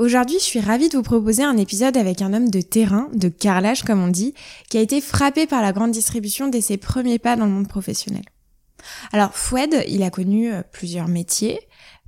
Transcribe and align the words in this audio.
Aujourd'hui, 0.00 0.38
je 0.38 0.44
suis 0.44 0.60
ravie 0.60 0.88
de 0.88 0.96
vous 0.96 1.02
proposer 1.02 1.42
un 1.42 1.58
épisode 1.58 1.98
avec 1.98 2.22
un 2.22 2.32
homme 2.32 2.48
de 2.48 2.62
terrain, 2.62 3.10
de 3.12 3.28
carrelage 3.28 3.82
comme 3.82 4.02
on 4.02 4.08
dit, 4.08 4.32
qui 4.70 4.78
a 4.78 4.80
été 4.80 5.02
frappé 5.02 5.46
par 5.46 5.60
la 5.60 5.72
grande 5.72 5.90
distribution 5.90 6.48
dès 6.48 6.62
ses 6.62 6.78
premiers 6.78 7.18
pas 7.18 7.36
dans 7.36 7.44
le 7.44 7.50
monde 7.50 7.68
professionnel. 7.68 8.22
Alors 9.12 9.34
Foued, 9.34 9.84
il 9.88 10.02
a 10.02 10.08
connu 10.08 10.50
euh, 10.50 10.62
plusieurs 10.72 11.06
métiers, 11.06 11.60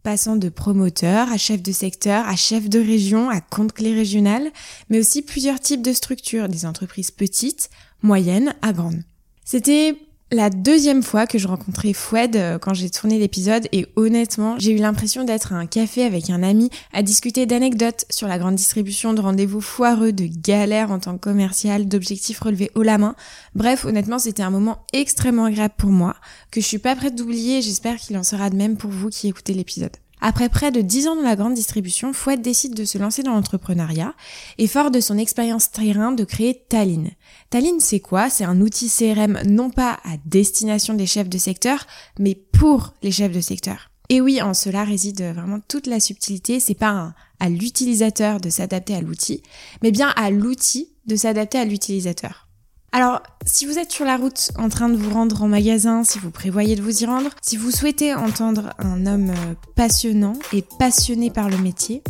passant 0.03 0.37
de 0.37 0.49
promoteur 0.49 1.31
à 1.31 1.37
chef 1.37 1.61
de 1.61 1.71
secteur, 1.71 2.27
à 2.27 2.35
chef 2.35 2.71
de 2.71 2.79
région, 2.79 3.29
à 3.29 3.43
compte 3.43 3.75
clé 3.75 3.93
régional, 3.95 4.51
mais 4.89 4.99
aussi 4.99 5.21
plusieurs 5.21 5.61
types 5.61 5.83
de 5.83 5.93
structures, 5.93 6.49
des 6.49 6.65
entreprises 6.65 7.11
petites, 7.11 7.69
moyennes 8.01 8.55
à 8.63 8.73
grandes. 8.73 9.03
C'était 9.45 9.99
la 10.33 10.49
deuxième 10.49 11.03
fois 11.03 11.27
que 11.27 11.37
je 11.37 11.47
rencontrais 11.47 11.93
Foued 11.93 12.37
euh, 12.37 12.59
quand 12.59 12.73
j'ai 12.73 12.89
tourné 12.89 13.19
l'épisode 13.19 13.69
et 13.71 13.87
honnêtement, 13.97 14.57
j'ai 14.59 14.73
eu 14.73 14.79
l'impression 14.79 15.25
d'être 15.25 15.53
à 15.53 15.57
un 15.57 15.67
café 15.67 16.05
avec 16.05 16.31
un 16.31 16.43
ami 16.43 16.71
à 16.95 17.03
discuter 17.03 17.45
d'anecdotes 17.45 18.07
sur 18.09 18.29
la 18.29 18.39
grande 18.39 18.55
distribution, 18.55 19.13
de 19.13 19.21
rendez-vous 19.21 19.61
foireux, 19.61 20.13
de 20.13 20.25
galères 20.27 20.91
en 20.91 20.99
tant 20.99 21.15
que 21.15 21.21
commercial, 21.21 21.87
d'objectifs 21.87 22.41
relevés 22.41 22.71
haut 22.75 22.83
la 22.83 22.97
main. 22.97 23.15
Bref, 23.55 23.85
honnêtement, 23.85 24.19
c'était 24.19 24.43
un 24.43 24.51
moment 24.51 24.87
extrêmement 24.95 25.45
agréable 25.45 25.75
pour 25.77 25.91
moi 25.91 26.17
que 26.51 26.63
je 26.63 26.67
suis 26.67 26.79
pas 26.79 26.97
prête 26.97 27.15
d'oublier 27.15 27.59
et 27.59 27.63
j'espère 27.63 27.97
qu'il 27.97 28.17
en 28.17 28.23
sera 28.23 28.49
de 28.49 28.57
même 28.57 28.79
pour 28.79 28.91
vous 28.91 29.11
qui 29.11 29.29
écoutez 29.29 29.53
l'épisode. 29.53 30.02
Après 30.25 30.49
près 30.49 30.71
de 30.71 30.81
10 30.81 31.09
ans 31.09 31.17
dans 31.17 31.23
la 31.23 31.35
grande 31.35 31.55
distribution, 31.55 32.13
Fouette 32.13 32.43
décide 32.43 32.75
de 32.75 32.85
se 32.85 32.97
lancer 32.97 33.25
dans 33.25 33.35
l'entrepreneuriat 33.35 34.15
et 34.57 34.69
fort 34.69 34.93
de 34.93 35.01
son 35.01 35.19
expérience 35.19 35.73
terrain 35.73 36.13
de 36.13 36.23
créer 36.23 36.63
Tallinn. 36.69 37.11
Tallinn, 37.51 37.81
c'est 37.81 37.99
quoi? 37.99 38.31
C'est 38.31 38.45
un 38.45 38.61
outil 38.61 38.89
CRM 38.89 39.41
non 39.47 39.69
pas 39.69 39.99
à 40.05 40.17
destination 40.25 40.95
des 40.95 41.07
chefs 41.07 41.29
de 41.29 41.39
secteur, 41.39 41.89
mais 42.21 42.37
pour 42.37 42.95
les 43.03 43.11
chefs 43.11 43.33
de 43.33 43.41
secteur. 43.41 43.91
Et 44.11 44.21
oui, 44.21 44.41
en 44.41 44.55
cela 44.55 44.85
réside 44.85 45.23
vraiment 45.35 45.59
toute 45.67 45.89
la 45.89 45.99
subtilité. 45.99 46.61
C'est 46.61 46.75
pas 46.75 47.15
à 47.41 47.49
l'utilisateur 47.49 48.41
de 48.41 48.49
s'adapter 48.49 48.95
à 48.95 49.01
l'outil, 49.01 49.43
mais 49.83 49.91
bien 49.91 50.11
à 50.15 50.31
l'outil 50.31 50.93
de 51.05 51.17
s'adapter 51.17 51.59
à 51.59 51.65
l'utilisateur. 51.65 52.47
Alors, 52.95 53.23
si 53.47 53.65
vous 53.65 53.79
êtes 53.79 53.91
sur 53.91 54.05
la 54.05 54.19
route 54.19 54.51
en 54.59 54.69
train 54.69 54.91
de 54.91 54.97
vous 54.97 55.11
rendre 55.11 55.43
en 55.43 55.49
magasin, 55.49 56.05
si 56.05 56.19
vous 56.19 56.31
prévoyez 56.31 56.77
de 56.77 56.83
vous 56.83 57.03
y 57.03 57.07
rendre, 57.07 57.31
si 57.41 57.57
vous 57.57 57.71
souhaitez 57.71 58.15
entendre 58.15 58.71
un 58.79 59.07
homme 59.07 59.31
euh, 59.31 59.55
passionnant 59.77 60.35
et 60.53 60.63
passionné 60.79 61.31
par 61.31 61.49
le 61.49 61.57
métier, 61.57 62.03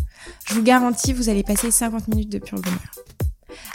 je 0.47 0.55
vous 0.55 0.63
garantis, 0.63 1.13
vous 1.13 1.29
allez 1.29 1.45
passer 1.45 1.71
50 1.71 2.09
minutes 2.09 2.31
de 2.31 2.39
pur 2.39 2.61
bonheur. 2.61 2.81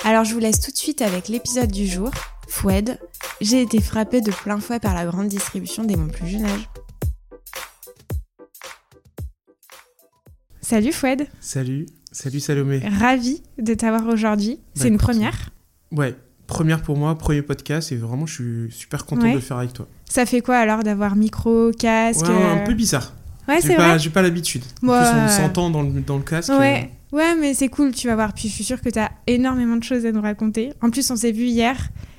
Alors, 0.03 0.25
je 0.25 0.33
vous 0.33 0.39
laisse 0.39 0.59
tout 0.59 0.71
de 0.71 0.75
suite 0.77 1.01
avec 1.01 1.29
l'épisode 1.29 1.71
du 1.71 1.87
jour, 1.87 2.11
Foued. 2.49 2.99
J'ai 3.39 3.61
été 3.61 3.79
frappée 3.81 4.19
de 4.19 4.31
plein 4.31 4.59
fouet 4.59 4.79
par 4.79 4.93
la 4.93 5.05
grande 5.05 5.29
distribution 5.29 5.85
dès 5.85 5.95
mon 5.95 6.07
plus 6.07 6.27
jeune 6.27 6.45
âge. 6.45 6.69
Salut 10.61 10.91
Foued. 10.91 11.25
Salut, 11.39 11.85
salut 12.11 12.41
Salomé. 12.41 12.79
Ravi 12.79 13.43
de 13.57 13.73
t'avoir 13.73 14.05
aujourd'hui. 14.07 14.59
C'est 14.75 14.83
Bah, 14.83 14.87
une 14.89 14.97
première. 14.97 15.51
Ouais, 15.93 16.15
première 16.47 16.81
pour 16.81 16.97
moi, 16.97 17.17
premier 17.17 17.41
podcast 17.41 17.91
et 17.91 17.95
vraiment 17.97 18.25
je 18.25 18.33
suis 18.33 18.71
super 18.71 19.05
content 19.05 19.23
Ouais. 19.23 19.31
de 19.31 19.35
le 19.35 19.41
faire 19.41 19.57
avec 19.57 19.73
toi. 19.73 19.87
Ça 20.09 20.25
fait 20.25 20.41
quoi 20.41 20.57
alors 20.57 20.83
d'avoir 20.83 21.15
micro, 21.15 21.71
casque 21.77 22.25
Ouais, 22.25 22.33
un 22.33 22.57
euh, 22.59 22.65
peu 22.65 22.73
bizarre. 22.73 23.13
Ouais, 23.47 23.61
c'est 23.61 23.75
vrai. 23.75 23.97
j'ai 23.99 24.09
pas 24.09 24.21
l'habitude. 24.21 24.63
En 24.83 24.87
Moi, 24.87 24.99
plus 25.01 25.07
on 25.19 25.23
euh, 25.23 25.27
s'entend 25.27 25.69
dans 25.69 25.81
le, 25.81 26.01
dans 26.01 26.17
le 26.17 26.23
casque. 26.23 26.49
Ouais, 26.49 26.89
ouais, 27.13 27.35
mais 27.39 27.53
c'est 27.53 27.69
cool, 27.69 27.91
tu 27.93 28.07
vas 28.07 28.15
voir. 28.15 28.33
Puis 28.33 28.49
je 28.49 28.53
suis 28.53 28.63
sûre 28.65 28.81
que 28.81 28.89
tu 28.89 28.99
as 28.99 29.11
énormément 29.25 29.75
de 29.77 29.83
choses 29.83 30.05
à 30.05 30.11
nous 30.11 30.21
raconter. 30.21 30.73
En 30.81 30.89
plus, 30.89 31.09
on 31.11 31.15
s'est 31.15 31.31
vu 31.31 31.43
hier. 31.45 31.77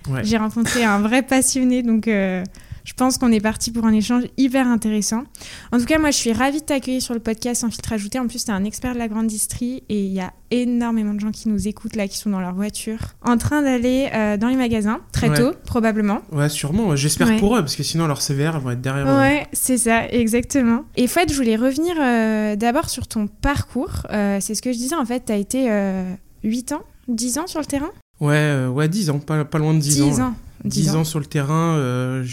euh, 0.08 0.12
ouais. 0.14 0.24
J'ai 0.24 0.38
rencontré 0.38 0.84
un 0.84 1.00
vrai 1.00 1.22
passionné, 1.22 1.82
donc 1.82 2.08
euh, 2.08 2.42
je 2.88 2.94
pense 2.94 3.18
qu'on 3.18 3.30
est 3.30 3.40
parti 3.40 3.70
pour 3.70 3.84
un 3.84 3.92
échange 3.92 4.22
hyper 4.38 4.66
intéressant. 4.66 5.24
En 5.72 5.78
tout 5.78 5.84
cas, 5.84 5.98
moi, 5.98 6.10
je 6.10 6.16
suis 6.16 6.32
ravie 6.32 6.60
de 6.60 6.64
t'accueillir 6.64 7.02
sur 7.02 7.12
le 7.12 7.20
podcast 7.20 7.60
Sans 7.60 7.68
filtre 7.70 7.92
ajouté. 7.92 8.18
En 8.18 8.26
plus, 8.26 8.42
tu 8.46 8.50
es 8.50 8.54
un 8.54 8.64
expert 8.64 8.94
de 8.94 8.98
la 8.98 9.08
grande 9.08 9.26
distrie 9.26 9.82
et 9.90 10.06
il 10.06 10.10
y 10.12 10.20
a 10.20 10.32
énormément 10.50 11.12
de 11.12 11.20
gens 11.20 11.30
qui 11.30 11.50
nous 11.50 11.68
écoutent 11.68 11.96
là, 11.96 12.08
qui 12.08 12.16
sont 12.16 12.30
dans 12.30 12.40
leur 12.40 12.54
voiture, 12.54 12.98
en 13.22 13.36
train 13.36 13.60
d'aller 13.60 14.08
euh, 14.14 14.38
dans 14.38 14.48
les 14.48 14.56
magasins, 14.56 15.00
très 15.12 15.28
Ouais. 15.28 15.36
tôt, 15.36 15.50
probablement. 15.66 16.22
Ouais, 16.32 16.48
sûrement. 16.48 16.96
J'espère 16.96 17.28
Ouais. 17.28 17.36
pour 17.38 17.56
eux 17.56 17.60
parce 17.60 17.76
que 17.76 17.82
sinon 17.82 18.06
leurs 18.06 18.22
CVR 18.22 18.58
vont 18.58 18.70
être 18.70 18.80
derrière. 18.80 19.06
eux. 19.06 19.18
Ouais, 19.18 19.46
c'est 19.52 19.76
ça, 19.76 20.08
exactement. 20.08 20.84
Et 20.96 21.08
Fouad, 21.08 21.30
je 21.30 21.36
voulais 21.36 21.56
revenir 21.56 21.94
euh, 22.00 22.56
d'abord 22.56 22.88
sur 22.88 23.06
ton 23.06 23.26
parcours. 23.26 24.06
Euh, 24.10 24.38
c'est 24.40 24.54
ce 24.54 24.62
que 24.62 24.72
je 24.72 24.78
disais, 24.78 24.96
en 24.96 25.04
fait, 25.04 25.26
tu 25.26 25.32
as 25.32 25.36
été 25.36 25.66
euh, 25.70 26.10
8 26.42 26.72
ans, 26.72 26.82
10 27.08 27.36
ans 27.38 27.46
sur 27.46 27.60
le 27.60 27.66
terrain? 27.66 27.90
Ouais, 28.20 28.64
ouais, 28.72 28.88
10 28.88 29.10
ans, 29.10 29.18
pas, 29.18 29.44
pas 29.44 29.58
loin 29.58 29.74
de 29.74 29.78
10, 29.80 30.00
ans. 30.00 30.16
là. 30.16 30.24
ans. 30.28 30.34
10 30.64 30.94
ans 30.96 31.04
sur 31.04 31.18
le 31.20 31.26
terrain, 31.26 31.76
euh, 31.76 32.24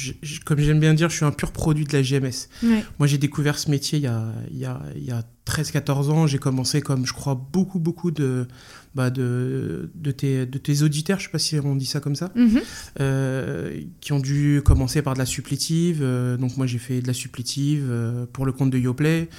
comme 0.46 0.60
j'aime 0.60 0.80
bien 0.80 0.94
dire, 0.94 1.10
je 1.10 1.16
suis 1.18 1.26
un 1.26 1.32
pur 1.32 1.52
produit 1.52 1.86
de 1.86 1.94
la 1.94 2.02
GMS. 2.02 2.50
Ouais. 2.64 2.84
Moi, 3.00 3.08
j'ai 3.08 3.18
découvert 3.18 3.58
ce 3.60 3.70
métier 3.70 4.00
il 4.00 4.04
y 4.04 4.08
a, 4.08 4.26
il 4.52 4.58
y 4.58 4.66
a, 4.66 4.82
il 4.96 5.04
y 5.04 5.12
a 5.12 5.24
13-14 5.48 6.10
ans. 6.10 6.28
J'ai 6.28 6.40
commencé 6.40 6.82
comme, 6.82 7.06
je 7.06 7.14
crois, 7.14 7.36
beaucoup, 7.54 7.80
beaucoup 7.80 8.12
de, 8.12 8.48
bah, 8.96 9.10
de, 9.10 9.92
de, 9.94 10.12
tes, 10.12 10.46
de 10.46 10.58
tes 10.58 10.82
auditeurs, 10.82 11.20
je 11.20 11.26
sais 11.26 11.30
pas 11.32 11.38
si 11.40 11.60
on 11.60 11.76
dit 11.76 11.86
ça 11.86 12.00
comme 12.00 12.16
ça, 12.16 12.32
Mhm. 12.36 12.62
euh, 13.00 13.82
qui 14.02 14.12
ont 14.14 14.20
dû 14.20 14.62
commencer 14.66 15.02
par 15.02 15.14
de 15.14 15.20
la 15.20 15.26
supplétive. 15.26 16.00
Euh, 16.02 16.38
donc, 16.38 16.58
moi, 16.58 16.66
j'ai 16.66 16.80
fait 16.80 17.02
de 17.02 17.08
la 17.08 17.14
supplétive 17.14 17.92
pour 18.34 18.46
le 18.46 18.52
compte 18.52 18.72
de 18.72 18.78
Yoplay. 18.80 19.30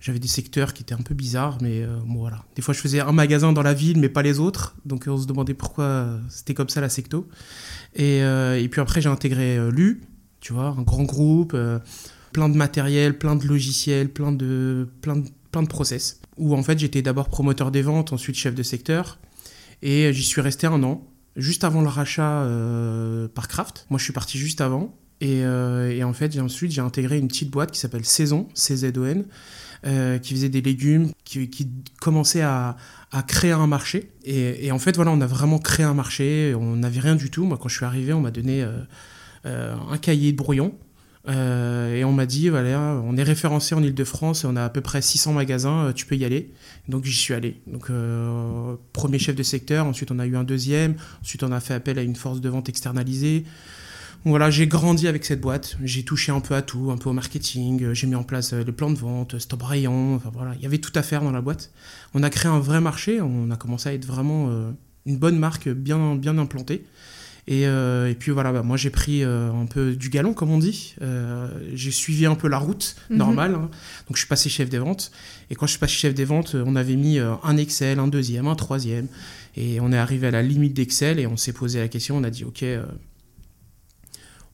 J'avais 0.00 0.18
des 0.18 0.28
secteurs 0.28 0.72
qui 0.72 0.82
étaient 0.82 0.94
un 0.94 1.02
peu 1.02 1.14
bizarres, 1.14 1.58
mais 1.60 1.82
euh, 1.82 1.98
bon, 2.06 2.20
voilà. 2.20 2.42
Des 2.56 2.62
fois, 2.62 2.72
je 2.72 2.80
faisais 2.80 3.00
un 3.00 3.12
magasin 3.12 3.52
dans 3.52 3.62
la 3.62 3.74
ville, 3.74 3.98
mais 3.98 4.08
pas 4.08 4.22
les 4.22 4.40
autres. 4.40 4.74
Donc, 4.86 5.04
on 5.06 5.18
se 5.18 5.26
demandait 5.26 5.52
pourquoi 5.52 6.18
c'était 6.30 6.54
comme 6.54 6.70
ça 6.70 6.80
la 6.80 6.88
secto. 6.88 7.28
Et, 7.94 8.22
euh, 8.22 8.66
puis 8.68 8.80
après, 8.80 9.02
j'ai 9.02 9.10
intégré 9.10 9.58
euh, 9.58 9.70
LU, 9.70 10.00
tu 10.40 10.54
vois, 10.54 10.74
un 10.78 10.82
grand 10.82 11.02
groupe, 11.02 11.54
plein 12.32 12.48
de 12.48 12.56
matériel, 12.56 13.18
plein 13.18 13.36
de 13.36 13.46
logiciels, 13.46 14.08
plein 14.08 14.32
de, 14.32 14.88
plein 15.02 15.16
de, 15.16 15.28
plein 15.52 15.62
de 15.62 15.68
process. 15.68 16.22
Où 16.38 16.54
en 16.54 16.62
fait, 16.62 16.78
j'étais 16.78 17.02
d'abord 17.02 17.28
promoteur 17.28 17.70
des 17.70 17.82
ventes, 17.82 18.14
ensuite 18.14 18.36
chef 18.36 18.54
de 18.54 18.62
secteur. 18.62 19.18
Et 19.82 20.14
j'y 20.14 20.24
suis 20.24 20.40
resté 20.40 20.66
un 20.66 20.82
an, 20.82 21.06
juste 21.36 21.62
avant 21.62 21.82
le 21.82 21.88
rachat 21.88 22.48
par 23.34 23.48
Kraft. 23.48 23.86
Moi, 23.90 23.98
je 23.98 24.04
suis 24.04 24.14
parti 24.14 24.38
juste 24.38 24.62
avant. 24.62 24.96
Et, 25.20 25.44
en 25.44 26.12
fait, 26.14 26.38
ensuite, 26.38 26.72
j'ai 26.72 26.80
intégré 26.80 27.18
une 27.18 27.28
petite 27.28 27.50
boîte 27.50 27.70
qui 27.70 27.78
s'appelle 27.78 28.06
Saison, 28.06 28.48
CZON, 28.54 29.26
euh, 29.86 30.18
qui 30.18 30.34
faisait 30.34 30.50
des 30.50 30.60
légumes, 30.60 31.10
qui, 31.24 31.48
qui 31.48 31.68
commençait 32.00 32.42
à, 32.42 32.76
créer 33.26 33.52
un 33.52 33.66
marché. 33.66 34.10
Et, 34.24 34.70
en 34.72 34.78
fait, 34.78 34.94
voilà, 34.96 35.10
on 35.10 35.20
a 35.20 35.26
vraiment 35.26 35.58
créé 35.58 35.86
un 35.86 35.94
marché. 35.94 36.54
On 36.54 36.76
n'avait 36.76 37.00
rien 37.00 37.16
du 37.16 37.30
tout. 37.30 37.44
Moi, 37.44 37.58
quand 37.60 37.68
je 37.68 37.76
suis 37.76 37.84
arrivé, 37.84 38.12
on 38.12 38.20
m'a 38.20 38.30
donné 38.30 38.62
euh, 38.62 38.78
euh, 39.46 39.74
un 39.90 39.98
cahier 39.98 40.32
de 40.32 40.36
brouillon. 40.36 40.74
Et 41.28 42.04
on 42.04 42.12
m'a 42.12 42.26
dit, 42.26 42.48
voilà, 42.48 43.00
on 43.04 43.16
est 43.16 43.22
référencé 43.22 43.74
en 43.74 43.82
Ile-de-France, 43.82 44.44
on 44.44 44.56
a 44.56 44.64
à 44.64 44.68
peu 44.68 44.80
près 44.80 45.00
600 45.00 45.34
magasins, 45.34 45.92
tu 45.94 46.04
peux 46.04 46.16
y 46.16 46.24
aller. 46.24 46.50
Donc 46.88 47.04
j'y 47.04 47.14
suis 47.14 47.34
allé. 47.34 47.60
Donc 47.68 47.88
premier 48.92 49.18
chef 49.20 49.36
de 49.36 49.44
secteur, 49.44 49.86
ensuite 49.86 50.10
on 50.10 50.18
a 50.18 50.26
eu 50.26 50.34
un 50.34 50.42
deuxième, 50.42 50.96
ensuite 51.20 51.44
on 51.44 51.52
a 51.52 51.60
fait 51.60 51.74
appel 51.74 52.00
à 52.00 52.02
une 52.02 52.16
force 52.16 52.40
de 52.40 52.48
vente 52.48 52.68
externalisée. 52.68 53.44
Voilà, 54.24 54.50
j'ai 54.50 54.66
grandi 54.66 55.08
avec 55.08 55.24
cette 55.24 55.40
boîte, 55.40 55.78
j'ai 55.82 56.02
touché 56.02 56.30
un 56.30 56.40
peu 56.40 56.54
à 56.54 56.60
tout, 56.60 56.90
un 56.90 56.98
peu 56.98 57.08
au 57.08 57.14
marketing, 57.14 57.82
euh, 57.82 57.94
j'ai 57.94 58.06
mis 58.06 58.14
en 58.14 58.22
place 58.22 58.52
euh, 58.52 58.62
le 58.62 58.70
plan 58.72 58.90
de 58.90 58.98
vente, 58.98 59.38
stop 59.38 59.62
rayon, 59.62 60.14
enfin 60.16 60.30
voilà, 60.34 60.52
il 60.56 60.62
y 60.62 60.66
avait 60.66 60.76
tout 60.78 60.92
à 60.94 61.02
faire 61.02 61.22
dans 61.22 61.30
la 61.30 61.40
boîte. 61.40 61.70
On 62.12 62.22
a 62.22 62.28
créé 62.28 62.50
un 62.52 62.58
vrai 62.58 62.82
marché, 62.82 63.22
on 63.22 63.50
a 63.50 63.56
commencé 63.56 63.88
à 63.88 63.94
être 63.94 64.04
vraiment 64.04 64.48
euh, 64.50 64.72
une 65.06 65.16
bonne 65.16 65.38
marque 65.38 65.70
bien, 65.70 66.16
bien 66.16 66.36
implantée. 66.36 66.84
Et, 67.48 67.66
euh, 67.66 68.10
et 68.10 68.14
puis 68.14 68.30
voilà, 68.30 68.52
bah, 68.52 68.62
moi 68.62 68.76
j'ai 68.76 68.90
pris 68.90 69.24
euh, 69.24 69.50
un 69.52 69.64
peu 69.64 69.96
du 69.96 70.10
galon, 70.10 70.34
comme 70.34 70.50
on 70.50 70.58
dit. 70.58 70.94
Euh, 71.00 71.48
j'ai 71.72 71.90
suivi 71.90 72.26
un 72.26 72.34
peu 72.34 72.46
la 72.46 72.58
route 72.58 72.96
Mhm. 73.08 73.16
normale. 73.16 73.54
hein. 73.54 73.70
Donc 74.06 74.16
je 74.16 74.18
suis 74.18 74.28
passé 74.28 74.50
chef 74.50 74.68
des 74.68 74.78
ventes. 74.78 75.10
Et 75.48 75.54
quand 75.54 75.64
je 75.66 75.70
suis 75.70 75.80
passé 75.80 75.94
chef 75.94 76.12
des 76.14 76.26
ventes, 76.26 76.54
euh, 76.54 76.62
on 76.66 76.76
avait 76.76 76.96
mis 76.96 77.18
euh, 77.18 77.32
un 77.42 77.56
Excel, 77.56 77.98
un 77.98 78.06
deuxième, 78.08 78.46
un 78.46 78.54
troisième. 78.54 79.08
Et 79.56 79.80
on 79.80 79.90
est 79.90 79.96
arrivé 79.98 80.26
à 80.26 80.30
la 80.30 80.42
limite 80.42 80.74
d'Excel 80.74 81.18
et 81.18 81.26
on 81.26 81.38
s'est 81.38 81.54
posé 81.54 81.80
la 81.80 81.88
question. 81.88 82.18
On 82.18 82.22
a 82.24 82.30
dit, 82.30 82.44
OK, 82.44 82.62
euh, 82.62 82.84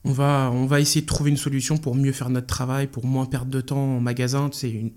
on, 0.03 0.11
va, 0.11 0.49
on 0.53 0.65
va 0.65 0.79
essayer 0.79 1.01
de 1.01 1.05
trouver 1.05 1.29
une 1.31 1.37
solution 1.37 1.77
pour 1.77 1.95
mieux 1.95 2.11
faire 2.11 2.29
notre 2.29 2.47
travail, 2.47 2.87
pour 2.87 3.05
moins 3.05 3.25
perdre 3.25 3.51
de 3.51 3.61
temps 3.61 3.97
en 3.97 3.99
magasin. 3.99 4.49
C'est 4.53 4.69
une, 4.71 4.91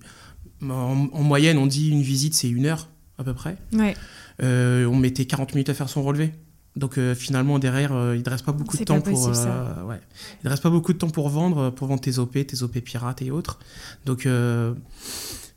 en, 0.63 1.09
en 1.13 1.23
moyenne, 1.23 1.59
on 1.59 1.67
dit 1.67 1.89
une 1.91 2.03
visite, 2.03 2.35
c'est 2.35 2.49
une 2.49 2.67
heure 2.67 2.89
à 3.19 3.25
peu 3.25 3.35
près. 3.35 3.57
Ouais, 3.73 3.95
Euh, 4.43 4.87
on 4.87 4.97
mettait 4.97 5.27
40 5.27 5.55
minutes 5.55 5.69
à 5.69 5.75
faire 5.75 5.89
son 5.89 6.03
relevé. 6.03 6.33
Donc 6.77 6.99
euh, 6.99 7.15
finalement 7.17 7.59
derrière, 7.59 7.93
euh, 7.93 8.17
il 8.17 8.23
ne 8.25 8.31
reste 8.31 8.45
pas 8.47 8.53
beaucoup 8.53 8.77
de 8.77 8.85
temps 8.85 9.01
pour. 9.13 9.27
ouais. 9.89 10.01
Il 10.45 10.49
reste 10.49 10.63
pas 10.63 10.71
beaucoup 10.71 10.93
de 10.93 10.99
temps 10.99 11.11
pour 11.11 11.29
vendre, 11.29 11.71
pour 11.71 11.89
vendre 11.89 12.01
tes 12.01 12.19
OP, 12.19 12.33
tes 12.47 12.63
OP 12.63 12.79
pirates 12.81 13.23
et 13.23 13.31
autres. 13.31 13.59
Donc 14.07 14.27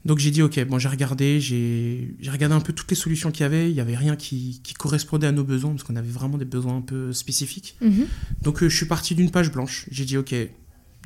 donc 0.06 0.20
j'ai 0.20 0.32
dit 0.32 0.42
ok, 0.42 0.66
bon 0.66 0.80
j'ai 0.80 0.90
regardé, 0.90 1.40
j'ai 1.40 2.16
regardé 2.30 2.56
un 2.56 2.60
peu 2.60 2.74
toutes 2.74 2.90
les 2.90 2.96
solutions 2.96 3.32
qu'il 3.32 3.42
y 3.42 3.46
avait. 3.46 3.70
Il 3.70 3.76
y 3.76 3.80
avait 3.82 3.96
rien 3.96 4.16
qui, 4.16 4.60
qui 4.64 4.74
correspondait 4.74 5.28
à 5.28 5.32
nos 5.32 5.44
besoins 5.44 5.72
parce 5.72 5.84
qu'on 5.84 5.96
avait 5.96 6.10
vraiment 6.12 6.38
des 6.38 6.46
besoins 6.46 6.78
un 6.78 6.82
peu 6.82 7.14
spécifiques. 7.14 7.76
Mhm. 7.82 8.06
Donc 8.42 8.62
euh, 8.64 8.70
je 8.70 8.76
suis 8.76 8.86
parti 8.86 9.16
d'une 9.16 9.32
page 9.32 9.52
blanche. 9.52 9.86
J'ai 9.92 10.06
dit 10.06 10.18
ok, 10.18 10.36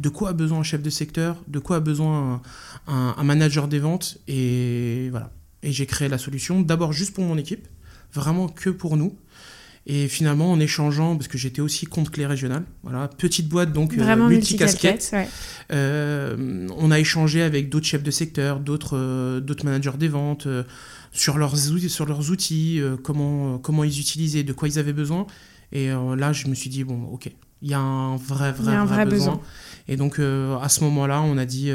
de 0.01 0.09
quoi 0.09 0.29
a 0.29 0.33
besoin 0.33 0.59
un 0.59 0.63
chef 0.63 0.81
de 0.81 0.89
secteur, 0.89 1.43
de 1.47 1.59
quoi 1.59 1.77
a 1.77 1.79
besoin 1.79 2.41
un, 2.87 2.93
un- 2.93 3.15
un 3.17 3.23
manager 3.23 3.67
des 3.67 3.79
ventes? 3.79 4.17
Et 4.27 5.09
voilà. 5.11 5.31
Et 5.63 5.71
j'ai 5.71 5.85
créé 5.85 6.07
la 6.07 6.17
solution 6.17 6.61
d'abord 6.61 6.93
juste 6.93 7.13
pour 7.13 7.23
mon 7.23 7.37
équipe, 7.37 7.67
vraiment 8.13 8.47
que 8.47 8.69
pour 8.69 8.95
nous. 8.97 9.15
Et 9.89 10.09
finalement, 10.09 10.51
en 10.51 10.59
échangeant, 10.59 11.15
parce 11.15 11.29
que 11.29 11.37
j'étais 11.37 11.61
aussi 11.61 11.85
compte 11.85 12.09
clé 12.09 12.25
régional, 12.25 12.63
voilà, 12.83 13.07
petite 13.07 13.47
boîte 13.47 13.71
donc 13.71 13.97
euh, 13.97 14.27
multi-casquette, 14.27 15.11
ouais. 15.13 15.29
euh, 15.71 16.67
on 16.75 16.91
a 16.91 16.99
échangé 16.99 17.41
avec 17.41 17.69
d'autres 17.69 17.85
chefs 17.85 18.03
de 18.03 18.11
secteur, 18.11 18.59
d'autres 18.59 18.97
euh, 18.97 19.39
d'autres 19.39 19.63
managers 19.63 19.97
des 19.97 20.09
ventes, 20.09 20.45
euh, 20.45 20.63
sur 21.13 21.37
leurs 21.37 21.71
outils, 21.71 21.87
sur 21.87 22.05
leurs 22.05 22.31
outils 22.31 22.81
comment, 23.01 23.59
comment 23.59 23.85
ils 23.85 23.97
utilisaient, 24.01 24.43
de 24.43 24.51
quoi 24.51 24.67
ils 24.67 24.77
avaient 24.77 24.91
besoin. 24.91 25.25
Et 25.71 25.87
là, 25.87 26.33
je 26.33 26.47
me 26.47 26.53
suis 26.53 26.69
dit, 26.69 26.83
bon, 26.83 27.05
ok, 27.05 27.31
il 27.61 27.69
y 27.69 27.73
a 27.73 27.79
un 27.79 28.17
vrai, 28.17 28.51
vrai, 28.51 28.75
un 28.75 28.85
vrai 28.85 29.05
besoin. 29.05 29.35
besoin. 29.35 29.41
Et 29.87 29.95
donc, 29.95 30.19
à 30.19 30.69
ce 30.69 30.83
moment-là, 30.83 31.21
on 31.21 31.37
a 31.37 31.45
dit, 31.45 31.71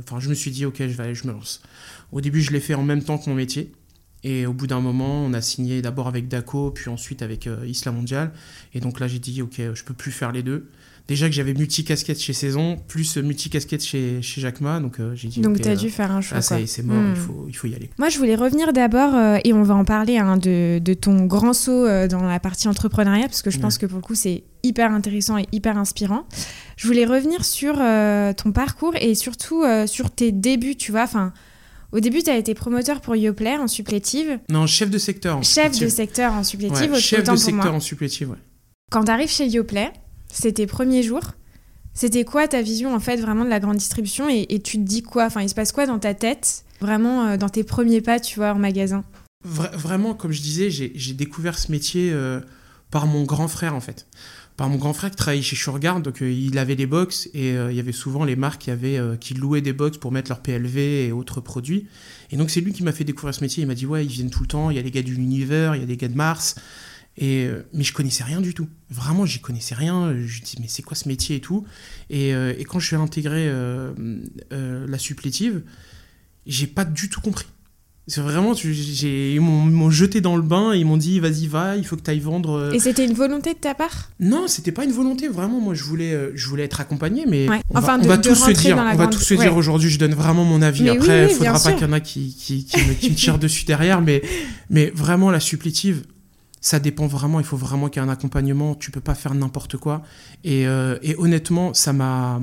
enfin, 0.00 0.18
je 0.18 0.28
me 0.28 0.34
suis 0.34 0.50
dit, 0.50 0.64
ok, 0.64 0.76
je 0.78 0.86
vais 0.86 1.04
aller, 1.04 1.14
je 1.14 1.26
me 1.26 1.32
lance. 1.32 1.62
Au 2.10 2.20
début, 2.20 2.40
je 2.40 2.50
l'ai 2.52 2.60
fait 2.60 2.74
en 2.74 2.82
même 2.82 3.04
temps 3.04 3.18
que 3.18 3.28
mon 3.30 3.36
métier. 3.36 3.70
Et 4.22 4.44
au 4.46 4.52
bout 4.52 4.66
d'un 4.66 4.80
moment, 4.80 5.24
on 5.24 5.32
a 5.32 5.40
signé 5.40 5.80
d'abord 5.82 6.06
avec 6.08 6.28
Daco, 6.28 6.70
puis 6.70 6.90
ensuite 6.90 7.22
avec 7.22 7.46
euh, 7.46 7.66
Isla 7.66 7.90
Mondial. 7.92 8.32
Et 8.74 8.80
donc 8.80 9.00
là, 9.00 9.08
j'ai 9.08 9.18
dit, 9.18 9.40
ok, 9.42 9.54
je 9.74 9.82
peux 9.84 9.94
plus 9.94 10.12
faire 10.12 10.30
les 10.32 10.42
deux. 10.42 10.68
Déjà 11.08 11.26
que 11.26 11.34
j'avais 11.34 11.54
multi-casquette 11.54 12.20
chez 12.20 12.32
Saison, 12.34 12.76
plus 12.86 13.16
multi-casquette 13.16 13.82
chez, 13.82 14.22
chez 14.22 14.40
Jacquemin. 14.42 14.80
Donc 14.80 15.00
euh, 15.00 15.12
j'ai 15.16 15.26
dit, 15.28 15.40
Donc 15.40 15.56
ok, 15.56 15.62
tu 15.62 15.68
as 15.68 15.72
euh, 15.72 15.76
dû 15.76 15.90
faire 15.90 16.12
un 16.12 16.20
choix. 16.20 16.40
ça 16.42 16.60
est, 16.60 16.66
c'est 16.66 16.84
mort, 16.84 16.98
Hmm. 17.02 17.12
il, 17.14 17.16
faut, 17.20 17.44
il 17.48 17.52
faut 17.56 17.66
y 17.66 17.74
aller. 17.74 17.90
Moi, 17.98 18.10
je 18.10 18.18
voulais 18.18 18.36
revenir 18.36 18.72
d'abord, 18.72 19.14
euh, 19.16 19.38
et 19.42 19.52
on 19.52 19.62
va 19.64 19.74
en 19.74 19.84
parler, 19.84 20.18
hein, 20.18 20.36
de, 20.36 20.78
de 20.78 20.94
ton 20.94 21.24
grand 21.24 21.52
saut 21.54 21.84
euh, 21.86 22.06
dans 22.06 22.22
la 22.22 22.38
partie 22.38 22.68
entrepreneuriat, 22.68 23.26
parce 23.26 23.42
que 23.42 23.50
je 23.50 23.56
Ouais. 23.56 23.62
pense 23.62 23.78
que 23.78 23.86
pour 23.86 23.96
le 23.96 24.02
coup, 24.02 24.14
c'est 24.14 24.44
hyper 24.62 24.92
intéressant 24.92 25.38
et 25.38 25.46
hyper 25.50 25.78
inspirant. 25.78 26.26
Je 26.76 26.86
voulais 26.86 27.06
revenir 27.06 27.44
sur 27.44 27.76
ton 28.36 28.52
parcours 28.52 28.94
et 29.00 29.14
surtout 29.14 29.64
sur 29.86 30.10
tes 30.10 30.30
débuts, 30.32 30.76
tu 30.76 30.92
vois. 30.92 31.04
Enfin, 31.04 31.32
au 31.92 32.00
début, 32.00 32.22
tu 32.22 32.30
as 32.30 32.36
été 32.36 32.54
promoteur 32.54 33.00
pour 33.00 33.16
Yoplait 33.16 33.56
en 33.56 33.66
supplétive, 33.68 34.38
Non, 34.48 34.66
chef 34.66 34.90
de 34.90 34.98
secteur. 34.98 35.38
en 35.38 35.42
chef 35.42 35.78
de 35.78 35.88
secteur 35.88 36.32
en 36.32 36.44
supplétive, 36.44 36.92
Ouais, 36.92 37.00
chef 37.00 37.24
de 37.24 37.36
secteur 37.36 37.64
moi. 37.66 37.74
en 37.74 37.80
supplétive, 37.80 38.30
ouais. 38.30 38.38
Quand 38.90 39.04
tu 39.04 39.10
arrives 39.10 39.30
chez 39.30 39.46
Yoplait, 39.48 39.92
c'est 40.32 40.52
tes 40.52 40.66
premiers 40.66 41.02
jours. 41.02 41.32
C'était 41.92 42.24
quoi 42.24 42.46
ta 42.48 42.62
vision 42.62 42.94
en 42.94 43.00
fait 43.00 43.16
vraiment 43.16 43.44
de 43.44 43.50
la 43.50 43.58
grande 43.60 43.76
distribution 43.76 44.28
et, 44.28 44.46
et 44.48 44.60
tu 44.62 44.76
te 44.78 44.82
dis 44.82 45.02
quoi? 45.02 45.24
Enfin, 45.26 45.42
il 45.42 45.48
se 45.48 45.54
passe 45.54 45.72
quoi 45.72 45.86
dans 45.86 45.98
ta 45.98 46.14
tête 46.14 46.64
Vraiment 46.80 47.26
euh, 47.26 47.36
dans 47.36 47.48
tes 47.48 47.64
premiers 47.64 48.00
pas, 48.00 48.20
tu 48.20 48.36
vois, 48.38 48.52
en 48.52 48.58
magasin? 48.58 49.04
Vra- 49.46 49.74
vraiment, 49.76 50.14
comme 50.14 50.30
je 50.32 50.40
disais, 50.40 50.70
j'ai 50.70 50.92
j'ai 50.94 51.14
découvert 51.14 51.58
ce 51.58 51.70
métier 51.72 52.10
euh, 52.12 52.40
par 52.90 53.06
mon 53.06 53.24
grand 53.24 53.48
frère, 53.48 53.74
en 53.74 53.80
fait. 53.80 54.06
Par 54.60 54.68
mon 54.68 54.76
grand 54.76 54.92
frère 54.92 55.10
qui 55.10 55.16
travaillait 55.16 55.42
chez 55.42 55.56
Shurgard, 55.56 56.02
donc 56.02 56.20
euh, 56.20 56.30
il 56.30 56.58
avait 56.58 56.74
les 56.74 56.84
box 56.84 57.30
et 57.32 57.52
euh, 57.52 57.72
il 57.72 57.76
y 57.78 57.80
avait 57.80 57.92
souvent 57.92 58.24
les 58.24 58.36
marques 58.36 58.60
qui, 58.60 58.70
avaient, 58.70 58.98
euh, 58.98 59.16
qui 59.16 59.32
louaient 59.32 59.62
des 59.62 59.72
box 59.72 59.96
pour 59.96 60.12
mettre 60.12 60.28
leur 60.28 60.42
PLV 60.42 61.06
et 61.06 61.12
autres 61.12 61.40
produits. 61.40 61.86
Et 62.30 62.36
donc 62.36 62.50
c'est 62.50 62.60
lui 62.60 62.74
qui 62.74 62.82
m'a 62.82 62.92
fait 62.92 63.04
découvrir 63.04 63.34
ce 63.34 63.40
métier. 63.40 63.62
Il 63.62 63.66
m'a 63.66 63.74
dit 63.74 63.86
Ouais, 63.86 64.04
ils 64.04 64.10
viennent 64.10 64.28
tout 64.28 64.42
le 64.42 64.48
temps, 64.48 64.68
il 64.68 64.76
y 64.76 64.78
a 64.78 64.82
les 64.82 64.90
gars 64.90 65.00
du 65.00 65.14
l'univers, 65.14 65.76
il 65.76 65.80
y 65.80 65.82
a 65.82 65.86
des 65.86 65.96
gars 65.96 66.08
de 66.08 66.14
Mars. 66.14 66.56
Et, 67.16 67.48
mais 67.72 67.84
je 67.84 67.94
connaissais 67.94 68.22
rien 68.22 68.42
du 68.42 68.52
tout. 68.52 68.68
Vraiment, 68.90 69.24
j'y 69.24 69.40
connaissais 69.40 69.74
rien. 69.74 70.14
Je 70.26 70.42
dis 70.42 70.56
Mais 70.60 70.68
c'est 70.68 70.82
quoi 70.82 70.94
ce 70.94 71.08
métier 71.08 71.36
et 71.36 71.40
tout? 71.40 71.64
Et, 72.10 72.34
quand 72.68 72.80
je 72.80 72.86
suis 72.86 72.96
intégré 72.96 73.50
la 74.50 74.98
supplétive, 74.98 75.62
j'ai 76.44 76.66
pas 76.66 76.84
du 76.84 77.08
tout 77.08 77.22
compris. 77.22 77.46
C'est 78.10 78.22
vraiment, 78.22 78.54
tu- 78.54 78.74
j'ai, 78.74 79.34
ils 79.34 79.40
m'ont, 79.40 79.88
jeté 79.90 80.20
dans 80.20 80.34
le 80.34 80.42
bain, 80.42 80.72
et 80.72 80.78
ils 80.78 80.84
m'ont 80.84 80.96
dit, 80.96 81.20
vas-y, 81.20 81.46
va, 81.46 81.76
il 81.76 81.86
faut 81.86 81.94
que 81.94 82.02
tu 82.02 82.10
ailles 82.10 82.18
vendre. 82.18 82.50
euh. 82.58 82.72
Et 82.72 82.80
c'était 82.80 83.04
une 83.06 83.12
volonté 83.14 83.52
de 83.54 83.58
ta 83.58 83.72
part? 83.74 84.10
Non, 84.18 84.48
c'était 84.48 84.72
pas 84.72 84.82
une 84.84 84.90
volonté, 84.90 85.28
vraiment. 85.28 85.60
Moi, 85.60 85.74
je 85.74 85.84
voulais, 85.84 86.12
euh, 86.12 86.32
je 86.34 86.48
voulais 86.48 86.64
être 86.64 86.80
accompagné, 86.80 87.24
mais 87.28 87.48
Ouais. 87.48 87.60
on 87.70 87.78
Enfin, 87.78 87.98
va, 87.98 87.98
de- 87.98 88.04
on 88.04 88.08
va 88.08 88.16
de 88.16 88.28
tous 88.28 88.34
se 88.34 88.50
dire, 88.50 88.76
on 88.76 88.96
va 88.96 89.06
tous 89.06 89.20
se 89.20 89.34
ouais. 89.34 89.40
dire 89.44 89.56
aujourd'hui, 89.56 89.90
je 89.90 89.98
donne 90.00 90.14
vraiment 90.14 90.44
mon 90.44 90.60
avis. 90.60 90.82
Mais 90.82 90.90
Après, 90.90 91.24
oui, 91.26 91.30
oui, 91.30 91.36
faudra 91.38 91.60
pas 91.60 91.72
qu'il 91.72 91.86
y 91.86 91.88
en 91.88 91.92
a 91.92 92.00
qui, 92.00 92.34
qui, 92.36 92.64
qui 92.64 92.76
me, 92.84 92.94
qui 92.94 93.10
me 93.10 93.14
tirent 93.14 93.38
dessus 93.46 93.64
derrière, 93.64 94.00
mais, 94.00 94.22
mais 94.70 94.90
vraiment, 94.92 95.30
la 95.30 95.38
supplétive, 95.38 96.02
ça 96.60 96.80
dépend 96.80 97.06
vraiment. 97.06 97.38
Il 97.38 97.46
faut 97.46 97.56
vraiment 97.56 97.88
qu'il 97.88 98.02
y 98.02 98.04
ait 98.04 98.08
un 98.08 98.12
accompagnement. 98.12 98.74
Tu 98.74 98.90
peux 98.90 99.00
pas 99.00 99.14
faire 99.14 99.34
n'importe 99.34 99.76
quoi. 99.76 100.02
Et, 100.42 100.66
euh, 100.66 100.98
et 101.02 101.14
honnêtement, 101.16 101.74
ça 101.74 101.92
m'a, 101.92 102.42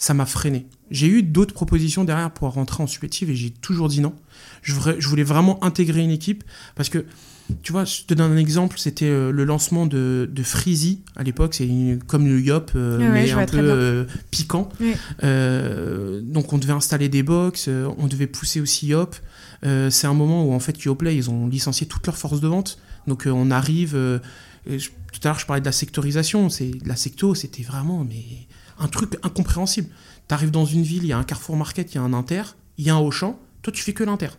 ça 0.00 0.14
m'a 0.14 0.24
freiné. 0.24 0.66
J'ai 0.90 1.08
eu 1.08 1.22
d'autres 1.22 1.52
propositions 1.52 2.04
derrière 2.04 2.30
pour 2.32 2.48
rentrer 2.48 2.82
en 2.82 2.86
supplétive 2.86 3.28
et 3.28 3.36
j'ai 3.36 3.50
toujours 3.50 3.86
dit 3.88 4.00
non. 4.00 4.14
Je, 4.62 4.72
voulais 5.06 5.22
vraiment 5.22 5.62
intégrer 5.62 6.00
une 6.00 6.10
équipe 6.10 6.42
parce 6.74 6.88
que, 6.88 7.04
tu 7.62 7.70
vois, 7.72 7.84
je 7.84 8.04
te 8.06 8.14
donne 8.14 8.32
un 8.32 8.36
exemple, 8.38 8.78
c'était 8.78 9.04
euh, 9.04 9.30
le 9.30 9.44
lancement 9.44 9.84
de, 9.84 10.28
de 10.32 10.42
Freezy 10.42 11.02
à 11.16 11.22
l'époque, 11.22 11.52
c'est 11.52 11.68
comme 12.06 12.26
le 12.26 12.40
Yop, 12.40 12.70
euh, 12.76 12.98
Ouais, 12.98 13.10
mais 13.10 13.30
un 13.30 13.44
peu 13.44 13.58
euh, 13.60 14.04
piquant. 14.30 14.70
Ouais. 14.80 14.96
Euh, 15.22 16.22
donc 16.22 16.54
on 16.54 16.58
devait 16.58 16.72
installer 16.72 17.10
des 17.10 17.22
box, 17.22 17.68
on 17.68 18.06
devait 18.06 18.26
pousser 18.26 18.62
aussi 18.62 18.86
Yop. 18.86 19.14
C'est 19.62 20.06
un 20.06 20.14
moment 20.14 20.46
où 20.46 20.54
en 20.54 20.60
fait 20.60 20.82
Yoplay, 20.82 21.14
ils 21.14 21.28
ont 21.28 21.46
licencié 21.46 21.86
toute 21.86 22.06
leur 22.06 22.16
force 22.16 22.40
de 22.40 22.48
vente. 22.48 22.78
Donc 23.06 23.28
on 23.30 23.50
arrive, 23.50 23.94
je- 24.66 24.88
tout 25.12 25.20
à 25.24 25.28
l'heure 25.28 25.38
je 25.38 25.44
parlais 25.44 25.60
de 25.60 25.66
la 25.66 25.72
sectorisation, 25.72 26.48
c'est 26.48 26.70
la 26.86 26.96
secto, 26.96 27.34
c'était 27.34 27.62
vraiment 27.62 28.02
mais 28.02 28.24
un 28.80 28.88
truc 28.88 29.16
incompréhensible. 29.22 29.88
Tu 30.28 30.34
arrives 30.34 30.50
dans 30.50 30.64
une 30.64 30.82
ville, 30.82 31.02
il 31.04 31.08
y 31.08 31.12
a 31.12 31.18
un 31.18 31.24
Carrefour 31.24 31.56
Market, 31.56 31.92
il 31.92 31.96
y 31.96 31.98
a 31.98 32.02
un 32.02 32.12
Inter, 32.12 32.42
il 32.78 32.84
y 32.86 32.90
a 32.90 32.94
un 32.94 32.98
Auchan, 33.00 33.38
toi 33.62 33.72
tu 33.72 33.82
fais 33.82 33.92
que 33.92 34.02
l'Inter. 34.04 34.30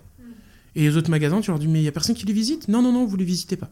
Et 0.74 0.84
les 0.84 0.96
autres 0.96 1.10
magasins, 1.10 1.42
tu 1.42 1.52
leur 1.52 1.60
dis 1.60 1.68
mais 1.68 1.82
il 1.82 1.84
y 1.84 1.88
a 1.90 1.92
personne 1.92 2.16
qui 2.16 2.26
les 2.26 2.32
visite? 2.34 2.68
Non 2.70 2.82
non 2.82 2.94
non, 2.94 3.06
vous 3.06 3.18
les 3.18 3.26
visitez 3.26 3.58
pas. 3.58 3.70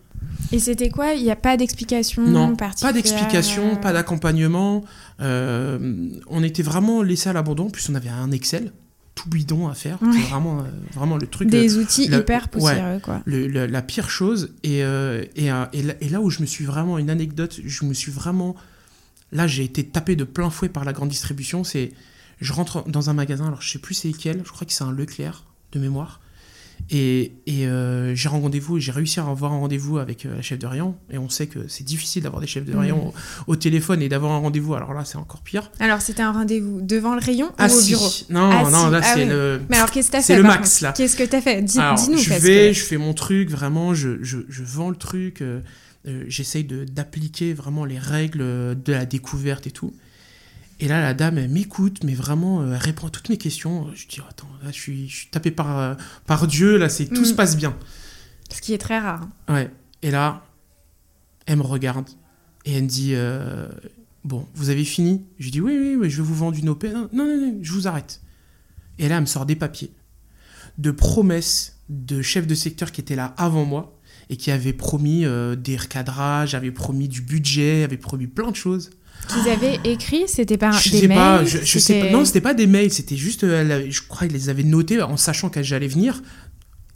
Et 0.51 0.59
c'était 0.59 0.89
quoi? 0.89 1.13
Il 1.13 1.23
n'y 1.23 1.31
a 1.31 1.35
pas 1.37 1.55
d'explication 1.57 2.23
Non, 2.23 2.55
pas 2.57 2.91
d'explication, 2.91 3.71
euh, 3.73 3.75
pas 3.77 3.93
d'accompagnement. 3.93 4.83
Euh, 5.21 6.09
on 6.27 6.43
était 6.43 6.63
vraiment 6.63 7.01
laissé 7.01 7.29
à 7.29 7.33
l'abandon. 7.33 7.67
En 7.67 7.69
plus, 7.69 7.87
on 7.89 7.95
avait 7.95 8.09
un 8.09 8.31
Excel 8.31 8.71
tout 9.15 9.29
bidon 9.29 9.67
à 9.67 9.73
faire. 9.73 9.97
Ouais. 10.01 10.17
Vraiment, 10.29 10.59
euh, 10.59 10.63
vraiment 10.93 11.17
le 11.17 11.27
truc. 11.27 11.47
euh, 11.49 11.51
Des 11.51 11.77
outils 11.77 12.07
le- 12.07 12.19
hyper 12.19 12.47
poussiéreux, 12.49 12.99
quoi. 13.03 13.21
le- 13.25 13.47
le- 13.47 13.65
la 13.65 13.81
pire 13.81 14.09
chose. 14.09 14.53
Et, 14.63 14.83
euh, 14.83 15.23
et, 15.35 15.51
euh, 15.51 15.65
et 15.73 15.83
là, 15.83 15.93
et 16.01 16.09
là 16.09 16.21
où 16.21 16.29
je 16.29 16.39
me 16.41 16.45
suis 16.45 16.63
vraiment, 16.65 16.97
une 16.97 17.09
anecdote, 17.09 17.59
je 17.63 17.85
me 17.85 17.93
suis 17.93 18.11
vraiment. 18.11 18.55
Là, 19.31 19.47
j'ai 19.47 19.63
été 19.63 19.83
tapé 19.85 20.15
de 20.15 20.23
plein 20.23 20.49
fouet 20.49 20.69
par 20.69 20.85
la 20.85 20.93
grande 20.93 21.09
distribution. 21.09 21.63
C'est. 21.63 21.91
Je 22.41 22.53
rentre 22.53 22.89
dans 22.89 23.09
un 23.09 23.13
magasin, 23.13 23.47
alors 23.47 23.61
je 23.61 23.69
sais 23.69 23.79
plus 23.79 23.93
c'est 23.93 24.07
lequel, 24.07 24.41
je 24.45 24.51
crois 24.51 24.65
que 24.65 24.71
c'est 24.71 24.83
un 24.85 24.91
Leclerc 24.91 25.43
de 25.73 25.79
mémoire. 25.79 26.21
Et, 26.91 27.33
et 27.45 27.67
euh, 27.67 28.15
j'ai 28.15 28.29
rendez-vous, 28.29 28.79
j'ai 28.79 28.93
réussi 28.93 29.19
à 29.19 29.25
avoir 29.27 29.51
un 29.51 29.57
rendez-vous 29.59 29.97
avec 29.97 30.25
euh, 30.25 30.35
la 30.37 30.41
chef 30.41 30.57
de 30.57 30.65
rayon. 30.65 30.95
Et 31.11 31.17
on 31.17 31.27
sait 31.27 31.47
que 31.47 31.67
c'est 31.67 31.83
difficile 31.83 32.23
d'avoir 32.23 32.39
des 32.41 32.47
chefs 32.47 32.63
de 32.63 32.71
Mhm. 32.71 32.79
rayon 32.79 33.07
au, 33.09 33.13
au 33.51 33.55
téléphone 33.57 34.01
et 34.01 34.07
d'avoir 34.07 34.31
un 34.31 34.37
rendez-vous. 34.37 34.73
Alors 34.73 34.93
là, 34.93 35.03
c'est 35.03 35.17
encore 35.17 35.41
pire. 35.41 35.69
Alors, 35.81 36.01
c'était 36.01 36.23
un 36.23 36.31
rendez-vous 36.31 36.79
devant 36.81 37.13
le 37.15 37.21
rayon 37.21 37.51
Ah 37.57 37.67
ou 37.67 37.73
au 37.73 37.79
si. 37.81 37.89
bureau? 37.89 38.09
Non, 38.29 38.49
Ah, 38.51 38.69
non, 38.71 38.85
si. 38.85 38.91
là 38.91 38.99
Ah 39.03 39.11
c'est 39.13 39.23
oui. 39.23 39.29
le. 39.29 39.61
Mais 39.69 39.75
alors, 39.75 39.91
qu'est-ce 39.91 40.07
que 40.07 40.11
t'as 40.13 40.21
C'est 40.21 40.35
fait 40.35 40.41
le 40.41 40.47
max, 40.47 40.79
là. 40.81 40.93
Qu'est-ce 40.93 41.17
que 41.17 41.23
t'as 41.23 41.41
fait? 41.41 41.61
Dis- 41.61 41.73
Dis-nous. 41.97 42.17
je 42.17 42.29
parce 42.29 42.41
vais, 42.41 42.69
que- 42.69 42.73
je 42.73 42.83
fais 42.85 42.97
mon 42.97 43.13
truc, 43.13 43.49
vraiment, 43.51 43.93
je, 43.93 44.23
je, 44.23 44.37
je 44.47 44.63
vends 44.63 44.89
le 44.89 44.95
truc, 44.95 45.41
euh, 45.41 45.59
j'essaye 46.27 46.63
de- 46.63 46.85
d'appliquer 46.85 47.53
vraiment 47.53 47.85
les 47.85 47.99
règles 47.99 48.41
euh, 48.41 48.75
de 48.75 48.91
la 48.93 49.05
découverte 49.05 49.67
et 49.67 49.71
tout. 49.71 49.93
Et 50.81 50.87
là, 50.87 51.01
la 51.01 51.13
dame, 51.13 51.37
elle 51.37 51.49
m'écoute, 51.49 52.03
mais 52.05 52.13
vraiment, 52.13 52.61
euh, 52.61 52.71
elle 52.73 52.77
répond 52.77 53.07
à 53.07 53.09
toutes 53.09 53.29
mes 53.29 53.37
questions. 53.37 53.87
Je 53.95 54.07
dis, 54.07 54.21
attends, 54.27 54.47
là, 54.63 54.69
je 54.71 54.79
suis, 54.79 55.09
je 55.09 55.15
suis 55.17 55.27
tapé 55.29 55.51
par, 55.51 55.77
euh, 55.77 55.95
par 56.25 56.47
Dieu, 56.47 56.77
là, 56.77 56.87
c'est 56.89 57.05
tout 57.07 57.21
Mm. 57.21 57.25
se 57.25 57.33
passe 57.33 57.57
bien. 57.57 57.75
Ce 58.51 58.61
qui 58.61 58.73
est 58.73 58.77
très 58.77 58.97
rare. 58.99 59.27
hein. 59.47 59.53
Ouais. 59.53 59.71
Et 60.01 60.11
là, 60.11 60.45
elle 61.45 61.57
me 61.57 61.63
regarde 61.63 62.07
et 62.65 62.73
elle 62.75 62.83
me 62.83 62.87
dit, 62.87 63.11
euh, 63.13 63.67
bon, 64.23 64.47
vous 64.55 64.69
avez 64.69 64.85
fini? 64.85 65.25
Je 65.37 65.49
dis, 65.49 65.59
oui, 65.59 65.77
oui, 65.77 65.95
oui, 65.99 66.09
je 66.09 66.17
vais 66.17 66.23
vous 66.27 66.35
vendre 66.35 66.57
une 66.57 66.69
OP. 66.69 66.85
Non, 66.85 67.09
non, 67.11 67.25
non, 67.25 67.37
non, 67.53 67.59
je 67.61 67.73
vous 67.73 67.87
arrête. 67.87 68.21
Et 68.99 69.09
là, 69.09 69.15
elle 69.15 69.21
me 69.21 69.25
sort 69.27 69.45
des 69.45 69.55
papiers 69.57 69.91
de 70.77 70.91
promesses 70.91 71.77
de 71.89 72.21
chefs 72.21 72.47
de 72.47 72.55
secteur 72.55 72.91
qui 72.93 73.01
étaient 73.01 73.15
là 73.17 73.33
avant 73.37 73.65
moi 73.65 73.98
et 74.29 74.37
qui 74.37 74.51
avaient 74.51 74.73
promis 74.73 75.25
euh, 75.25 75.55
des 75.55 75.75
recadrages, 75.77 76.53
avaient 76.55 76.71
promis 76.71 77.07
du 77.07 77.21
budget, 77.21 77.83
avaient 77.83 77.97
promis 77.97 78.27
plein 78.27 78.51
de 78.51 78.55
choses. 78.55 78.91
Qu'ils 79.27 79.49
avaient 79.51 79.79
écrit, 79.83 80.23
c'était 80.27 80.57
par 80.57 80.73
je 80.79 80.89
des 80.91 80.99
sais 81.01 81.07
mails 81.07 81.17
pas, 81.17 81.43
je, 81.45 81.57
je 81.63 81.79
sais 81.79 81.99
pas. 81.99 82.09
Non, 82.11 82.23
c'était 82.25 82.41
pas 82.41 82.53
des 82.53 82.67
mails, 82.67 82.91
c'était 82.91 83.17
juste, 83.17 83.43
euh, 83.43 83.61
elle 83.61 83.71
avait- 83.71 83.91
je 83.91 84.01
crois 84.07 84.27
qu'ils 84.27 84.35
les 84.35 84.49
avaient 84.49 84.63
notés 84.63 85.01
en 85.01 85.17
sachant 85.17 85.49
que 85.49 85.61
j'allais 85.61 85.87
venir. 85.87 86.21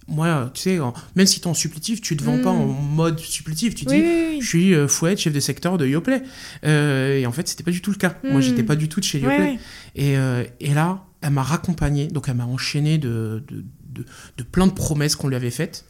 Moi, 0.07 0.51
tu 0.53 0.61
sais, 0.61 0.79
en- 0.79 0.93
même 1.15 1.25
si 1.25 1.39
t'es 1.39 1.47
en 1.47 1.53
supplétif, 1.53 2.01
tu 2.01 2.17
te 2.17 2.23
vends 2.23 2.37
pas 2.39 2.49
en 2.49 2.65
mode 2.65 3.19
supplétif, 3.19 3.73
tu 3.73 3.85
Oui, 3.87 3.95
dis, 3.95 4.01
oui, 4.01 4.25
oui. 4.31 4.41
je 4.41 4.47
suis 4.47 4.73
euh, 4.75 4.87
Fouette, 4.87 5.17
chef 5.19 5.31
de 5.33 5.39
secteur 5.39 5.77
de 5.77 5.87
Yoplait. 5.87 6.23
Euh, 6.65 7.17
et 7.19 7.25
en 7.25 7.31
fait, 7.31 7.47
c'était 7.47 7.63
pas 7.63 7.71
du 7.71 7.81
tout 7.81 7.91
le 7.91 7.97
cas. 7.97 8.17
Moi, 8.23 8.39
Mm. 8.39 8.41
j'étais 8.41 8.63
pas 8.63 8.75
du 8.75 8.89
tout 8.89 8.99
de 8.99 9.05
chez 9.05 9.19
Yoplait. 9.19 9.37
ouais. 9.39 9.59
Et, 9.95 10.17
euh, 10.17 10.43
et 10.59 10.73
là, 10.73 11.03
elle 11.21 11.31
m'a 11.31 11.43
raccompagné, 11.43 12.07
donc 12.07 12.25
elle 12.27 12.35
m'a 12.35 12.45
enchaîné 12.45 12.97
de, 12.97 13.43
de, 13.49 13.63
de- 13.93 14.05
de 14.37 14.43
plein 14.43 14.67
de 14.67 14.73
promesses 14.73 15.15
qu'on 15.15 15.29
lui 15.29 15.35
avait 15.37 15.51
faites. 15.51 15.85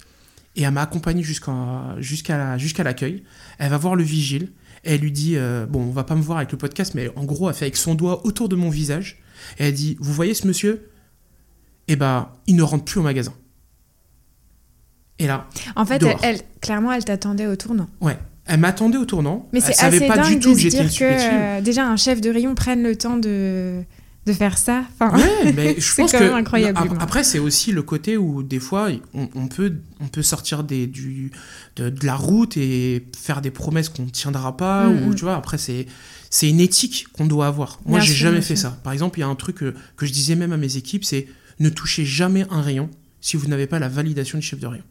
Et 0.56 0.64
elle 0.64 0.72
m'a 0.72 0.82
accompagné 0.84 1.24
jusqu'à 1.24 1.96
jusqu'à 2.00 2.38
la- 2.38 2.58
jusqu'à 2.58 2.84
l'accueil. 2.84 3.24
Elle 3.58 3.70
va 3.72 3.78
voir 3.78 3.96
le 3.96 4.04
vigile. 4.04 4.52
Et 4.86 4.96
elle 4.96 5.02
lui 5.02 5.12
dit, 5.12 5.38
euh, 5.38 5.66
bon, 5.66 5.82
on 5.82 5.92
va 5.92 6.04
pas 6.04 6.16
me 6.16 6.22
voir 6.22 6.38
avec 6.40 6.52
le 6.52 6.58
podcast, 6.58 6.94
mais 6.94 7.10
en 7.16 7.24
gros, 7.24 7.50
elle 7.50 7.56
fait 7.56 7.66
avec 7.66 7.78
son 7.78 7.96
doigt 7.96 8.26
autour 8.26 8.50
de 8.50 8.56
mon 8.56 8.70
visage. 8.70 9.22
Et 9.58 9.66
elle 9.68 9.74
dit, 9.74 9.98
vous 10.00 10.12
voyez 10.14 10.34
ce 10.34 10.46
monsieur? 10.46 10.90
Eh 11.88 11.96
ben, 11.96 12.30
il 12.48 12.56
ne 12.56 12.64
rentre 12.64 12.84
plus 12.86 13.00
au 13.00 13.04
magasin. 13.04 13.34
Et 15.20 15.28
là, 15.28 15.48
En 15.76 15.86
fait, 15.86 16.04
elle, 16.24 16.42
clairement, 16.62 16.92
elle 16.92 17.06
t'attendait 17.06 17.48
au 17.48 17.56
tournant. 17.56 17.88
ouais, 18.02 18.18
elle 18.46 18.60
m'attendait 18.60 18.98
au 18.98 19.06
tournant. 19.06 19.48
Mais 19.54 19.62
c'est 19.62 19.80
assez 19.82 20.06
pas 20.08 20.18
dingue 20.18 20.34
du 20.34 20.40
tout 20.40 20.54
de 20.54 20.60
se 20.60 20.68
dire 20.68 20.92
que 20.94 21.04
euh, 21.58 21.62
déjà 21.62 21.88
un 21.88 21.96
chef 21.96 22.20
de 22.20 22.30
rayon 22.30 22.56
prenne 22.56 22.84
le 22.84 22.96
temps 22.98 23.18
de 23.18 23.84
de 24.26 24.34
faire 24.34 24.58
ça. 24.58 24.84
Enfin, 25.00 25.18
ouais, 25.18 25.52
mais 25.54 25.76
je 25.80 25.96
pense 25.96 26.12
quand 26.12 26.20
que 26.20 26.24
même 26.24 26.34
incroyable. 26.34 26.78
ap- 26.78 26.98
après 27.02 27.24
c'est 27.24 27.40
aussi 27.40 27.72
le 27.72 27.82
côté 27.84 28.16
où 28.18 28.42
des 28.44 28.60
fois 28.60 28.90
on, 29.14 29.28
on 29.36 29.48
peut 29.48 29.74
on 30.00 30.08
peut 30.08 30.22
sortir 30.24 30.64
des 30.64 30.88
du 30.88 31.32
de, 31.76 31.90
de 31.90 32.06
la 32.06 32.16
route 32.16 32.56
et 32.58 33.06
faire 33.18 33.42
des 33.42 33.52
promesses 33.52 33.90
qu'on 33.90 34.04
ne 34.06 34.10
tiendra 34.10 34.56
pas 34.56 34.88
Mm, 34.88 35.04
ou 35.04 35.10
mm. 35.12 35.16
tu 35.16 35.24
vois 35.24 35.36
après 35.36 35.58
c'est 35.58 35.88
c'est 36.30 36.50
une 36.50 36.60
éthique 36.62 37.08
qu'on 37.14 37.26
doit 37.26 37.48
avoir. 37.48 37.80
Moi 37.86 38.00
j'ai 38.00 38.14
jamais 38.14 38.42
fait 38.42 38.56
ça. 38.56 38.72
Par 38.84 38.94
exemple 38.94 39.20
il 39.20 39.22
y 39.22 39.26
a 39.26 39.28
un 39.28 39.36
truc 39.36 39.58
que, 39.58 39.74
que 39.98 40.06
je 40.06 40.12
disais 40.14 40.36
même 40.36 40.54
à 40.54 40.58
mes 40.58 40.78
équipes 40.78 41.04
c'est 41.06 41.28
ne 41.60 41.70
touchez 41.70 42.06
jamais 42.06 42.46
un 42.50 42.62
rayon 42.62 42.90
si 43.22 43.38
vous 43.38 43.48
n'avez 43.48 43.68
pas 43.68 43.80
la 43.80 43.88
validation 43.90 44.38
du 44.38 44.44
chef 44.46 44.60
de 44.60 44.68
rayon. 44.68 44.84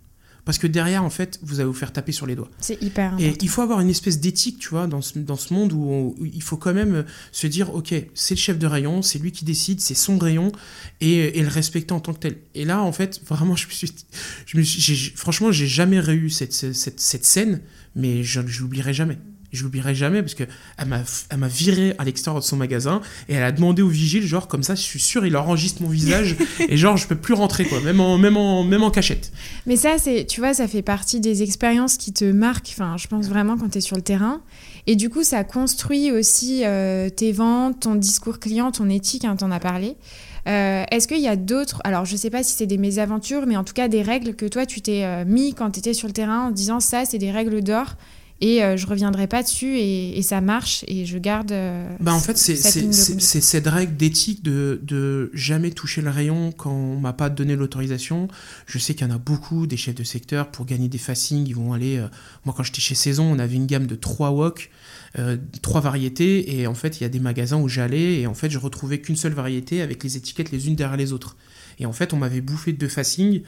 Parce 0.44 0.58
que 0.58 0.66
derrière, 0.66 1.04
en 1.04 1.10
fait, 1.10 1.38
vous 1.42 1.60
allez 1.60 1.68
vous 1.68 1.72
faire 1.72 1.92
taper 1.92 2.10
sur 2.10 2.26
les 2.26 2.34
doigts. 2.34 2.50
c'est 2.58 2.82
hyper 2.82 3.12
Et 3.18 3.26
important. 3.26 3.38
il 3.42 3.48
faut 3.48 3.62
avoir 3.62 3.80
une 3.80 3.88
espèce 3.90 4.18
d'éthique, 4.18 4.58
tu 4.58 4.70
vois, 4.70 4.88
dans 4.88 5.00
ce, 5.00 5.18
dans 5.20 5.36
ce 5.36 5.54
monde 5.54 5.72
où, 5.72 5.84
on- 5.88 6.14
où 6.18 6.24
il 6.26 6.42
faut 6.42 6.56
quand 6.56 6.74
même 6.74 6.94
euh, 6.96 7.02
se 7.30 7.46
dire, 7.46 7.72
ok, 7.74 7.94
c'est 8.14 8.34
le 8.34 8.40
chef 8.40 8.58
de 8.58 8.66
rayon, 8.66 9.02
c'est 9.02 9.20
lui 9.20 9.30
qui 9.30 9.44
décide, 9.44 9.80
c'est 9.80 9.94
son 9.94 10.18
rayon, 10.18 10.50
et, 11.00 11.38
et 11.38 11.42
le 11.42 11.48
respecter 11.48 11.92
en 11.94 12.00
tant 12.00 12.12
que 12.12 12.18
tel. 12.18 12.38
Et 12.56 12.64
là, 12.64 12.82
en 12.82 12.90
fait, 12.92 13.20
vraiment, 13.26 13.54
je 13.62 13.66
me 13.66 13.72
suis, 13.72 13.92
je 14.46 14.56
me 14.58 14.62
suis, 14.62 15.12
franchement, 15.14 15.52
j'ai 15.52 15.68
jamais 15.68 15.98
eu 16.10 16.28
cette, 16.28 16.52
cette, 16.52 16.98
cette 17.00 17.24
scène, 17.24 17.60
mais 17.94 18.24
je, 18.24 18.40
je 18.44 18.62
l'oublierai 18.62 18.92
jamais. 18.94 19.18
Je 19.52 19.62
l'oublierai 19.62 19.94
jamais 19.94 20.22
parce 20.22 20.34
que 20.34 20.44
elle 20.78 20.88
m'a, 20.88 21.02
elle 21.30 21.38
m'a 21.38 21.48
viré 21.48 21.94
à 21.98 22.04
l'extérieur 22.04 22.40
de 22.40 22.46
son 22.46 22.56
magasin 22.56 23.00
et 23.28 23.34
elle 23.34 23.42
a 23.42 23.52
demandé 23.52 23.82
au 23.82 23.88
vigile, 23.88 24.26
genre 24.26 24.48
comme 24.48 24.62
ça, 24.62 24.74
je 24.74 24.80
suis 24.80 25.00
sûr, 25.00 25.26
il 25.26 25.36
enregistre 25.36 25.82
mon 25.82 25.88
visage 25.88 26.36
et 26.68 26.76
genre 26.76 26.96
je 26.96 27.06
peux 27.06 27.16
plus 27.16 27.34
rentrer 27.34 27.64
quoi, 27.64 27.80
même 27.80 28.00
en, 28.00 28.18
même 28.18 28.36
en, 28.36 28.64
même 28.64 28.82
en 28.82 28.90
cachette. 28.90 29.32
Mais 29.66 29.76
ça, 29.76 29.98
c'est, 29.98 30.26
tu 30.26 30.40
vois, 30.40 30.54
ça 30.54 30.68
fait 30.68 30.82
partie 30.82 31.20
des 31.20 31.42
expériences 31.42 31.96
qui 31.96 32.12
te 32.12 32.24
marquent. 32.24 32.70
Enfin, 32.72 32.96
je 32.96 33.06
pense 33.06 33.28
vraiment 33.28 33.56
quand 33.56 33.68
tu 33.68 33.78
es 33.78 33.80
sur 33.80 33.96
le 33.96 34.02
terrain. 34.02 34.40
Et 34.86 34.96
du 34.96 35.10
coup, 35.10 35.22
ça 35.22 35.44
construit 35.44 36.10
aussi 36.10 36.62
euh, 36.64 37.08
tes 37.08 37.32
ventes, 37.32 37.80
ton 37.80 37.94
discours 37.94 38.40
client, 38.40 38.72
ton 38.72 38.88
éthique, 38.88 39.24
hein, 39.24 39.36
t'en 39.36 39.50
as 39.50 39.60
parlé. 39.60 39.96
Euh, 40.48 40.84
Est-ce 40.90 41.06
qu'il 41.06 41.20
y 41.20 41.28
a 41.28 41.36
d'autres, 41.36 41.80
alors 41.84 42.04
je 42.04 42.16
sais 42.16 42.30
pas 42.30 42.42
si 42.42 42.54
c'est 42.56 42.66
des 42.66 42.78
mésaventures, 42.78 43.46
mais 43.46 43.56
en 43.56 43.62
tout 43.62 43.74
cas 43.74 43.86
des 43.86 44.02
règles 44.02 44.34
que 44.34 44.46
toi 44.46 44.66
tu 44.66 44.80
t'es 44.80 45.04
euh, 45.04 45.24
mis 45.24 45.54
quand 45.54 45.70
tu 45.70 45.78
étais 45.78 45.94
sur 45.94 46.08
le 46.08 46.12
terrain 46.12 46.48
en 46.48 46.50
disant 46.50 46.80
ça, 46.80 47.04
c'est 47.04 47.18
des 47.18 47.30
règles 47.30 47.62
d'or 47.62 47.94
et 48.42 48.62
euh, 48.62 48.76
je 48.76 48.86
reviendrai 48.86 49.28
pas 49.28 49.42
dessus 49.42 49.78
et, 49.78 50.18
et 50.18 50.22
ça 50.22 50.40
marche 50.40 50.84
et 50.88 51.06
je 51.06 51.16
garde. 51.16 51.52
euh, 51.52 51.88
Bah 52.00 52.12
en 52.12 52.18
fait, 52.18 52.36
c'est 52.36 52.56
cette 52.56 53.66
règle 53.66 53.96
d'éthique 53.96 54.42
de, 54.42 54.80
de 54.82 55.30
jamais 55.32 55.70
toucher 55.70 56.02
le 56.02 56.10
rayon 56.10 56.52
quand 56.52 56.72
on 56.72 56.98
m'a 56.98 57.14
pas 57.14 57.30
donné 57.30 57.56
l'autorisation. 57.56 58.28
Je 58.66 58.78
sais 58.78 58.94
qu'il 58.94 59.06
y 59.06 59.10
en 59.10 59.14
a 59.14 59.18
beaucoup, 59.18 59.66
des 59.66 59.76
chefs 59.78 59.94
de 59.94 60.04
secteur, 60.04 60.50
pour 60.50 60.66
gagner 60.66 60.88
des 60.88 60.98
facings, 60.98 61.46
ils 61.46 61.54
vont 61.54 61.72
aller... 61.72 61.96
euh, 61.98 62.08
moi, 62.44 62.54
quand 62.54 62.64
j'étais 62.64 62.80
chez 62.80 62.96
Saison, 62.96 63.24
on 63.24 63.38
avait 63.38 63.54
une 63.56 63.66
gamme 63.66 63.86
de 63.86 63.94
trois 63.94 64.32
wok, 64.32 64.70
euh, 65.18 65.36
trois 65.62 65.80
variétés, 65.80 66.58
et 66.58 66.66
en 66.66 66.74
fait, 66.74 67.00
il 67.00 67.04
y 67.04 67.06
a 67.06 67.08
des 67.08 67.20
magasins 67.20 67.60
où 67.60 67.68
j'allais, 67.68 68.20
et 68.20 68.26
en 68.26 68.34
fait, 68.34 68.50
je 68.50 68.58
retrouvais 68.58 69.00
qu'une 69.00 69.16
seule 69.16 69.34
variété 69.34 69.80
avec 69.80 70.02
les 70.02 70.16
étiquettes 70.16 70.50
les 70.50 70.66
unes 70.66 70.74
derrière 70.74 70.96
les 70.96 71.12
autres. 71.12 71.36
Et 71.78 71.86
en 71.86 71.92
fait, 71.92 72.12
on 72.12 72.16
m'avait 72.16 72.40
bouffé 72.40 72.72
deux 72.72 72.88
facings 72.88 73.42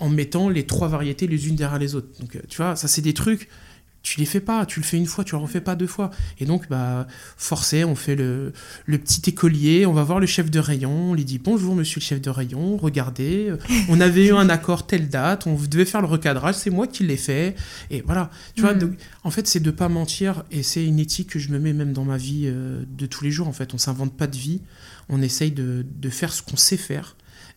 en 0.00 0.08
mettant 0.08 0.48
les 0.48 0.66
trois 0.66 0.88
variétés 0.88 1.26
les 1.26 1.46
unes 1.48 1.56
derrière 1.56 1.78
les 1.78 1.94
autres. 1.94 2.08
Donc, 2.20 2.34
euh, 2.34 2.40
tu 2.48 2.56
vois, 2.56 2.74
ça, 2.74 2.88
c'est 2.88 3.02
des 3.02 3.14
trucs 3.14 3.48
tu 4.02 4.18
les 4.18 4.26
fais 4.26 4.40
pas, 4.40 4.64
tu 4.66 4.80
le 4.80 4.84
fais 4.84 4.96
une 4.96 5.06
fois, 5.06 5.24
tu 5.24 5.34
le 5.34 5.40
refais 5.40 5.60
pas 5.60 5.76
deux 5.76 5.86
fois. 5.86 6.10
Et 6.38 6.46
donc, 6.46 6.68
bah, 6.68 7.06
forcé, 7.36 7.84
on 7.84 7.94
fait 7.94 8.16
le, 8.16 8.52
le 8.86 8.98
petit 8.98 9.28
écolier, 9.28 9.86
on 9.86 9.92
va 9.92 10.04
voir 10.04 10.20
le 10.20 10.26
chef 10.26 10.50
de 10.50 10.58
rayon, 10.58 11.10
on 11.10 11.14
lui 11.14 11.24
dit 11.24 11.38
bonjour 11.38 11.74
monsieur 11.74 12.00
le 12.00 12.04
chef 12.04 12.20
de 12.20 12.30
rayon, 12.30 12.76
regardez, 12.76 13.50
euh, 13.50 13.58
on 13.88 14.00
avait 14.00 14.28
eu 14.28 14.32
un 14.32 14.48
accord 14.48 14.86
telle 14.86 15.08
date, 15.08 15.46
on 15.46 15.54
devait 15.54 15.84
faire 15.84 16.00
le 16.00 16.06
recadrage, 16.06 16.54
c'est 16.54 16.70
moi 16.70 16.86
qui 16.86 17.04
l'ai 17.04 17.16
fait. 17.16 17.54
Et 17.90 18.02
voilà, 18.02 18.30
tu 18.54 18.62
vois, 18.62 18.74
donc, 18.74 18.92
en 19.24 19.30
fait, 19.30 19.46
c'est 19.46 19.60
de 19.60 19.70
pas 19.70 19.88
mentir 19.88 20.44
et 20.50 20.62
c'est 20.62 20.84
une 20.84 20.98
éthique 20.98 21.30
que 21.30 21.38
je 21.38 21.50
me 21.50 21.58
mets 21.58 21.72
même 21.72 21.92
dans 21.92 22.04
ma 22.04 22.16
vie 22.16 22.44
euh, 22.46 22.82
de 22.96 23.06
tous 23.06 23.24
les 23.24 23.30
jours. 23.30 23.48
En 23.48 23.52
fait, 23.52 23.74
on 23.74 23.78
s'invente 23.78 24.16
pas 24.16 24.26
de 24.26 24.36
vie, 24.36 24.60
on 25.08 25.20
essaye 25.20 25.50
de, 25.50 25.84
de 26.00 26.10
faire 26.10 26.32
ce 26.32 26.42
qu'on 26.42 26.56
sait 26.56 26.76
faire. 26.76 27.16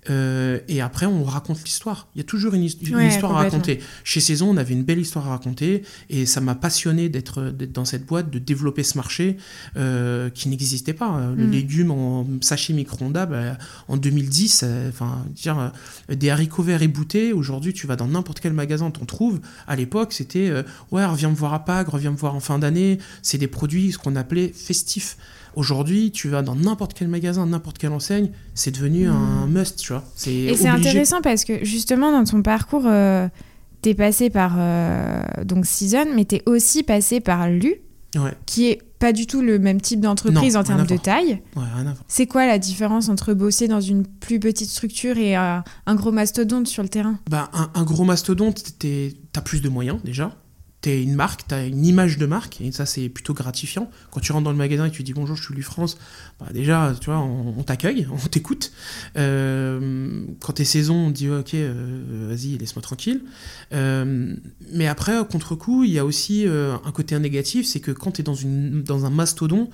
Euh, 0.09 0.59
et 0.67 0.81
après, 0.81 1.05
on 1.05 1.23
raconte 1.23 1.63
l'histoire. 1.63 2.07
Il 2.15 2.17
y 2.19 2.21
a 2.21 2.23
toujours 2.25 2.53
une, 2.53 2.63
his- 2.63 2.77
une 2.81 2.95
Ouais, 2.95 3.07
histoire 3.07 3.31
à 3.31 3.35
raconter. 3.43 3.79
Chez 4.03 4.19
Saison, 4.19 4.49
on 4.49 4.57
avait 4.57 4.73
une 4.73 4.83
belle 4.83 4.99
histoire 4.99 5.27
à 5.27 5.29
raconter 5.31 5.83
et 6.09 6.25
ça 6.25 6.41
m'a 6.41 6.55
passionné 6.55 7.09
d'être 7.09 7.51
dans 7.51 7.85
cette 7.85 8.05
boîte, 8.05 8.29
de 8.29 8.39
développer 8.39 8.83
ce 8.83 8.97
marché 8.97 9.37
euh, 9.77 10.29
qui 10.29 10.49
n'existait 10.49 10.93
pas. 10.93 11.21
Le 11.35 11.47
Mm. 11.47 11.51
légume 11.51 11.91
en 11.91 12.27
sachet 12.41 12.73
micro-ondas, 12.73 13.25
bah, 13.27 13.57
en 13.87 13.97
2010, 13.97 14.61
euh, 14.63 14.89
enfin, 14.89 15.25
dire 15.35 15.57
euh, 16.09 16.15
des 16.15 16.29
haricots 16.29 16.63
verts 16.63 16.81
éboutés. 16.81 17.31
Aujourd'hui, 17.33 17.73
tu 17.73 17.87
vas 17.87 17.95
dans 17.95 18.07
n'importe 18.07 18.39
quel 18.39 18.53
magasin, 18.53 18.91
t'en 18.91 19.05
trouves. 19.05 19.39
À 19.67 19.75
l'époque, 19.75 20.13
c'était 20.13 20.49
euh, 20.49 20.63
ouais, 20.91 21.05
reviens 21.05 21.29
me 21.29 21.35
voir 21.35 21.53
à 21.53 21.63
Pâques, 21.65 21.87
reviens 21.89 22.11
me 22.11 22.17
voir 22.17 22.35
en 22.35 22.39
fin 22.39 22.59
d'année. 22.59 22.99
C'est 23.21 23.37
des 23.37 23.47
produits 23.47 23.91
ce 23.93 23.97
qu'on 23.97 24.15
appelait 24.15 24.51
festifs. 24.53 25.17
Aujourd'hui, 25.55 26.11
tu 26.11 26.29
vas 26.29 26.41
dans 26.41 26.55
n'importe 26.55 26.93
quel 26.93 27.07
magasin, 27.07 27.45
n'importe 27.45 27.77
quelle 27.77 27.91
enseigne, 27.91 28.31
c'est 28.53 28.71
devenu 28.71 29.07
un 29.07 29.45
must, 29.47 29.77
tu 29.79 29.93
vois. 29.93 30.03
C'est 30.15 30.33
Et 30.33 30.55
c'est 30.55 30.67
intéressant 30.69 31.21
parce 31.21 31.45
que 31.45 31.63
justement 31.63 32.11
dans 32.11 32.23
ton 32.23 32.41
parcours, 32.41 32.83
euh, 32.87 33.27
t'es 33.81 33.93
passé 33.93 34.29
par 34.29 34.55
euh, 34.57 35.21
donc 35.45 35.65
Season, 35.65 36.05
mais 36.15 36.25
t'es 36.25 36.41
aussi 36.45 36.83
passé 36.83 37.19
par 37.19 37.49
Lu, 37.49 37.75
Ouais, 38.15 38.33
qui 38.45 38.67
est 38.69 38.79
pas 38.99 39.11
du 39.11 39.25
tout 39.25 39.41
le 39.41 39.57
même 39.57 39.81
type 39.81 39.99
d'entreprise 39.99 40.55
en 40.55 40.63
termes 40.63 40.85
de 40.85 40.97
taille. 40.97 41.41
ouais. 41.55 41.63
C'est 42.07 42.27
quoi 42.27 42.45
la 42.45 42.59
différence 42.59 43.09
entre 43.09 43.33
bosser 43.33 43.67
dans 43.67 43.81
une 43.81 44.05
plus 44.05 44.39
petite 44.39 44.69
structure 44.69 45.17
et 45.17 45.35
euh, 45.35 45.57
un 45.87 45.95
gros 45.95 46.11
mastodonte 46.11 46.67
sur 46.67 46.83
le 46.83 46.89
terrain? 46.89 47.17
Bah, 47.29 47.49
un, 47.53 47.71
un 47.73 47.83
gros 47.83 48.03
mastodonte, 48.03 48.63
t'as 48.79 49.41
plus 49.41 49.61
de 49.63 49.69
moyens 49.69 49.97
déjà. 50.03 50.37
T'es 50.83 51.01
une 51.01 51.15
marque, 51.15 51.47
t'as 51.47 51.65
une 51.65 51.85
image 51.85 52.19
de 52.19 52.25
marque, 52.25 52.61
et 52.61 52.71
ça 52.71 52.85
c'est 52.85 53.09
plutôt 53.09 53.33
gratifiant. 53.33 53.89
Quand 54.11 54.19
tu 54.19 54.31
rentres 54.31 54.43
dans 54.43 54.51
le 54.51 54.57
magasin 54.57 54.85
et 54.85 54.91
tu 54.91 55.01
dis 55.01 55.13
bonjour, 55.13 55.35
je 55.35 55.43
suis 55.43 55.53
Louis 55.53 55.63
France, 55.63 55.97
bah 56.39 56.47
déjà, 56.53 56.93
tu 56.99 57.09
vois, 57.09 57.19
on, 57.19 57.63
t'accueille, 57.63 58.07
on 58.11 58.27
t'écoute. 58.27 58.71
Euh, 59.17 60.25
quand 60.41 60.53
t'es 60.53 60.65
saison, 60.65 61.07
on 61.07 61.11
te 61.11 61.15
dit 61.15 61.29
ok, 61.29 61.53
euh, 61.55 62.27
vas-y, 62.29 62.57
laisse-moi 62.57 62.81
tranquille. 62.81 63.21
Euh, 63.73 64.35
mais 64.71 64.87
après, 64.87 65.13
contre-coup, 65.33 65.83
il 65.83 65.91
y 65.91 65.99
a 65.99 66.05
aussi 66.05 66.47
euh, 66.47 66.75
un 66.85 66.91
côté 66.91 67.17
négatif, 67.17 67.65
c'est 67.65 67.79
que 67.79 67.91
quand 67.91 68.11
t'es 68.11 68.23
dans, 68.23 68.35
dans 68.85 69.05
un 69.05 69.09
mastodon, 69.09 69.69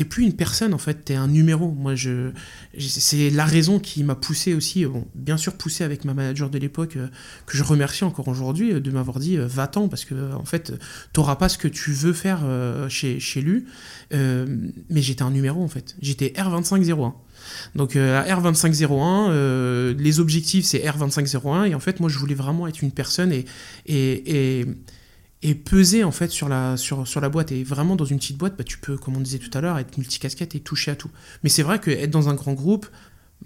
t'es 0.00 0.06
plus 0.06 0.24
une 0.24 0.32
personne 0.32 0.72
en 0.72 0.78
fait, 0.78 1.04
t'es 1.04 1.14
un 1.14 1.28
numéro. 1.28 1.72
Moi, 1.72 1.94
je, 1.94 2.30
c'est 2.78 3.28
la 3.28 3.44
raison 3.44 3.78
qui 3.78 4.02
m'a 4.02 4.14
poussé 4.14 4.54
aussi, 4.54 4.86
bon, 4.86 5.04
bien 5.14 5.36
sûr 5.36 5.52
poussé 5.52 5.84
avec 5.84 6.06
ma 6.06 6.14
manager 6.14 6.48
de 6.48 6.56
l'époque, 6.56 6.96
euh, 6.96 7.08
que 7.44 7.58
je 7.58 7.62
remercie 7.62 8.04
encore 8.04 8.26
aujourd'hui, 8.28 8.72
euh, 8.72 8.80
de 8.80 8.90
m'avoir 8.90 9.18
dit 9.18 9.36
euh, 9.36 9.46
va-t'en 9.46 9.88
parce 9.88 10.06
que 10.06 10.14
euh, 10.14 10.32
en 10.32 10.46
fait, 10.46 10.72
t'auras 11.12 11.36
pas 11.36 11.50
ce 11.50 11.58
que 11.58 11.68
tu 11.68 11.92
veux 11.92 12.14
faire 12.14 12.40
euh, 12.44 12.88
chez, 12.88 13.20
chez 13.20 13.42
lui. 13.42 13.66
Euh, 14.14 14.46
mais 14.88 15.02
j'étais 15.02 15.22
un 15.22 15.32
numéro 15.32 15.62
en 15.62 15.68
fait, 15.68 15.96
j'étais 16.00 16.28
R2501. 16.28 17.12
Donc 17.74 17.94
euh, 17.94 18.22
à 18.22 18.40
R2501, 18.40 19.28
euh, 19.28 19.94
les 19.98 20.18
objectifs 20.18 20.64
c'est 20.64 20.78
R2501 20.78 21.68
et 21.68 21.74
en 21.74 21.80
fait 21.80 22.00
moi 22.00 22.08
je 22.08 22.18
voulais 22.18 22.34
vraiment 22.34 22.66
être 22.66 22.80
une 22.82 22.90
personne 22.90 23.32
et, 23.32 23.44
et, 23.86 24.60
et, 24.60 24.66
et 25.42 25.54
peser 25.54 26.04
en 26.04 26.12
fait 26.12 26.30
sur 26.30 26.48
la, 26.48 26.76
sur, 26.76 27.06
sur 27.06 27.20
la 27.20 27.28
boîte. 27.28 27.50
Et 27.52 27.64
vraiment 27.64 27.96
dans 27.96 28.04
une 28.04 28.18
petite 28.18 28.36
boîte, 28.36 28.56
bah, 28.58 28.64
tu 28.64 28.78
peux, 28.78 28.96
comme 28.96 29.16
on 29.16 29.20
disait 29.20 29.38
tout 29.38 29.56
à 29.56 29.60
l'heure, 29.60 29.78
être 29.78 29.96
multicasquette 29.96 30.54
et 30.54 30.60
toucher 30.60 30.90
à 30.90 30.96
tout. 30.96 31.10
Mais 31.42 31.48
c'est 31.48 31.62
vrai 31.62 31.78
que 31.78 31.90
être 31.90 32.10
dans 32.10 32.28
un 32.28 32.34
grand 32.34 32.52
groupe, 32.52 32.86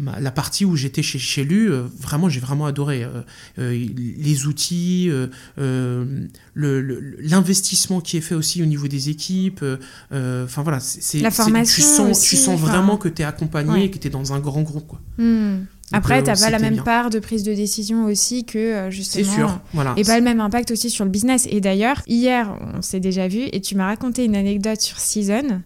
la 0.01 0.33
partie 0.33 0.65
où 0.65 0.75
j'étais 0.75 1.05
chez, 1.05 1.21
chez 1.21 1.45
lui, 1.45 1.69
euh, 1.69 1.85
vraiment 2.01 2.29
j'ai 2.29 2.41
vraiment 2.41 2.67
adoré 2.67 3.05
Euh, 3.05 3.23
euh, 3.61 3.87
les 3.97 4.47
outils, 4.47 5.09
le- 5.57 6.29
le- 6.55 7.17
l'investissement 7.21 8.01
qui 8.01 8.17
est 8.17 8.21
fait 8.21 8.35
aussi 8.35 8.61
au 8.63 8.67
niveau 8.67 8.89
des 8.89 9.09
équipes. 9.09 9.65
Enfin 10.11 10.63
voilà, 10.63 10.81
c'est 10.81 11.21
Tu 11.65 11.81
sens, 11.83 12.11
aussi, 12.11 12.31
tu 12.31 12.37
sens 12.37 12.59
vraiment 12.61 12.97
que 12.97 13.09
tu 13.09 13.23
es 13.23 13.25
accompagné 13.25 13.71
ouais. 13.71 13.85
et 13.85 13.91
que 13.93 13.99
tu 13.99 14.09
es 14.09 14.11
dans 14.11 14.33
un 14.33 14.41
grand 14.41 14.63
groupe. 14.63 14.87
Quoi. 14.89 15.01
Hmm. 15.19 15.65
Après, 15.95 16.19
euh, 16.21 16.23
t'as 16.23 16.37
pas 16.37 16.51
la 16.51 16.59
même 16.59 16.75
bien. 16.75 16.83
part 16.83 17.11
de 17.11 17.19
prise 17.19 17.43
de 17.43 17.55
décision 17.55 18.05
aussi 18.07 18.45
que 18.45 18.59
euh, 18.59 18.85
C'est 18.91 18.97
justement. 18.97 19.33
sûr. 19.35 19.61
Voilà. 19.73 19.95
Et 19.97 20.05
pas 20.05 20.19
le 20.19 20.25
même 20.25 20.41
impact 20.41 20.71
aussi 20.71 20.91
sur 20.91 21.05
le 21.05 21.11
business. 21.11 21.47
Et 21.51 21.61
d'ailleurs, 21.61 22.03
hier, 22.07 22.55
on 22.77 22.83
s'est 22.83 23.01
déjà 23.01 23.29
vu 23.29 23.43
et 23.53 23.61
tu 23.61 23.75
m'as 23.77 23.87
raconté 23.87 24.25
une 24.25 24.37
anecdote 24.37 24.81
sur 24.81 24.99
Season 24.99 25.63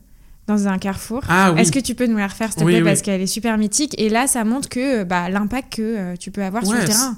dans 0.46 0.66
un 0.68 0.78
carrefour. 0.78 1.22
Ah 1.28 1.52
oui. 1.52 1.60
Est-ce 1.60 1.72
que 1.72 1.78
tu 1.78 1.94
peux 1.94 2.06
nous 2.06 2.16
la 2.16 2.26
refaire, 2.26 2.52
s'il 2.52 2.60
te 2.60 2.64
Oui, 2.64 2.72
plaît, 2.72 2.82
oui. 2.82 2.88
parce 2.88 3.02
qu'elle 3.02 3.20
est 3.20 3.26
super 3.26 3.58
mythique. 3.58 3.94
Et 3.98 4.08
là, 4.08 4.26
ça 4.26 4.44
montre 4.44 4.68
que 4.68 5.04
bah, 5.04 5.28
l'impact 5.28 5.74
que 5.76 5.82
euh, 5.82 6.14
tu 6.18 6.30
peux 6.30 6.42
avoir 6.42 6.64
sur 6.64 6.74
le 6.74 6.84
terrain. 6.84 7.16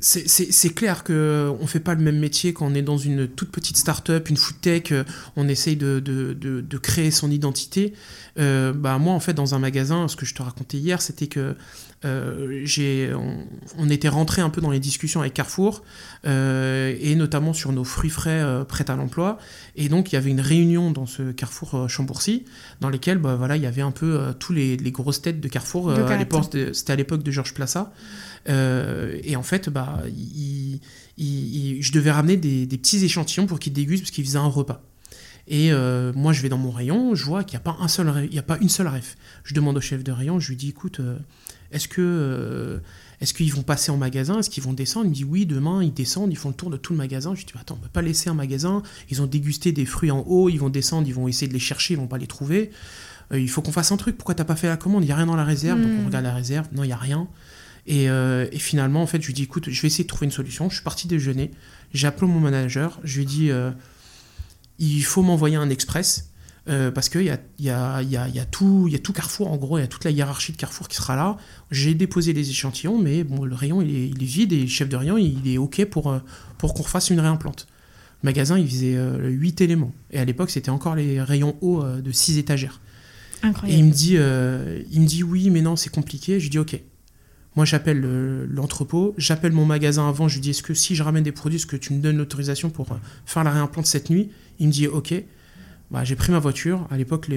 C'est- 0.00 0.74
clair 0.74 1.04
que 1.04 1.52
on 1.60 1.66
fait 1.66 1.80
pas 1.80 1.94
le 1.94 2.00
même 2.02 2.18
métier 2.18 2.52
quand 2.54 2.66
on 2.66 2.74
est 2.74 2.82
dans 2.82 2.96
une 2.96 3.28
toute 3.28 3.50
petite 3.50 3.76
start-up, 3.76 4.30
une 4.30 4.36
food 4.36 4.60
tech, 4.60 4.92
euh, 4.92 5.04
on 5.36 5.46
essaye 5.46 5.76
de, 5.76 6.00
de, 6.00 6.32
de, 6.32 6.60
de 6.62 6.78
créer 6.78 7.10
son 7.10 7.30
identité. 7.30 7.92
Euh, 8.38 8.72
bah 8.72 8.96
moi, 8.98 9.12
en 9.12 9.20
fait, 9.20 9.34
dans 9.34 9.54
un 9.54 9.58
magasin, 9.58 10.08
ce 10.08 10.16
que 10.16 10.24
je 10.24 10.34
te 10.34 10.42
racontais 10.42 10.78
hier, 10.78 11.02
c'était 11.02 11.26
que 11.26 11.54
euh, 12.06 12.62
j'ai, 12.64 13.12
on, 13.12 13.46
on 13.76 13.90
était 13.90 14.08
rentré 14.08 14.40
un 14.40 14.48
peu 14.48 14.62
dans 14.62 14.70
les 14.70 14.78
discussions 14.80 15.20
avec 15.20 15.34
Carrefour, 15.34 15.82
euh, 16.26 16.96
et 16.98 17.14
notamment 17.14 17.52
sur 17.52 17.72
nos 17.72 17.84
fruits 17.84 18.08
frais 18.08 18.64
prêts 18.66 18.90
à 18.90 18.96
l'emploi. 18.96 19.36
Et 19.76 19.90
donc, 19.90 20.12
il 20.12 20.14
y 20.14 20.18
avait 20.18 20.30
une 20.30 20.40
réunion 20.40 20.92
dans 20.92 21.04
ce 21.06 21.32
Carrefour 21.32 21.90
Chambourcy, 21.90 22.44
dans 22.80 22.88
lesquelles 22.88 23.18
bah, 23.18 23.34
voilà, 23.36 23.56
il 23.56 23.62
y 23.62 23.66
avait 23.66 23.82
un 23.82 23.90
peu 23.90 24.18
tous 24.38 24.54
les, 24.54 24.78
les 24.78 24.92
grosses 24.92 25.20
têtes 25.20 25.40
de 25.40 25.48
Carrefour. 25.48 25.90
À 25.90 26.16
l'époque 26.16 26.44
C'était 26.72 26.92
à 26.92 26.96
l'époque 26.96 27.22
de 27.22 27.30
Georges 27.30 27.52
Plaza. 27.52 27.92
Euh, 28.48 29.18
et 29.22 29.36
en 29.36 29.42
fait, 29.42 29.68
bah, 29.68 30.02
il- 30.08 30.80
il- 31.18 31.76
il- 31.76 31.82
je 31.82 31.92
devais 31.92 32.10
ramener 32.10 32.36
des, 32.36 32.66
des 32.66 32.78
petits 32.78 33.04
échantillons 33.04 33.46
pour 33.46 33.58
qu'ils 33.58 33.72
dégustent 33.72 34.04
parce 34.04 34.10
qu'ils 34.10 34.24
faisaient 34.24 34.38
un 34.38 34.46
repas. 34.46 34.82
Et 35.48 35.72
euh, 35.72 36.12
moi, 36.14 36.32
je 36.32 36.42
vais 36.42 36.48
dans 36.48 36.58
mon 36.58 36.70
rayon, 36.70 37.14
je 37.14 37.24
vois 37.24 37.42
qu'il 37.44 37.58
n'y 37.58 37.62
a, 37.62 37.64
pas 37.72 37.76
un 37.80 37.88
seul, 37.88 38.28
il 38.30 38.34
y 38.34 38.38
a 38.38 38.42
pas 38.42 38.58
une 38.60 38.68
seule 38.68 38.86
ref. 38.86 39.16
Je 39.42 39.52
demande 39.52 39.76
au 39.76 39.80
chef 39.80 40.04
de 40.04 40.12
rayon, 40.12 40.38
je 40.38 40.48
lui 40.50 40.56
dis, 40.56 40.68
écoute, 40.68 41.00
euh, 41.00 41.18
est-ce 41.72 41.88
que 41.88 42.00
euh, 42.00 42.78
est-ce 43.20 43.34
qu'ils 43.34 43.52
vont 43.52 43.62
passer 43.62 43.90
en 43.90 43.96
magasin? 43.96 44.38
Est-ce 44.38 44.48
qu'ils 44.48 44.62
vont 44.62 44.72
descendre? 44.74 45.06
Il 45.06 45.10
me 45.10 45.14
dit, 45.14 45.24
oui, 45.24 45.46
demain, 45.46 45.82
ils 45.82 45.92
descendent, 45.92 46.30
ils 46.32 46.36
font 46.36 46.50
le 46.50 46.54
tour 46.54 46.70
de 46.70 46.76
tout 46.76 46.92
le 46.92 46.98
magasin. 46.98 47.34
Je 47.34 47.40
lui 47.40 47.46
dis, 47.46 47.52
attends, 47.60 47.74
on 47.74 47.78
ne 47.78 47.82
peut 47.82 47.88
pas 47.92 48.00
laisser 48.02 48.30
un 48.30 48.34
magasin. 48.34 48.82
Ils 49.10 49.20
ont 49.22 49.26
dégusté 49.26 49.72
des 49.72 49.86
fruits 49.86 50.10
en 50.12 50.20
haut, 50.20 50.48
ils 50.48 50.58
vont 50.58 50.70
descendre, 50.70 51.08
ils 51.08 51.14
vont 51.14 51.26
essayer 51.26 51.48
de 51.48 51.52
les 51.52 51.58
chercher, 51.58 51.94
ils 51.94 51.98
vont 51.98 52.06
pas 52.06 52.18
les 52.18 52.26
trouver. 52.28 52.70
il 53.34 53.48
faut 53.48 53.60
qu'on 53.62 53.72
fasse 53.72 53.90
un 53.92 53.96
truc. 53.96 54.16
Pourquoi 54.16 54.34
t'as 54.34 54.44
pas 54.44 54.56
fait 54.56 54.68
la 54.68 54.76
commande? 54.76 55.02
Il 55.02 55.06
n'y 55.06 55.12
a 55.12 55.16
rien 55.16 55.26
dans 55.26 55.36
la 55.36 55.44
réserve. 55.44 55.80
Donc 55.80 55.90
on 55.98 56.02
Hmm. 56.02 56.06
regarde 56.06 56.24
la 56.24 56.34
réserve. 56.34 56.68
Non, 56.72 56.82
il 56.84 56.88
n'y 56.88 56.92
a 56.92 56.96
rien. 56.96 57.26
Et, 57.90 58.08
euh, 58.08 58.46
et 58.52 58.58
finalement, 58.60 59.02
en 59.02 59.06
fait, 59.08 59.20
je 59.20 59.26
lui 59.26 59.34
dis, 59.34 59.42
écoute, 59.42 59.68
je 59.68 59.82
vais 59.82 59.88
essayer 59.88 60.04
de 60.04 60.08
trouver 60.08 60.26
une 60.26 60.30
solution. 60.32 60.68
Je 60.70 60.76
suis 60.76 60.84
parti 60.84 61.08
déjeuner. 61.08 61.50
J'ai 61.92 62.06
appelé 62.06 62.30
mon 62.30 62.38
manager. 62.38 63.00
Je 63.02 63.16
lui 63.16 63.22
ai 63.24 63.26
dit, 63.26 63.50
euh, 63.50 63.72
il 64.78 65.02
faut 65.02 65.22
m'envoyer 65.22 65.56
un 65.56 65.68
express. 65.70 66.30
euh, 66.68 66.92
parce 66.92 67.08
qu'il 67.08 67.22
y 67.22 67.30
a, 67.30 67.40
y, 67.58 67.68
a, 67.70 68.00
y, 68.02 68.16
a, 68.16 68.28
il 68.28 68.34
y, 68.36 68.38
a 68.38 68.44
tout, 68.44 68.84
il 68.86 68.92
y 68.92 68.96
a 68.96 69.00
tout 69.00 69.12
Carrefour, 69.12 69.50
en 69.50 69.56
gros, 69.56 69.76
il 69.78 69.80
y 69.80 69.84
a 69.84 69.88
toute 69.88 70.04
la 70.04 70.12
hiérarchie 70.12 70.52
de 70.52 70.56
Carrefour 70.56 70.86
qui 70.86 70.96
sera 70.98 71.16
là. 71.16 71.36
J'ai 71.72 71.94
déposé 71.94 72.32
les 72.32 72.48
échantillons, 72.50 72.96
mais 72.96 73.24
bon, 73.24 73.44
le 73.44 73.54
rayon, 73.56 73.82
il 73.82 73.90
est, 73.92 74.08
il 74.08 74.22
est 74.22 74.26
vide 74.26 74.52
et 74.52 74.60
le 74.60 74.66
chef 74.68 74.88
de 74.88 74.94
rayon, 74.96 75.16
il 75.18 75.48
est 75.48 75.58
OK 75.58 75.84
pour, 75.86 76.14
pour 76.58 76.74
qu'on 76.74 76.84
refasse 76.84 77.10
une 77.10 77.18
réimplante. 77.18 77.66
Le 78.22 78.28
magasin, 78.28 78.56
il 78.56 78.68
faisait 78.68 78.94
euh, 78.94 79.28
8 79.30 79.62
éléments. 79.62 79.92
Et 80.12 80.20
à 80.20 80.24
l'époque, 80.24 80.50
c'était 80.50 80.70
encore 80.70 80.94
les 80.94 81.20
rayons 81.20 81.56
hauts 81.60 81.82
de 81.82 82.12
6 82.12 82.38
étagères. 82.38 82.80
Et 83.42 83.46
il 83.46 83.48
Incroyable. 83.48 83.82
me 83.84 83.90
dit, 83.90 84.14
il 84.92 85.00
me 85.00 85.06
dit 85.06 85.22
oui, 85.24 85.50
mais 85.50 85.62
non, 85.62 85.74
c'est 85.74 85.90
compliqué. 85.90 86.38
Je 86.38 86.44
lui 86.44 86.50
dis 86.50 86.58
ok. 86.58 86.80
Moi, 87.56 87.64
j'appelle 87.64 88.02
euh, 88.04 88.46
l'entrepôt, 88.48 89.14
j'appelle 89.18 89.52
mon 89.52 89.64
magasin 89.64 90.08
avant. 90.08 90.28
Je 90.28 90.34
lui 90.34 90.40
dis 90.40 90.50
est-ce 90.50 90.62
que 90.62 90.72
si 90.74 90.94
je 90.94 91.02
ramène 91.02 91.24
des 91.24 91.32
produits, 91.32 91.56
est-ce 91.56 91.66
que 91.66 91.76
tu 91.76 91.92
me 91.92 92.00
donnes 92.00 92.16
l'autorisation 92.16 92.70
pour 92.70 92.92
euh, 92.92 92.96
faire 93.26 93.42
la 93.44 93.50
réimplante 93.50 93.86
cette 93.86 94.08
nuit? 94.10 94.30
Il 94.60 94.68
me 94.68 94.72
dit 94.72 94.86
ok. 94.86 95.14
Bah, 95.90 96.04
j'ai 96.04 96.14
pris 96.14 96.30
ma 96.30 96.38
voiture. 96.38 96.86
À 96.92 96.96
l'époque, 96.96 97.28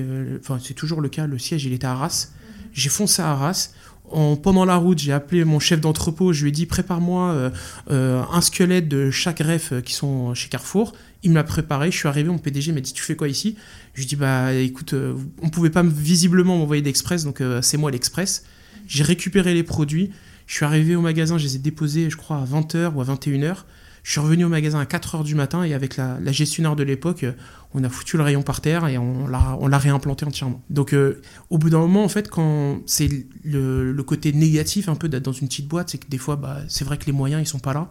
c'est 0.61 0.75
toujours 0.75 1.01
le 1.01 1.09
cas. 1.09 1.25
Le 1.25 1.39
siège, 1.39 1.65
il 1.65 1.73
était 1.73 1.87
à 1.87 1.93
Arras. 1.93 2.27
J'ai 2.73 2.89
foncé 2.89 3.21
à 3.23 3.31
Arras. 3.31 3.71
En, 4.11 4.35
pendant 4.35 4.65
la 4.65 4.75
route, 4.75 4.99
j'ai 4.99 5.11
appelé 5.13 5.43
mon 5.43 5.59
chef 5.59 5.81
d'entrepôt. 5.81 6.33
Je 6.33 6.43
lui 6.43 6.49
ai 6.49 6.51
dit 6.51 6.67
prépare-moi 6.67 7.51
euh, 7.89 8.21
un 8.31 8.41
squelette 8.41 8.87
de 8.87 9.09
chaque 9.09 9.39
ref 9.39 9.73
qui 9.83 9.93
sont 9.93 10.35
chez 10.35 10.49
Carrefour. 10.49 10.93
Il 11.23 11.31
me 11.31 11.35
l'a 11.35 11.43
préparé. 11.43 11.89
Je 11.89 11.97
suis 11.97 12.07
arrivé. 12.07 12.29
Mon 12.29 12.37
PDG 12.37 12.73
m'a 12.73 12.81
dit 12.81 12.93
tu 12.93 13.01
fais 13.01 13.15
quoi 13.15 13.27
ici? 13.27 13.55
Je 13.95 14.01
lui 14.01 14.05
ai 14.05 14.09
dit 14.09 14.15
bah 14.15 14.53
écoute, 14.53 14.93
euh, 14.93 15.15
on 15.41 15.49
pouvait 15.49 15.71
pas 15.71 15.81
me- 15.81 15.89
visiblement 15.89 16.55
m'envoyer 16.55 16.83
d'express, 16.83 17.23
donc 17.23 17.41
c'est 17.63 17.77
moi 17.77 17.89
l'express. 17.89 18.43
J'ai 18.87 19.03
récupéré 19.03 19.53
les 19.53 19.63
produits. 19.63 20.11
Je 20.47 20.55
suis 20.55 20.65
arrivé 20.65 20.95
au 20.95 21.01
magasin. 21.01 21.37
Je 21.37 21.43
les 21.45 21.55
ai 21.55 21.59
déposés, 21.59 22.09
je 22.09 22.17
crois, 22.17 22.37
à 22.37 22.45
20h 22.45 22.93
ou 22.93 23.01
à 23.01 23.05
21h. 23.05 23.55
Je 24.03 24.11
suis 24.11 24.19
revenu 24.19 24.43
au 24.43 24.49
magasin 24.49 24.79
à 24.81 24.83
4h 24.83 25.23
du 25.23 25.33
matin 25.33 25.63
et 25.63 25.73
avec 25.73 25.95
la, 25.95 26.17
la 26.21 26.31
gestionnaire 26.33 26.75
de 26.75 26.83
l'époque, 26.83 27.23
euh, 27.23 27.31
on 27.73 27.81
a 27.85 27.89
foutu 27.89 28.17
le 28.17 28.23
rayon 28.23 28.41
par 28.41 28.59
terre 28.59 28.85
et 28.87 28.97
on 28.97 29.27
l'a 29.27 29.77
réimplanté 29.77 30.25
entièrement. 30.25 30.61
Donc 30.69 30.93
euh, 30.93 31.21
au 31.49 31.57
bout 31.57 31.69
d'un 31.69 31.79
moment, 31.79 32.03
en 32.03 32.09
fait, 32.09 32.29
quand 32.29 32.81
c'est 32.85 33.07
le, 33.45 33.93
le 33.93 34.03
côté 34.03 34.33
négatif 34.33 34.89
un 34.89 34.95
peu 34.95 35.07
d'être 35.07 35.23
dans 35.23 35.31
une 35.31 35.47
petite 35.47 35.69
boîte, 35.69 35.89
c'est 35.89 35.99
que 35.99 36.09
des 36.09 36.17
fois, 36.17 36.35
bah, 36.35 36.57
c'est 36.67 36.83
vrai 36.83 36.97
que 36.97 37.05
les 37.05 37.13
moyens, 37.13 37.41
ils 37.41 37.47
sont 37.47 37.59
pas 37.59 37.73
là 37.73 37.87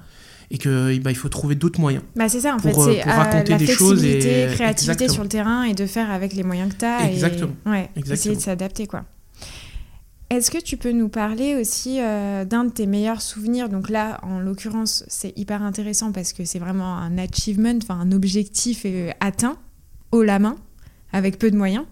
et 0.51 0.59
que 0.59 0.99
bah, 0.99 1.11
il 1.11 1.17
faut 1.17 1.31
trouver 1.31 1.55
d'autres 1.55 1.81
moyens. 1.81 2.05
Bah 2.15 2.29
c'est 2.29 2.41
ça 2.43 2.55
en 2.55 2.59
pour, 2.59 2.85
fait, 2.85 2.91
euh, 2.91 3.01
c'est 3.03 3.09
euh, 3.09 3.13
raconter 3.15 3.53
la 3.53 3.59
des 3.59 3.67
choses 3.67 4.05
et- 4.05 4.19
créativité 4.53 5.05
Exactement. 5.05 5.13
sur 5.15 5.23
le 5.23 5.29
terrain 5.31 5.63
et 5.63 5.73
de 5.73 5.87
faire 5.87 6.11
avec 6.11 6.35
les 6.35 6.43
moyens 6.43 6.75
que 6.75 6.79
tu 6.79 6.85
as 6.85 7.11
Exactement. 7.11 7.53
et 7.65 7.69
ouais, 7.71 7.91
Exactement. 7.97 8.13
essayer 8.15 8.37
de 8.37 8.41
s'adapter 8.43 8.87
quoi. 8.87 9.05
Est-ce 10.33 10.51
que 10.51 10.57
tu 10.57 10.79
peux 10.79 10.93
nous 10.93 11.11
parler 11.11 11.57
aussi 11.57 12.01
euh, 12.01 12.47
d'un 12.47 12.65
de 12.65 12.71
tes 12.71 12.87
meilleurs 12.87 13.21
souvenirs? 13.21 13.69
Donc 13.69 13.91
là, 13.91 14.19
en 14.23 14.41
l'occurrence, 14.41 15.05
c'est 15.07 15.37
hyper 15.37 15.63
intéressant 15.63 16.11
parce 16.11 16.33
que 16.33 16.47
c'est 16.47 16.59
vraiment 16.59 16.97
un 16.97 17.19
achievement, 17.19 17.77
enfin 17.77 18.01
un 18.01 18.13
objectif 18.13 18.85
euh, 18.87 19.11
atteint 19.21 19.59
haut 20.11 20.23
la 20.23 20.39
main, 20.39 20.57
avec 21.13 21.39
peu 21.39 21.51
de 21.51 21.57
moyens. 21.59 21.85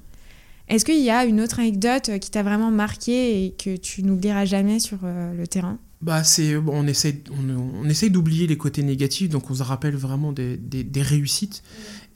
Est-ce 0.69 0.87
qu'il 0.87 1.03
y 1.03 1.11
a 1.11 1.27
une 1.27 1.39
autre 1.43 1.61
anecdote 1.61 2.09
euh, 2.09 2.17
qui 2.17 2.31
t'a 2.31 2.43
vraiment 2.43 2.71
marqué 2.71 3.45
et 3.45 3.51
que 3.51 3.77
tu 3.77 4.03
n'oublieras 4.05 4.47
jamais 4.47 4.79
sur 4.79 5.01
euh, 5.05 5.35
le 5.35 5.47
terrain? 5.47 5.79
Bah 6.01 6.25
c'est 6.25 6.57
bon, 6.57 6.73
on 6.77 6.87
essaie 6.87 7.23
on, 7.31 7.85
on 7.85 7.89
essaye 7.91 8.09
d'oublier 8.11 8.47
les 8.47 8.57
côtés 8.57 8.83
négatifs 8.83 9.29
donc 9.29 9.51
on 9.51 9.55
se 9.55 9.63
rappelle 9.63 9.97
vraiment 9.97 10.33
des, 10.33 10.57
des, 10.57 10.83
des 10.83 11.03
réussites. 11.03 11.63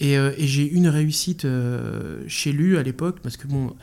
Et, 0.00 0.14
et 0.14 0.47
j'ai 0.47 0.66
une 0.66 0.88
réussite 0.88 1.47
chez 2.26 2.52
lui 2.52 2.78
à 2.78 2.83
l'époque 2.83 3.21
parce 3.23 3.37
que 3.37 3.47
bon 3.47 3.76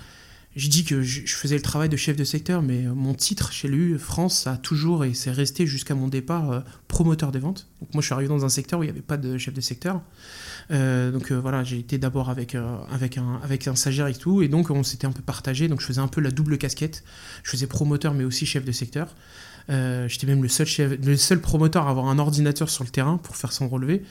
je 0.55 0.67
dis 0.67 0.83
que 0.83 1.01
je, 1.01 1.33
faisais 1.33 1.55
le 1.55 1.61
travail 1.61 1.89
de 1.89 1.97
chef 1.97 2.17
de 2.17 2.23
secteur 2.23 2.61
mais 2.61 2.85
euh, 2.85 2.93
mon 2.93 3.13
titre 3.13 3.51
chez 3.51 3.67
lui 3.67 3.97
France 3.97 4.41
ça 4.41 4.53
a 4.53 4.57
toujours 4.57 5.05
et 5.05 5.13
c'est 5.13 5.31
resté 5.31 5.65
jusqu'à 5.65 5.95
mon 5.95 6.07
départ 6.07 6.51
euh, 6.51 6.59
promoteur 6.87 7.31
des 7.31 7.39
ventes 7.39 7.67
donc 7.79 7.93
moi 7.93 8.01
je 8.01 8.07
suis 8.07 8.13
arrivé 8.13 8.27
dans 8.27 8.43
un 8.43 8.49
secteur 8.49 8.79
où 8.79 8.83
il 8.83 8.87
n'y 8.87 8.91
avait 8.91 9.01
pas 9.01 9.17
de 9.17 9.37
chef 9.37 9.53
de 9.53 9.61
secteur 9.61 10.01
euh, 10.71 11.11
donc 11.11 11.31
voilà, 11.31 11.65
j'ai 11.65 11.79
été 11.79 11.97
d'abord 11.97 12.29
avec, 12.29 12.55
avec, 12.91 13.17
un, 13.17 13.41
avec 13.43 13.67
un 13.67 13.75
stagiaire 13.75 14.07
et 14.07 14.13
tout, 14.13 14.41
et 14.41 14.47
donc 14.47 14.69
on 14.69 14.83
s'était 14.83 15.05
un 15.05 15.11
peu 15.11 15.21
partagé, 15.21 15.67
donc 15.67 15.81
je 15.81 15.85
faisais 15.85 15.99
un 15.99 16.07
peu 16.07 16.21
la 16.21 16.31
double 16.31 16.57
casquette. 16.57 17.03
Je 17.43 17.49
faisais 17.51 17.67
promoteur 17.67 18.13
mais 18.13 18.23
aussi 18.23 18.45
chef 18.45 18.63
de 18.63 18.71
secteur. 18.71 19.13
J'étais 19.67 20.27
même 20.27 20.41
le 20.41 20.47
seul, 20.47 20.67
chef, 20.67 20.93
le 21.03 21.17
seul 21.17 21.41
promoteur 21.41 21.87
à 21.87 21.89
avoir 21.89 22.07
un 22.07 22.19
ordinateur 22.19 22.69
sur 22.69 22.85
le 22.85 22.89
terrain 22.89 23.17
pour 23.17 23.35
faire 23.35 23.51
son 23.51 23.67
relevé. 23.67 24.03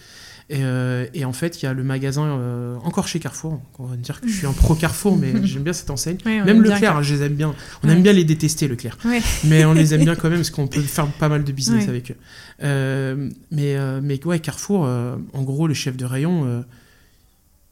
Et, 0.53 0.65
euh, 0.65 1.07
et 1.15 1.25
en 1.25 1.33
fait, 1.33 1.63
il 1.63 1.67
y 1.67 1.69
a 1.69 1.73
le 1.73 1.85
magasin, 1.85 2.25
euh, 2.27 2.77
encore 2.83 3.07
chez 3.07 3.21
Carrefour, 3.21 3.63
on 3.79 3.85
va 3.85 3.95
dire 3.95 4.21
que 4.21 4.27
je 4.27 4.35
suis 4.37 4.47
un 4.49 4.53
pro 4.53 4.75
Carrefour, 4.75 5.17
mais 5.17 5.33
j'aime 5.47 5.63
bien 5.63 5.73
cette 5.73 5.91
enseigne. 5.91 6.19
Même 6.25 6.49
aime 6.49 6.63
bien 6.63 6.75
Leclerc, 6.75 6.93
Car- 6.95 7.03
je 7.05 7.15
les 7.15 7.23
aime 7.23 7.35
bien. 7.35 7.55
On 7.85 7.87
Ouais. 7.87 7.95
aime 7.95 8.03
bien 8.03 8.13
les 8.13 8.25
détester, 8.25 8.67
Leclerc. 8.67 8.99
Ouais. 9.05 9.21
Mais 9.45 9.65
on 9.65 9.73
les 9.75 9.95
aime 9.95 10.03
bien 10.03 10.15
quand 10.17 10.29
même 10.29 10.39
parce 10.41 10.51
qu'on 10.51 10.67
peut 10.67 10.81
faire 10.81 11.07
pas 11.07 11.29
mal 11.29 11.45
de 11.45 11.53
business 11.53 11.85
Ouais. 11.85 11.89
avec 11.91 12.11
eux. 12.11 12.17
Euh, 12.65 13.31
mais, 13.53 13.77
mais 14.03 14.27
ouais, 14.27 14.41
Carrefour, 14.41 14.81
en 14.81 15.43
gros, 15.45 15.69
le 15.69 15.75
chef 15.75 15.97
de 15.97 16.05
rayon, 16.05 16.65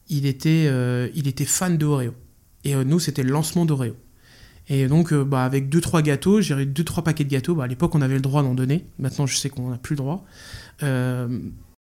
il, 0.08 0.24
était, 0.26 0.70
il 1.16 1.26
était 1.26 1.44
fan 1.46 1.76
de 1.78 1.84
Oreo. 1.84 2.14
Et 2.64 2.76
nous, 2.76 3.00
c'était 3.00 3.24
le 3.24 3.30
lancement 3.32 3.64
d'Oreo. 3.64 3.96
Et 4.68 4.86
donc, 4.86 5.12
bah, 5.14 5.44
avec 5.44 5.68
2-3 5.68 6.02
gâteaux, 6.02 6.40
j'ai 6.42 6.54
eu 6.54 6.64
2-3 6.66 7.02
paquets 7.02 7.24
de 7.24 7.30
gâteaux. 7.30 7.56
Bah, 7.56 7.64
à 7.64 7.66
l'époque, 7.66 7.94
on 7.96 8.02
avait 8.02 8.14
le 8.14 8.20
droit 8.20 8.44
d'en 8.44 8.54
donner. 8.54 8.84
Maintenant, 9.00 9.26
je 9.26 9.34
sais 9.36 9.48
qu'on 9.48 9.70
n'a 9.70 9.78
plus 9.78 9.94
le 9.94 9.98
droit. 9.98 10.24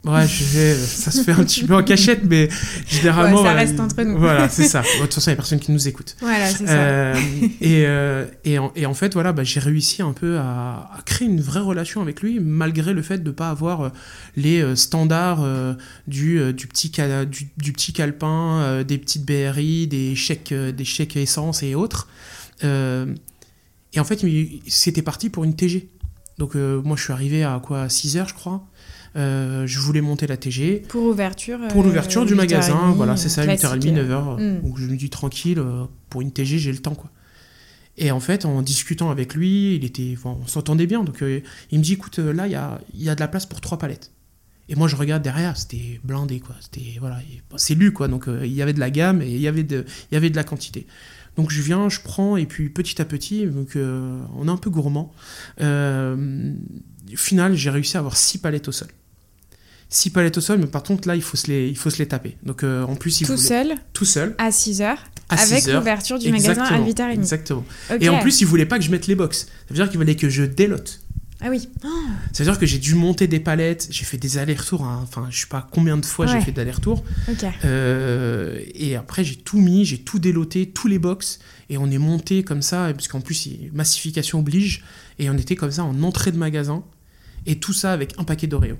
Ouais, 0.02 0.26
je 0.26 0.42
sais, 0.44 0.74
ça 0.74 1.10
se 1.10 1.22
fait 1.22 1.32
un 1.32 1.44
petit 1.44 1.64
peu 1.64 1.76
en 1.76 1.82
cachette, 1.82 2.24
mais 2.24 2.48
généralement. 2.88 3.42
Ouais, 3.42 3.48
ça 3.48 3.52
euh, 3.52 3.56
reste 3.56 3.80
entre 3.80 4.02
nous. 4.02 4.18
Voilà, 4.18 4.48
c'est 4.48 4.64
ça. 4.64 4.80
De 4.80 5.02
toute 5.02 5.12
façon, 5.12 5.30
il 5.30 5.32
n'y 5.32 5.34
a 5.34 5.36
personne 5.36 5.60
qui 5.60 5.72
nous 5.72 5.88
écoute. 5.88 6.16
Voilà, 6.20 6.48
c'est 6.48 6.66
ça. 6.66 6.72
Euh, 6.72 7.14
et, 7.60 7.84
euh, 7.84 8.24
et, 8.44 8.58
en, 8.58 8.72
et 8.76 8.86
en 8.86 8.94
fait, 8.94 9.12
voilà, 9.12 9.32
bah, 9.32 9.44
j'ai 9.44 9.60
réussi 9.60 10.00
un 10.00 10.14
peu 10.14 10.38
à, 10.38 10.90
à 10.96 11.02
créer 11.04 11.28
une 11.28 11.42
vraie 11.42 11.60
relation 11.60 12.00
avec 12.00 12.22
lui, 12.22 12.40
malgré 12.40 12.94
le 12.94 13.02
fait 13.02 13.18
de 13.18 13.28
ne 13.28 13.34
pas 13.34 13.50
avoir 13.50 13.92
les 14.36 14.74
standards 14.74 15.42
euh, 15.42 15.74
du, 16.06 16.40
du, 16.54 16.66
petit 16.66 16.90
du, 17.28 17.50
du 17.58 17.72
petit 17.74 17.92
calepin, 17.92 18.82
des 18.82 18.96
petites 18.96 19.26
BRI, 19.26 19.86
des 19.86 20.14
chèques, 20.14 20.54
des 20.54 20.84
chèques 20.86 21.16
essence 21.16 21.62
et 21.62 21.74
autres. 21.74 22.08
Et 22.62 24.00
en 24.00 24.04
fait, 24.04 24.24
c'était 24.66 25.02
parti 25.02 25.28
pour 25.28 25.44
une 25.44 25.54
TG. 25.54 25.90
Donc, 26.38 26.54
moi, 26.54 26.96
je 26.96 27.02
suis 27.02 27.12
arrivé 27.12 27.44
à 27.44 27.60
quoi 27.62 27.90
6 27.90 28.16
heures, 28.16 28.28
je 28.28 28.34
crois. 28.34 28.66
Euh, 29.16 29.66
je 29.66 29.78
voulais 29.78 30.00
monter 30.00 30.26
la 30.26 30.36
TG. 30.36 30.82
Pour 30.88 31.04
ouverture. 31.04 31.58
Pour 31.68 31.82
euh, 31.82 31.84
l'ouverture 31.84 32.24
du 32.24 32.34
8h30, 32.34 32.36
magasin, 32.36 32.92
voilà, 32.96 33.16
c'est 33.16 33.28
ça, 33.28 33.44
classique. 33.44 33.66
8h30, 33.66 34.06
9h. 34.06 34.40
Mm. 34.40 34.62
Donc 34.62 34.78
je 34.78 34.86
me 34.86 34.96
dis 34.96 35.10
tranquille, 35.10 35.58
euh, 35.58 35.84
pour 36.08 36.20
une 36.20 36.32
TG, 36.32 36.58
j'ai 36.58 36.72
le 36.72 36.78
temps, 36.78 36.94
quoi. 36.94 37.10
Et 37.96 38.10
en 38.10 38.20
fait, 38.20 38.44
en 38.44 38.62
discutant 38.62 39.10
avec 39.10 39.34
lui, 39.34 39.76
il 39.76 39.84
était, 39.84 40.14
enfin, 40.16 40.38
on 40.42 40.46
s'entendait 40.46 40.86
bien. 40.86 41.04
Donc 41.04 41.22
euh, 41.22 41.40
il 41.70 41.78
me 41.78 41.84
dit, 41.84 41.94
écoute, 41.94 42.18
euh, 42.18 42.32
là, 42.32 42.46
il 42.46 42.52
y 42.52 42.56
a, 42.56 42.80
y 42.94 43.08
a 43.08 43.14
de 43.14 43.20
la 43.20 43.28
place 43.28 43.46
pour 43.46 43.60
trois 43.60 43.78
palettes. 43.78 44.12
Et 44.70 44.76
moi, 44.76 44.86
je 44.86 44.94
regarde 44.94 45.22
derrière, 45.22 45.56
c'était 45.56 46.00
blindé, 46.04 46.38
quoi. 46.38 46.54
C'était, 46.60 46.96
voilà, 47.00 47.18
c'est 47.56 47.74
lu, 47.74 47.92
quoi. 47.92 48.06
Donc 48.06 48.28
euh, 48.28 48.46
il 48.46 48.52
y 48.52 48.62
avait 48.62 48.72
de 48.72 48.78
la 48.78 48.90
gamme 48.90 49.20
et 49.20 49.28
il 49.28 49.40
y 49.40 49.48
avait 49.48 49.64
de, 49.64 49.84
il 50.10 50.14
y 50.14 50.16
avait 50.16 50.30
de 50.30 50.36
la 50.36 50.44
quantité. 50.44 50.86
Donc 51.36 51.50
je 51.50 51.60
viens, 51.60 51.88
je 51.88 52.00
prends, 52.00 52.36
et 52.36 52.46
puis 52.46 52.70
petit 52.70 53.02
à 53.02 53.04
petit, 53.04 53.46
donc 53.46 53.74
euh, 53.74 54.20
on 54.36 54.46
est 54.46 54.50
un 54.50 54.56
peu 54.56 54.70
gourmand. 54.70 55.12
Euh, 55.60 56.54
au 57.12 57.16
final, 57.16 57.56
j'ai 57.56 57.70
réussi 57.70 57.96
à 57.96 58.00
avoir 58.00 58.16
six 58.16 58.38
palettes 58.38 58.68
au 58.68 58.72
sol. 58.72 58.88
Six 59.92 60.10
palettes 60.10 60.38
au 60.38 60.40
sol, 60.40 60.58
mais 60.60 60.66
par 60.68 60.84
contre, 60.84 61.08
là, 61.08 61.16
il 61.16 61.22
faut 61.22 61.36
se 61.36 61.48
les, 61.48 61.68
il 61.68 61.76
faut 61.76 61.90
se 61.90 61.98
les 61.98 62.06
taper. 62.06 62.36
Donc 62.44 62.62
euh, 62.62 62.84
en 62.84 62.94
plus, 62.94 63.20
il 63.20 63.26
Tout 63.26 63.34
voulait- 63.36 63.48
seul, 63.48 63.74
tout 63.92 64.04
seul, 64.04 64.34
à 64.38 64.52
6 64.52 64.82
heures, 64.82 65.04
à 65.28 65.34
avec 65.40 65.62
6 65.64 65.72
l'ouverture 65.72 66.18
du 66.18 66.30
magasin 66.30 66.62
à 66.62 66.78
Exactement, 66.78 67.08
8h30. 67.08 67.12
Exactement. 67.14 67.64
Et 68.00 68.08
en 68.08 68.20
plus, 68.20 68.40
il 68.40 68.46
voulait 68.46 68.66
pas 68.66 68.78
que 68.78 68.84
je 68.84 68.90
mette 68.92 69.08
les 69.08 69.16
box. 69.16 69.40
Ça 69.40 69.46
veut 69.70 69.74
dire 69.74 69.88
qu'il 69.90 69.98
voulait 69.98 70.14
que 70.16 70.28
je 70.28 70.44
délote. 70.44 71.00
Ah 71.42 71.48
oui. 71.48 71.68
Ça 72.32 72.44
veut 72.44 72.50
dire 72.50 72.58
que 72.60 72.66
j'ai 72.66 72.76
dû 72.78 72.94
monter 72.94 73.26
des 73.26 73.40
palettes, 73.40 73.88
j'ai 73.90 74.04
fait 74.04 74.18
des 74.18 74.36
allers-retours, 74.36 74.84
hein. 74.84 75.00
enfin 75.02 75.26
je 75.30 75.40
sais 75.40 75.46
pas 75.46 75.66
combien 75.72 75.96
de 75.96 76.04
fois 76.04 76.26
Ouais. 76.26 76.32
j'ai 76.32 76.40
fait 76.44 76.52
d'allers-retours. 76.52 77.02
Euh, 77.64 78.60
et 78.74 78.94
après 78.96 79.24
j'ai 79.24 79.36
tout 79.36 79.58
mis, 79.58 79.84
j'ai 79.86 79.98
tout 79.98 80.18
déloté, 80.18 80.68
tous 80.70 80.86
les 80.88 80.98
box, 80.98 81.38
et 81.68 81.78
on 81.78 81.90
est 81.90 81.98
monté 81.98 82.42
comme 82.42 82.62
ça, 82.62 82.92
parce 82.92 83.08
qu'en 83.08 83.20
plus 83.22 83.48
massification 83.72 84.40
oblige, 84.40 84.84
et 85.18 85.30
on 85.30 85.34
était 85.38 85.56
comme 85.56 85.70
ça 85.70 85.82
en 85.84 86.02
entrée 86.02 86.30
de 86.32 86.36
magasin, 86.38 86.84
et 87.46 87.58
tout 87.58 87.72
ça 87.72 87.92
avec 87.92 88.12
un 88.18 88.24
paquet 88.24 88.46
d'Oreo. 88.46 88.76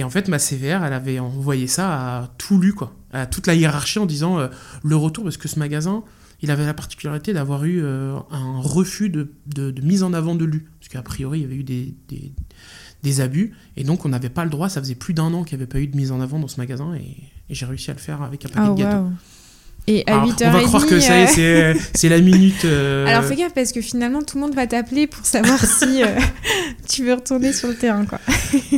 Et 0.00 0.04
en 0.04 0.08
fait 0.08 0.28
ma 0.28 0.38
CVR, 0.38 0.82
elle 0.82 0.94
avait 0.94 1.18
envoyé 1.18 1.66
ça 1.66 2.18
à 2.22 2.28
tout 2.38 2.58
lu, 2.58 2.72
quoi, 2.72 2.94
à 3.12 3.26
toute 3.26 3.46
la 3.46 3.54
hiérarchie 3.54 3.98
en 3.98 4.06
disant 4.06 4.38
euh, 4.38 4.48
le 4.82 4.96
retour, 4.96 5.24
parce 5.24 5.36
que 5.36 5.46
ce 5.46 5.58
magasin, 5.58 6.02
il 6.40 6.50
avait 6.50 6.64
la 6.64 6.72
particularité 6.72 7.34
d'avoir 7.34 7.64
eu 7.64 7.82
euh, 7.82 8.16
un 8.30 8.60
refus 8.62 9.10
de, 9.10 9.30
de- 9.46 9.70
de 9.70 9.82
mise 9.82 10.02
en 10.02 10.14
avant 10.14 10.34
de 10.34 10.46
lui. 10.46 10.62
Parce 10.80 10.88
qu'a 10.88 11.02
priori, 11.02 11.40
il 11.40 11.42
y 11.42 11.44
avait 11.44 11.56
eu 11.56 11.64
des, 11.64 11.94
des, 12.08 12.32
des 13.02 13.20
abus. 13.20 13.52
Et 13.76 13.84
donc, 13.84 14.06
on 14.06 14.08
n'avait 14.08 14.30
pas 14.30 14.44
le 14.44 14.50
droit. 14.50 14.70
Ça 14.70 14.80
faisait 14.80 14.94
plus 14.94 15.12
d'un 15.12 15.34
an 15.34 15.44
qu'il 15.44 15.58
n'y 15.58 15.62
avait 15.64 15.70
pas 15.70 15.80
eu 15.80 15.86
de 15.86 15.94
mise 15.98 16.12
en 16.12 16.20
avant 16.22 16.38
dans 16.38 16.48
ce 16.48 16.56
magasin. 16.58 16.94
Et, 16.94 17.14
j'ai 17.50 17.66
réussi 17.66 17.90
à 17.90 17.94
le 17.94 17.98
faire 18.00 18.22
avec 18.22 18.46
un 18.46 18.48
paquet 18.48 18.68
Oh, 18.70 18.74
de 18.74 18.78
gâteaux. 18.80 19.08
Et 19.92 20.04
à 20.06 20.12
Alors, 20.22 20.28
8h30. 20.28 20.46
on 20.46 20.50
va 20.52 20.60
croire 20.62 20.86
que 20.86 21.00
ça 21.00 21.18
y 21.18 21.22
est, 21.22 21.38
euh, 21.40 21.74
c'est, 21.74 21.90
c'est 21.98 22.08
la 22.08 22.20
minute. 22.20 22.64
euh, 22.64 23.06
Alors 23.06 23.24
fais 23.24 23.34
gaffe 23.34 23.52
parce 23.54 23.72
que 23.72 23.80
finalement 23.80 24.22
tout 24.22 24.36
le 24.36 24.42
monde 24.42 24.54
va 24.54 24.68
t'appeler 24.68 25.08
pour 25.08 25.26
savoir 25.26 25.58
si 25.58 26.04
euh, 26.04 26.06
tu 26.88 27.04
veux 27.04 27.14
retourner 27.14 27.52
sur 27.52 27.66
le 27.68 27.74
terrain 27.74 28.04
quoi. 28.06 28.20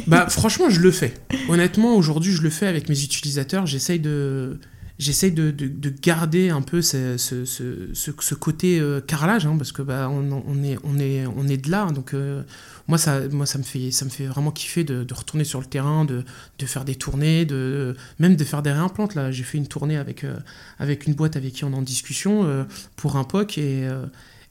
Bah, 0.07 0.27
franchement, 0.31 0.71
je 0.71 0.81
le 0.81 0.91
fais. 0.91 1.13
Honnêtement, 1.51 1.97
aujourd'hui, 1.97 2.33
je 2.33 2.41
le 2.41 2.49
fais 2.49 2.67
avec 2.67 2.89
mes 2.89 2.99
utilisateurs. 3.03 3.67
J'essaye 3.67 4.01
de. 4.01 4.59
J'essaye 4.99 5.33
de, 5.33 5.51
de- 5.51 5.69
de 5.69 5.91
garder 6.03 6.51
un 6.51 6.63
peu 6.63 6.83
ce, 6.83 7.17
ce, 7.17 7.45
ce, 7.45 7.89
ce- 7.95 8.35
côté 8.35 8.79
euh, 8.81 9.01
carrelage, 9.01 9.47
hein, 9.47 9.57
parce 9.57 9.73
que 9.73 9.83
bah, 9.83 10.09
on, 10.11 10.43
on 10.47 10.63
est, 10.63 10.79
on, 10.85 10.99
est, 10.99 11.27
on 11.27 11.49
est 11.49 11.57
de 11.57 11.71
là. 11.71 11.91
Donc, 11.91 12.15
euh, 12.15 12.43
moi, 12.89 12.99
ça, 12.99 13.21
moi 13.31 13.47
ça, 13.47 13.59
me 13.59 13.63
fait, 13.65 13.91
ça 13.91 14.05
me 14.05 14.11
fait 14.11 14.27
vraiment 14.27 14.51
kiffer 14.51 14.85
de, 14.85 15.07
retourner 15.13 15.45
sur 15.45 15.61
le 15.61 15.67
terrain, 15.67 16.05
de, 16.05 16.25
faire 16.67 16.85
des 16.85 16.95
tournées, 16.95 17.45
de, 17.45 17.97
même 18.19 18.37
de 18.37 18.45
faire 18.45 18.63
des 18.63 18.73
réimplantes. 18.73 19.15
Là, 19.15 19.31
j'ai 19.33 19.43
fait 19.45 19.59
une 19.59 19.67
tournée 19.69 19.97
avec, 19.97 20.25
euh, 20.25 20.37
avec 20.79 21.07
une 21.07 21.15
boîte 21.15 21.37
avec 21.37 21.55
qui 21.55 21.65
on 21.65 21.73
est 21.73 21.77
en 21.77 21.83
discussion 21.83 22.67
pour 22.97 23.17
un 23.17 23.25
POC. 23.25 23.59
Et, 23.59 23.89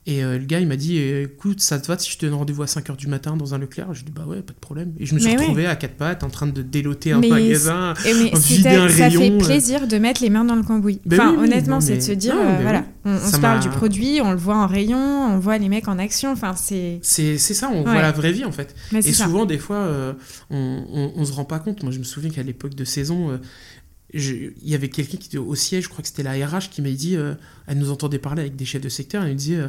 et 0.08 0.24
euh, 0.24 0.40
le 0.40 0.46
gars, 0.46 0.60
il 0.60 0.68
m'a 0.68 0.78
dit 0.78 0.98
Écoute, 0.98 1.62
ça 1.62 1.80
te 1.80 1.88
va 1.88 1.98
si 1.98 2.10
je 2.12 2.18
te 2.18 2.26
donne 2.26 2.34
rendez-vous 2.36 2.64
à 2.64 2.66
5h 2.66 2.96
du 2.96 3.06
matin 3.08 3.38
dans 3.38 3.54
un 3.54 3.60
Leclerc? 3.60 3.94
Je 3.94 4.02
lui 4.02 4.08
ai 4.08 4.12
dit 4.12 4.12
Bah 4.16 4.26
ouais, 4.26 4.42
pas 4.42 4.54
de 4.54 4.58
problème. 4.60 4.94
Et 5.00 5.06
je 5.06 5.14
me 5.14 5.20
suis 5.20 5.30
Mais 5.30 5.36
ouais. 5.36 5.42
retrouvé 5.42 5.66
à 5.68 5.76
quatre 5.76 5.94
pattes 5.96 6.24
en 6.24 6.30
train 6.30 6.48
de 6.48 6.62
déloter 6.64 7.12
un 7.12 7.20
Mais 7.20 7.30
magasin. 7.30 7.94
Et 8.06 8.14
mais 8.16 8.32
Vider 8.36 8.70
un 8.70 8.90
ça 8.90 8.96
fait 8.96 9.08
rayon, 9.10 9.40
euh. 9.40 9.46
plaisir 9.46 9.88
de 9.88 9.98
mettre 9.98 10.24
les 10.24 10.30
mains 10.32 10.44
dans 10.44 10.56
le 10.56 10.64
cambouis. 10.64 11.00
Ben 11.06 11.20
enfin 11.20 11.36
oui, 11.38 11.46
honnêtement 11.46 11.82
c'est 11.82 11.98
de 11.98 12.02
se 12.02 12.12
dire 12.14 12.34
non, 12.36 12.42
euh, 12.42 12.56
mais 12.58 12.62
voilà 12.64 12.86
oui. 13.06 13.12
on, 13.24 13.32
se 13.32 13.38
parle 13.40 13.60
du 13.62 13.70
produit, 13.70 14.22
on 14.24 14.32
le 14.32 14.38
voit 14.38 14.58
en 14.58 14.66
rayon, 14.68 14.98
on 14.98 15.38
voit 15.38 15.58
les 15.60 15.70
mecs 15.70 15.88
en 15.88 16.00
action. 16.00 16.32
Enfin 16.32 16.56
c'est 16.56 17.00
C'est 17.04 17.38
ça, 17.38 17.70
on 17.72 17.84
Ouais. 17.84 17.92
voit 17.92 18.02
la 18.02 18.12
vraie 18.12 18.32
vie 18.32 18.46
en 18.46 18.52
fait. 18.52 18.76
mais 18.92 19.00
Et 19.00 19.14
ça. 19.14 19.26
souvent, 19.26 19.46
des 19.46 19.58
fois, 19.60 19.78
euh, 19.78 20.14
on, 20.50 20.84
on, 20.92 21.12
on 21.16 21.26
se 21.26 21.32
rend 21.34 21.46
pas 21.46 21.60
compte. 21.60 21.84
Moi, 21.84 21.92
je 21.92 22.00
me 22.00 22.04
souviens 22.04 22.30
qu'à 22.32 22.44
l'époque 22.44 22.74
de 22.76 22.86
saison, 22.86 23.40
il 24.14 24.52
y 24.64 24.76
avait 24.76 24.90
quelqu'un 24.90 25.18
qui 25.18 25.28
était 25.28 25.38
au 25.38 25.56
siège, 25.56 25.86
je 25.86 25.90
crois 25.90 26.02
que 26.02 26.08
c'était 26.08 26.24
la 26.24 26.34
RH, 26.34 26.70
qui 26.70 26.82
m'a 26.82 26.90
dit, 26.90 27.16
euh, 27.16 27.34
elle 27.68 27.78
nous 27.78 27.92
entendait 27.92 28.20
parler 28.20 28.42
avec 28.42 28.56
des 28.56 28.66
chefs 28.66 28.82
de 28.82 28.90
secteur, 28.90 29.24
elle 29.24 29.30
nous 29.30 29.36
disait, 29.36 29.56
euh, 29.58 29.68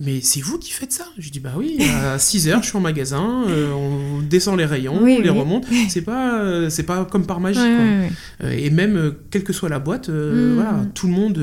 mais 0.00 0.20
c'est 0.20 0.40
vous 0.40 0.58
qui 0.58 0.72
faites 0.72 0.92
ça? 0.92 1.04
Je 1.18 1.30
dis, 1.30 1.40
bah 1.40 1.52
oui, 1.56 1.78
à 2.04 2.18
6 2.18 2.48
heures, 2.48 2.62
je 2.62 2.68
suis 2.68 2.76
en 2.76 2.80
magasin, 2.80 3.44
euh, 3.48 3.72
on 3.72 4.20
descend 4.22 4.56
les 4.58 4.64
rayons, 4.64 4.98
Oui, 5.02 5.16
on 5.18 5.22
les 5.22 5.30
oui. 5.30 5.38
remonte. 5.38 5.66
C'est 5.88 6.02
pas, 6.02 6.40
euh, 6.40 6.70
c'est 6.70 6.82
pas 6.84 7.04
comme 7.04 7.26
par 7.26 7.40
magie. 7.40 7.60
Ouais, 7.60 7.66
quoi. 7.76 7.84
ouais, 7.84 8.00
ouais. 8.00 8.10
Euh, 8.44 8.50
et 8.66 8.70
même, 8.70 8.96
euh, 8.96 9.10
quelle 9.30 9.44
que 9.44 9.52
soit 9.52 9.68
la 9.68 9.78
boîte, 9.78 10.08
Mm. 10.08 10.54
voilà, 10.54 10.74
tout 10.94 11.06
le 11.06 11.12
monde. 11.12 11.38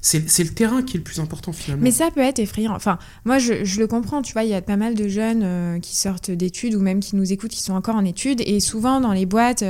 c'est 0.00 0.28
c'est 0.28 0.44
le 0.44 0.50
terrain 0.50 0.82
qui 0.82 0.96
est 0.96 0.98
le 0.98 1.04
plus 1.04 1.18
important 1.20 1.52
finalement. 1.52 1.82
Mais 1.82 1.90
ça 1.90 2.10
peut 2.10 2.20
être 2.20 2.38
effrayant. 2.38 2.74
Enfin, 2.74 2.98
moi, 3.24 3.38
je, 3.38 3.64
je 3.64 3.80
le 3.80 3.86
comprends. 3.86 4.20
Tu 4.22 4.32
vois, 4.34 4.44
il 4.44 4.50
y 4.50 4.54
a 4.54 4.60
pas 4.62 4.76
mal 4.76 4.94
de 4.94 5.08
jeunes 5.08 5.80
qui 5.80 5.96
sortent 5.96 6.30
d'études 6.30 6.74
ou 6.74 6.80
même 6.80 7.00
qui 7.00 7.16
nous 7.16 7.32
écoutent, 7.32 7.50
qui 7.52 7.62
sont 7.62 7.72
encore 7.74 7.96
en 7.96 8.04
études. 8.04 8.42
Et 8.46 8.60
souvent, 8.60 9.00
dans 9.00 9.12
les 9.14 9.24
boîtes, 9.26 9.64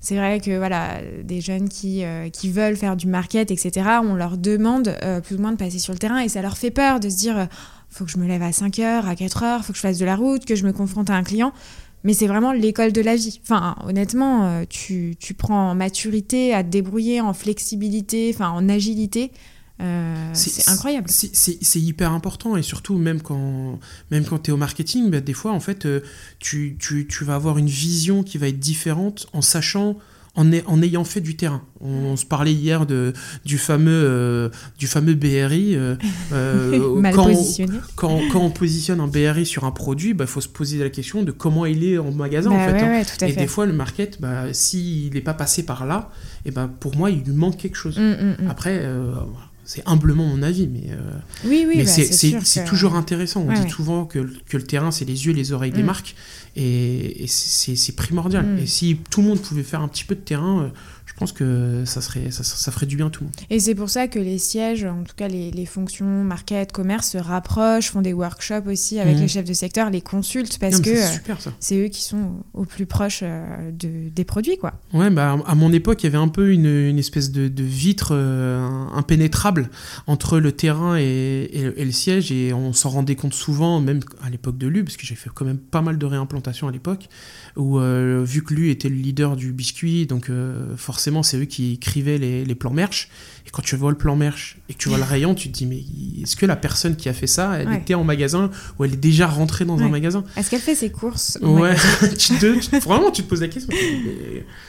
c'est 0.00 0.16
vrai 0.16 0.40
que 0.40 0.56
voilà, 0.56 0.98
des 1.22 1.42
jeunes 1.42 1.68
qui, 1.68 2.04
euh, 2.04 2.30
qui 2.30 2.50
veulent 2.50 2.76
faire 2.76 2.96
du 2.96 3.06
market, 3.06 3.50
etc., 3.50 3.86
on 4.02 4.14
leur 4.14 4.38
demande 4.38 4.96
euh, 5.02 5.20
plus 5.20 5.36
ou 5.36 5.40
moins 5.40 5.52
de 5.52 5.58
passer 5.58 5.78
sur 5.78 5.92
le 5.92 5.98
terrain 5.98 6.18
et 6.20 6.28
ça 6.28 6.40
leur 6.40 6.56
fait 6.56 6.70
peur 6.70 7.00
de 7.00 7.10
se 7.10 7.16
dire 7.16 7.38
euh, 7.38 7.44
faut 7.90 8.06
que 8.06 8.10
je 8.10 8.16
me 8.16 8.26
lève 8.26 8.42
à 8.42 8.50
5 8.50 8.78
heures, 8.78 9.06
à 9.06 9.14
4 9.14 9.42
heures, 9.42 9.64
faut 9.64 9.72
que 9.72 9.76
je 9.76 9.82
fasse 9.82 9.98
de 9.98 10.06
la 10.06 10.16
route, 10.16 10.46
que 10.46 10.54
je 10.54 10.64
me 10.64 10.72
confronte 10.72 11.10
à 11.10 11.14
un 11.14 11.22
client. 11.22 11.52
Mais 12.02 12.14
c'est 12.14 12.26
vraiment 12.26 12.52
l'école 12.52 12.92
de 12.92 13.02
la 13.02 13.14
vie. 13.14 13.40
Enfin, 13.42 13.76
honnêtement, 13.84 14.64
tu, 14.70 15.16
tu 15.20 15.34
prends 15.34 15.72
en 15.72 15.74
maturité 15.74 16.54
à 16.54 16.64
te 16.64 16.68
débrouiller, 16.70 17.20
en 17.20 17.34
flexibilité, 17.34 18.30
enfin, 18.34 18.48
en 18.48 18.70
agilité. 18.70 19.32
Euh, 19.80 20.30
c'est 20.34 20.68
incroyable. 20.68 21.08
C'est- 21.10 21.80
hyper 21.80 22.12
important 22.12 22.56
et 22.56 22.62
surtout 22.62 22.96
même 22.98 23.20
quand, 23.22 23.78
même 24.10 24.24
quand 24.24 24.40
tu 24.40 24.50
es 24.50 24.52
au 24.52 24.56
marketing, 24.58 25.10
bah, 25.10 25.20
des 25.20 25.32
fois 25.32 25.52
en 25.52 25.60
fait 25.60 25.86
euh, 25.86 26.00
tu, 26.38 26.76
tu, 26.78 27.06
tu 27.06 27.24
vas 27.24 27.34
avoir 27.34 27.56
une 27.58 27.68
vision 27.68 28.22
qui 28.22 28.36
va 28.38 28.48
être 28.48 28.58
différente 28.58 29.26
en 29.32 29.40
sachant, 29.40 29.96
en, 30.36 30.46
en 30.66 30.82
ayant 30.82 31.04
fait 31.04 31.20
du 31.22 31.36
terrain. 31.36 31.62
On, 31.80 32.16
se 32.16 32.26
parlait 32.26 32.52
hier 32.52 32.84
de, 32.84 33.14
du, 33.46 33.56
fameux, 33.56 33.90
euh, 34.04 34.48
du 34.78 34.86
fameux 34.86 35.14
BRI. 35.14 35.76
Mal 36.30 37.14
quand, 37.14 37.24
positionné. 37.24 37.78
quand, 37.96 38.20
quand 38.30 38.40
on 38.40 38.50
positionne 38.50 39.00
un 39.00 39.06
BRI 39.08 39.46
sur 39.46 39.64
un 39.64 39.70
produit, 39.72 40.10
il 40.10 40.14
bah, 40.14 40.26
faut 40.26 40.42
se 40.42 40.48
poser 40.48 40.78
la 40.78 40.90
question 40.90 41.22
de 41.22 41.32
comment 41.32 41.64
il 41.64 41.82
est 41.84 41.96
en 41.98 42.12
magasin 42.12 42.50
Bah 42.50 42.56
en 42.56 42.66
fait. 42.66 42.72
ouais, 42.72 42.82
hein. 42.82 42.90
ouais, 42.90 43.04
tout 43.04 43.24
à 43.24 43.28
Et 43.28 43.32
fait. 43.32 43.40
des 43.40 43.46
fois 43.46 43.64
le 43.64 43.72
market, 43.72 44.20
bah, 44.20 44.52
s'il 44.52 45.14
n'est 45.14 45.20
pas 45.22 45.34
passé 45.34 45.64
par 45.64 45.86
là, 45.86 46.10
et 46.44 46.50
ben 46.50 46.68
pour 46.68 46.96
moi 46.96 47.10
il 47.10 47.22
lui 47.22 47.32
manque 47.32 47.56
quelque 47.56 47.76
chose. 47.76 47.98
Mm, 47.98 48.02
mm, 48.02 48.44
mm. 48.44 48.50
Après, 48.50 48.84
c'est 49.72 49.82
humblement 49.86 50.26
mon 50.26 50.42
avis, 50.42 50.66
mais, 50.66 50.90
euh, 50.90 50.98
Oui, 51.44 51.64
oui, 51.68 51.74
mais 51.76 51.84
bah, 51.84 52.40
c'est 52.42 52.64
toujours 52.64 52.96
intéressant. 52.96 53.42
On 53.42 53.48
Ouais, 53.50 53.54
dit 53.54 53.60
ouais. 53.62 53.68
souvent 53.68 54.04
que, 54.04 54.18
le- 54.18 54.34
que 54.48 54.56
le 54.56 54.64
terrain, 54.64 54.90
c'est 54.90 55.04
les 55.04 55.26
yeux, 55.26 55.32
les 55.32 55.52
oreilles 55.52 55.70
des 55.70 55.84
Mm. 55.84 55.86
marques, 55.86 56.16
et, 56.56 57.24
et 57.24 57.26
c'est 57.26 57.96
primordial. 57.96 58.44
Mm. 58.46 58.58
Et 58.58 58.66
si 58.66 58.98
tout 59.10 59.22
le 59.22 59.28
monde 59.28 59.40
pouvait 59.40 59.62
faire 59.62 59.80
un 59.82 59.88
petit 59.88 60.04
peu 60.04 60.14
de 60.14 60.20
terrain, 60.20 60.62
euh, 60.64 60.68
je 61.06 61.14
pense 61.14 61.32
que 61.32 61.82
ça, 61.86 62.00
serait, 62.00 62.30
ça, 62.30 62.44
ça 62.44 62.70
ferait 62.70 62.86
du 62.86 62.96
bien 62.96 63.08
à 63.08 63.10
tout 63.10 63.24
le 63.24 63.26
monde. 63.26 63.36
Et 63.50 63.58
c'est 63.60 63.74
pour 63.74 63.90
ça 63.90 64.06
que 64.08 64.18
les 64.18 64.38
sièges, 64.38 64.84
en 64.84 65.02
tout 65.02 65.14
cas 65.16 65.28
les, 65.28 65.50
les 65.50 65.66
fonctions 65.66 66.06
market, 66.24 66.72
commerce, 66.72 67.10
se 67.10 67.18
rapprochent, 67.18 67.90
font 67.90 68.00
des 68.00 68.12
workshops 68.14 68.66
aussi 68.68 68.98
avec 69.00 69.16
Mhm. 69.16 69.22
les 69.22 69.28
chefs 69.28 69.44
de 69.44 69.52
secteur, 69.52 69.90
les 69.90 70.00
consultent, 70.00 70.58
parce 70.58 70.76
Non, 70.76 70.80
que 70.82 70.94
c'est 70.96 71.02
euh, 71.04 71.12
super 71.12 71.40
ça. 71.40 71.52
c'est 71.60 71.76
eux 71.84 71.88
qui 71.88 72.02
sont 72.04 72.36
au 72.54 72.64
plus 72.64 72.86
proches 72.86 73.20
euh, 73.22 73.70
de, 73.72 74.08
des 74.08 74.24
produits, 74.24 74.56
quoi. 74.56 74.74
Ouais, 74.94 75.10
bah, 75.10 75.36
à 75.46 75.54
mon 75.54 75.72
époque, 75.74 76.02
il 76.02 76.06
y 76.06 76.08
avait 76.08 76.16
un 76.16 76.28
peu 76.28 76.52
une, 76.52 76.64
une 76.66 76.98
espèce 76.98 77.30
de, 77.32 77.48
de 77.48 77.64
vitre 77.64 78.10
euh, 78.12 78.66
impénétrable 78.94 79.68
entre 80.06 80.38
le 80.38 80.52
terrain 80.52 80.96
et, 80.96 81.50
et 81.52 81.62
le- 81.64 81.78
et 81.80 81.84
le 81.84 81.92
siège, 81.92 82.30
et 82.32 82.52
on 82.54 82.72
s'en 82.72 82.88
rendait 82.90 83.16
compte 83.16 83.34
souvent, 83.34 83.80
même 83.80 84.00
à 84.22 84.30
l'époque 84.30 84.56
de 84.56 84.68
Lu, 84.68 84.84
parce 84.84 84.96
que 84.96 85.04
j'ai 85.04 85.16
fait 85.16 85.28
quand 85.34 85.44
même 85.44 85.58
pas 85.58 85.82
mal 85.82 85.98
de 85.98 86.06
réimplantations 86.06 86.39
à 86.48 86.70
l'époque, 86.70 87.08
où 87.56 87.78
euh, 87.78 88.22
vu 88.24 88.42
que 88.42 88.54
Lu 88.54 88.70
était 88.70 88.88
le 88.88 88.96
leader 88.96 89.36
du 89.36 89.52
biscuit, 89.52 90.06
donc 90.06 90.28
euh, 90.30 90.76
forcément 90.76 91.22
c'est 91.22 91.38
eux 91.38 91.44
qui 91.44 91.72
écrivaient 91.74 92.18
les, 92.18 92.44
les 92.44 92.54
plans 92.54 92.72
merch, 92.72 93.08
et 93.46 93.50
quand 93.50 93.62
tu 93.62 93.76
vois 93.76 93.90
le 93.90 93.96
plan 93.96 94.16
merch 94.16 94.58
et 94.68 94.74
que 94.74 94.78
tu 94.78 94.88
vois 94.88 94.98
le 94.98 95.04
rayon, 95.04 95.34
tu 95.34 95.48
te 95.50 95.54
dis, 95.58 95.66
mais 95.66 95.82
est-ce 96.22 96.36
que 96.36 96.46
la 96.46 96.56
personne 96.56 96.96
qui 96.96 97.08
a 97.08 97.12
fait 97.12 97.26
ça, 97.26 97.58
elle 97.58 97.68
Ouais. 97.68 97.78
était 97.78 97.94
en 97.94 98.04
magasin, 98.04 98.50
ou 98.78 98.84
elle 98.84 98.94
est 98.94 98.96
déjà 98.96 99.26
rentrée 99.26 99.64
dans 99.64 99.78
un 99.80 99.88
magasin? 99.88 100.24
Est-ce 100.36 100.50
qu'elle 100.50 100.60
fait 100.60 100.74
ses 100.74 100.90
courses 100.90 101.38
Ouais, 101.42 101.70
magasin? 101.70 102.08
tu 102.18 102.38
te, 102.38 102.58
tu- 102.58 102.78
vraiment, 102.80 103.10
tu 103.10 103.22
te 103.22 103.28
poses 103.28 103.40
la 103.40 103.48
question. 103.48 103.72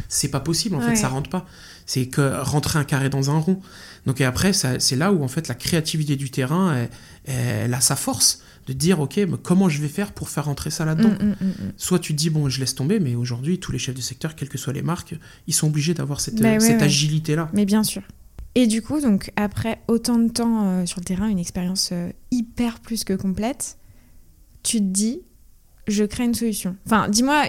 C'est 0.08 0.30
pas 0.30 0.40
possible, 0.40 0.76
en 0.76 0.80
Ouais. 0.80 0.90
fait, 0.90 0.96
ça 0.96 1.08
rentre 1.10 1.30
pas. 1.30 1.46
C'est 1.86 2.08
que 2.08 2.42
rentrer 2.42 2.80
un 2.80 2.84
carré 2.84 3.10
dans 3.10 3.30
un 3.32 3.40
rond. 3.40 3.60
Donc, 4.06 4.22
et 4.22 4.26
après, 4.26 4.54
c'est 4.54 4.96
là 4.96 5.12
où, 5.12 5.24
en 5.24 5.28
fait, 5.28 5.48
la 5.48 5.56
créativité 5.56 6.16
du 6.16 6.32
terrain, 6.32 6.76
elle, 6.76 6.90
elle 7.64 7.74
a 7.74 7.82
sa 7.82 7.96
force 7.96 8.42
de 8.68 8.74
dire, 8.74 9.00
OK, 9.00 9.18
mais 9.18 9.38
comment 9.42 9.70
je 9.70 9.82
vais 9.82 9.88
faire 9.88 10.12
pour 10.12 10.30
faire 10.30 10.46
rentrer 10.46 10.70
ça 10.70 10.86
là-dedans 10.86 11.10
Mm, 11.10 11.26
mm, 11.30 11.48
mm. 11.48 11.72
Soit 11.78 12.00
tu 12.00 12.14
te 12.14 12.18
dis, 12.18 12.30
bon, 12.30 12.48
je 12.50 12.60
laisse 12.60 12.76
tomber, 12.76 13.00
mais 13.00 13.16
aujourd'hui, 13.16 13.60
tous 13.60 13.72
les 13.72 13.80
chefs 13.80 13.96
de 13.96 14.02
secteur, 14.02 14.36
quelles 14.36 14.50
que 14.50 14.58
soient 14.58 14.74
les 14.74 14.82
marques, 14.84 15.16
ils 15.48 15.54
sont 15.54 15.68
obligés 15.68 15.94
d'avoir 15.94 16.20
cette, 16.22 16.42
Bah 16.42 16.54
ouais, 16.54 16.60
cette 16.60 16.78
ouais. 16.78 16.84
agilité-là. 16.84 17.50
Mais 17.54 17.66
bien 17.66 17.84
sûr. 17.84 18.02
Et 18.56 18.68
du 18.68 18.82
coup, 18.82 19.00
donc 19.00 19.32
après 19.38 19.80
autant 19.88 20.18
de 20.20 20.30
temps 20.30 20.68
euh, 20.68 20.86
sur 20.86 21.00
le 21.00 21.06
terrain, 21.06 21.28
une 21.30 21.40
expérience 21.40 21.90
euh, 21.94 22.10
hyper 22.32 22.80
plus 22.82 23.04
que 23.06 23.14
complète, 23.14 23.78
tu 24.62 24.78
te 24.80 24.84
dis, 24.84 25.22
je 25.88 26.04
crée 26.04 26.26
une 26.26 26.36
solution. 26.36 26.76
Enfin, 26.86 27.08
dis-moi, 27.10 27.46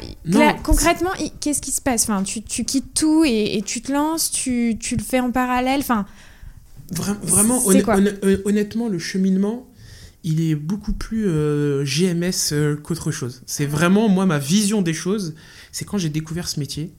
concrètement, 0.62 1.10
qu'est-ce 1.40 1.60
qui 1.60 1.72
se 1.72 1.80
passe? 1.82 2.04
Enfin, 2.04 2.22
tu, 2.22 2.42
tu 2.42 2.64
quittes 2.64 2.94
tout 2.94 3.24
et, 3.26 3.56
et 3.56 3.62
tu 3.62 3.82
te 3.82 3.92
lances, 3.92 4.30
tu, 4.30 4.76
tu 4.80 4.96
le 4.96 5.02
fais 5.02 5.20
en 5.20 5.30
parallèle. 5.32 5.80
Enfin, 5.80 6.06
Vra- 6.94 7.16
vraiment, 7.22 7.58
honn- 7.66 7.82
honn- 8.22 8.40
honnêtement, 8.44 8.88
le 8.88 8.98
cheminement, 8.98 9.66
il 10.24 10.40
est 10.40 10.54
beaucoup 10.54 10.92
plus 10.92 11.26
euh, 11.26 11.84
GMS 11.84 12.52
euh, 12.52 12.76
qu'autre 12.76 13.10
chose. 13.10 13.42
C'est 13.46 13.66
vraiment, 13.66 14.08
moi, 14.08 14.26
ma 14.26 14.38
vision 14.38 14.82
des 14.82 14.94
choses, 14.94 15.34
c'est 15.72 15.84
quand 15.84 15.98
j'ai 15.98 16.10
découvert 16.10 16.48
ce 16.48 16.60
métier, 16.60 16.92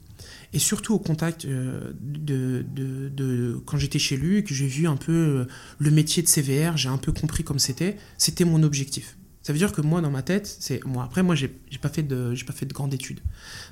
et 0.52 0.58
surtout 0.58 0.94
au 0.94 0.98
contact 0.98 1.46
euh, 1.46 1.92
de, 2.00 3.60
quand 3.66 3.76
j'étais 3.76 3.98
chez 3.98 4.16
lui, 4.16 4.44
que 4.44 4.54
j'ai 4.54 4.66
vu 4.66 4.86
un 4.86 4.96
peu 4.96 5.46
le 5.78 5.90
métier 5.90 6.22
de 6.22 6.28
CVR, 6.28 6.76
j'ai 6.76 6.88
un 6.88 6.98
peu 6.98 7.12
compris 7.12 7.42
comme 7.42 7.58
c'était, 7.58 7.96
c'était 8.18 8.44
mon 8.44 8.62
objectif. 8.62 9.16
Ça 9.42 9.52
veut 9.52 9.58
dire 9.58 9.72
que 9.72 9.80
moi, 9.80 10.00
dans 10.00 10.10
ma 10.10 10.22
tête, 10.22 10.46
c'est 10.46 10.82
moi. 10.84 11.04
Après, 11.04 11.22
moi, 11.22 11.34
j'ai 11.34 11.48
pas 11.80 11.88
fait 11.88 12.02
de, 12.02 12.34
j'ai 12.34 12.44
pas 12.44 12.52
fait 12.52 12.66
de 12.66 12.72
grandes 12.72 12.94
études. 12.94 13.20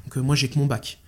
Donc, 0.04 0.16
moi, 0.16 0.34
j'ai 0.34 0.48
que 0.48 0.58
mon 0.58 0.66
bac. 0.66 0.98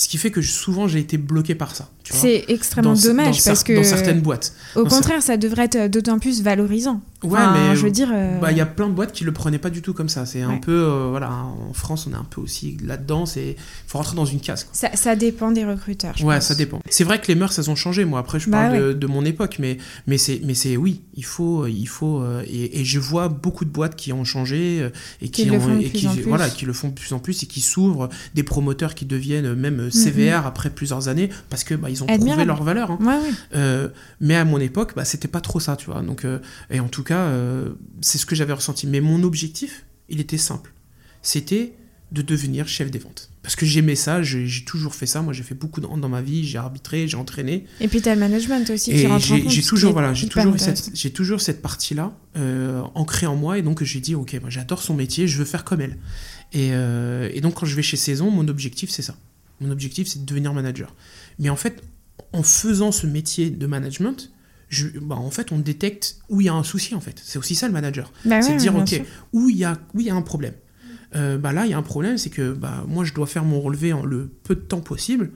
Ce 0.00 0.08
qui 0.08 0.16
fait 0.16 0.30
que 0.30 0.40
souvent, 0.40 0.88
j'ai 0.88 0.98
été 0.98 1.18
bloqué 1.18 1.54
par 1.54 1.76
ça. 1.76 1.90
c'est 2.04 2.46
extrêmement 2.48 2.94
dans, 2.94 3.00
dommage 3.02 3.36
dans 3.36 3.44
parce 3.44 3.62
que, 3.62 3.74
dans 3.74 3.84
certaines 3.84 4.22
boîtes. 4.22 4.54
au 4.74 4.86
contraire, 4.86 5.22
ça 5.22 5.36
devrait 5.36 5.68
être 5.70 5.90
d'autant 5.90 6.18
plus 6.18 6.40
valorisant. 6.40 7.02
Ouais, 7.22 7.38
Enfin, 7.38 7.52
mais 7.70 7.76
je 7.76 7.82
veux 7.84 7.90
dire, 7.90 8.08
euh, 8.12 8.38
bah, 8.38 8.50
il 8.50 8.56
y 8.56 8.60
a 8.62 8.66
plein 8.66 8.88
de 8.88 8.92
boîtes 8.94 9.12
qui 9.12 9.24
le 9.24 9.32
prenaient 9.32 9.58
pas 9.58 9.68
du 9.70 9.82
tout 9.82 9.92
comme 9.92 10.08
ça. 10.08 10.24
C'est 10.26 10.40
un 10.42 10.56
peu 10.56 10.72
euh, 10.72 11.08
voilà, 11.10 11.30
en 11.32 11.72
France, 11.74 12.06
on 12.08 12.12
est 12.14 12.18
un 12.18 12.24
peu 12.24 12.40
aussi 12.40 12.78
là-dedans. 12.82 13.26
C'est 13.26 13.56
faut 13.86 13.98
rentrer 13.98 14.16
dans 14.16 14.24
une 14.24 14.40
case. 14.40 14.68
ça, 14.72 14.88
ça 14.94 15.16
dépend 15.16 15.50
des 15.50 15.64
recruteurs. 15.64 16.14
je 16.16 16.24
Ouais, 16.24 16.36
pense. 16.36 16.46
ça 16.46 16.54
dépend. 16.54 16.80
C'est 16.88 17.04
vrai 17.04 17.20
que 17.20 17.26
les 17.28 17.34
mœurs, 17.34 17.58
elles 17.58 17.68
ont 17.70 17.74
changé. 17.76 18.04
Moi, 18.04 18.18
après, 18.18 18.40
je 18.40 18.48
Bah 18.48 18.68
parle 18.68 18.78
de, 18.78 18.92
de 18.94 19.06
mon 19.06 19.24
époque, 19.24 19.56
mais 19.58 19.76
mais 20.06 20.16
c'est 20.18 20.40
mais 20.44 20.54
c'est 20.54 20.76
oui, 20.76 21.02
il 21.14 21.24
faut 21.24 21.66
il 21.66 21.86
faut 21.86 22.20
euh, 22.22 22.42
et, 22.46 22.80
et 22.80 22.84
je 22.84 22.98
vois 22.98 23.28
beaucoup 23.28 23.64
de 23.66 23.70
boîtes 23.70 23.96
qui 23.96 24.12
ont 24.14 24.24
changé 24.24 24.78
euh, 24.80 24.88
et 25.20 25.28
qui, 25.28 25.42
Qui 25.42 25.50
le 25.50 25.56
ont 25.56 25.60
font 25.60 25.76
de 25.76 25.80
et 25.82 25.88
plus 25.88 25.98
qui 25.98 26.08
en 26.08 26.12
plus. 26.14 26.22
voilà 26.22 26.48
qui 26.48 26.64
le 26.64 26.72
font 26.72 26.88
de 26.88 26.94
plus 26.94 27.12
en 27.12 27.18
plus 27.18 27.42
et 27.42 27.46
qui 27.46 27.60
s'ouvrent 27.60 28.08
des 28.34 28.42
promoteurs 28.42 28.94
qui 28.94 29.04
deviennent 29.04 29.44
euh, 29.46 29.54
même 29.54 29.80
euh, 29.80 29.90
CVR 29.90 30.46
après 30.46 30.70
plusieurs 30.70 31.08
années 31.08 31.28
parce 31.50 31.64
que 31.64 31.74
bah, 31.74 31.90
ils 31.90 32.02
ont 32.02 32.06
prouvé 32.06 32.18
Admirable. 32.20 32.46
leur 32.48 32.62
valeur. 32.62 32.90
hein. 32.92 32.98
Ouais. 33.02 33.30
Euh, 33.56 33.88
mais 34.20 34.36
à 34.36 34.44
mon 34.46 34.58
époque, 34.58 34.92
bah, 34.96 35.04
c'était 35.04 35.28
pas 35.28 35.40
trop 35.42 35.60
ça, 35.60 35.76
tu 35.76 35.90
vois. 35.90 36.00
Donc, 36.02 36.24
euh, 36.24 36.38
et 36.70 36.80
en 36.80 36.88
tout 36.88 37.02
cas, 37.02 37.09
euh, 37.18 37.70
c'est 38.00 38.18
ce 38.18 38.26
que 38.26 38.34
j'avais 38.34 38.52
ressenti. 38.52 38.86
Mais 38.86 39.00
mon 39.00 39.22
objectif 39.22 39.84
il 40.10 40.20
était 40.20 40.38
simple. 40.38 40.72
C'était 41.22 41.72
de 42.12 42.22
devenir 42.22 42.66
chef 42.66 42.90
des 42.90 42.98
ventes. 42.98 43.30
Parce 43.42 43.54
que 43.54 43.64
j'aimais 43.64 43.94
ça, 43.94 44.20
j'ai 44.22 44.64
toujours 44.64 44.94
fait 44.94 45.06
ça. 45.06 45.22
Moi, 45.22 45.32
j'ai 45.32 45.44
fait 45.44 45.54
beaucoup 45.54 45.80
dans, 45.80 45.96
dans 45.96 46.08
ma 46.08 46.20
vie, 46.20 46.44
j'ai 46.44 46.58
arbitré, 46.58 47.06
j'ai 47.06 47.16
entraîné. 47.16 47.66
Et 47.80 47.86
puis 47.86 48.02
t'as 48.02 48.14
le 48.14 48.20
management 48.20 48.68
aussi 48.68 48.90
qui 48.90 48.98
Et 48.98 49.06
rentre 49.06 49.30
en 49.30 49.36
j'ai 49.36 49.42
compte. 49.42 49.52
j'ai 49.52 49.62
ce 49.62 49.68
toujours, 49.68 49.92
voilà, 49.92 50.12
j'ai 50.12 50.26
hyper 50.26 50.42
toujours, 50.42 50.54
intéressant. 50.54 50.84
cette, 50.86 50.96
j'ai 50.96 51.12
toujours 51.12 51.40
cette 51.40 51.62
partie-là 51.62 52.12
euh, 52.36 52.82
ancrée 52.94 53.26
en 53.26 53.36
moi. 53.36 53.58
Et 53.58 53.62
donc, 53.62 53.82
j'ai 53.84 54.00
dit, 54.00 54.16
OK, 54.16 54.36
moi, 54.40 54.50
j'adore 54.50 54.82
son 54.82 54.94
métier, 54.94 55.28
je 55.28 55.38
veux 55.38 55.44
faire 55.44 55.64
comme 55.64 55.80
elle. 55.80 55.98
Et, 56.52 56.70
euh, 56.72 57.30
et 57.32 57.40
donc, 57.40 57.54
quand 57.54 57.66
je 57.66 57.76
vais 57.76 57.82
chez 57.82 57.96
Saison, 57.96 58.30
mon 58.30 58.48
objectif, 58.48 58.90
c'est 58.90 59.02
ça. 59.02 59.14
Mon 59.60 59.70
objectif, 59.70 60.08
c'est 60.08 60.20
de 60.20 60.26
devenir 60.26 60.52
manager. 60.52 60.94
Mais 61.38 61.48
en 61.48 61.56
fait, 61.56 61.80
en 62.32 62.42
faisant 62.42 62.90
ce 62.90 63.06
métier 63.06 63.50
de 63.50 63.66
management, 63.66 64.32
je, 64.70 64.86
bah, 65.00 65.16
en 65.16 65.30
fait, 65.30 65.52
on 65.52 65.58
détecte 65.58 66.16
où 66.30 66.40
il 66.40 66.46
y 66.46 66.48
a 66.48 66.54
un 66.54 66.62
souci, 66.62 66.94
en 66.94 67.00
fait. 67.00 67.20
C'est 67.22 67.38
aussi 67.38 67.54
ça, 67.54 67.66
le 67.66 67.74
manager. 67.74 68.12
Bah 68.24 68.40
c'est 68.40 68.50
ouais, 68.50 68.54
de 68.54 68.60
dire, 68.60 68.74
OK, 68.76 68.88
sûr. 68.88 69.04
où 69.32 69.50
il 69.50 69.56
y 69.58 69.64
a, 69.64 69.76
où 69.94 70.00
il 70.00 70.06
y 70.06 70.10
a 70.10 70.14
un 70.14 70.22
problème. 70.22 70.54
Euh, 71.16 71.36
bah 71.38 71.52
là, 71.52 71.66
il 71.66 71.70
y 71.70 71.74
a 71.74 71.78
un 71.78 71.82
problème, 71.82 72.16
c'est 72.16 72.30
que 72.30 72.52
bah, 72.52 72.84
moi, 72.88 73.04
je 73.04 73.12
dois 73.12 73.26
faire 73.26 73.44
mon 73.44 73.60
relevé 73.60 73.92
en 73.92 74.04
le 74.04 74.30
peu 74.44 74.54
de 74.54 74.60
temps 74.60 74.80
possible. 74.80 75.30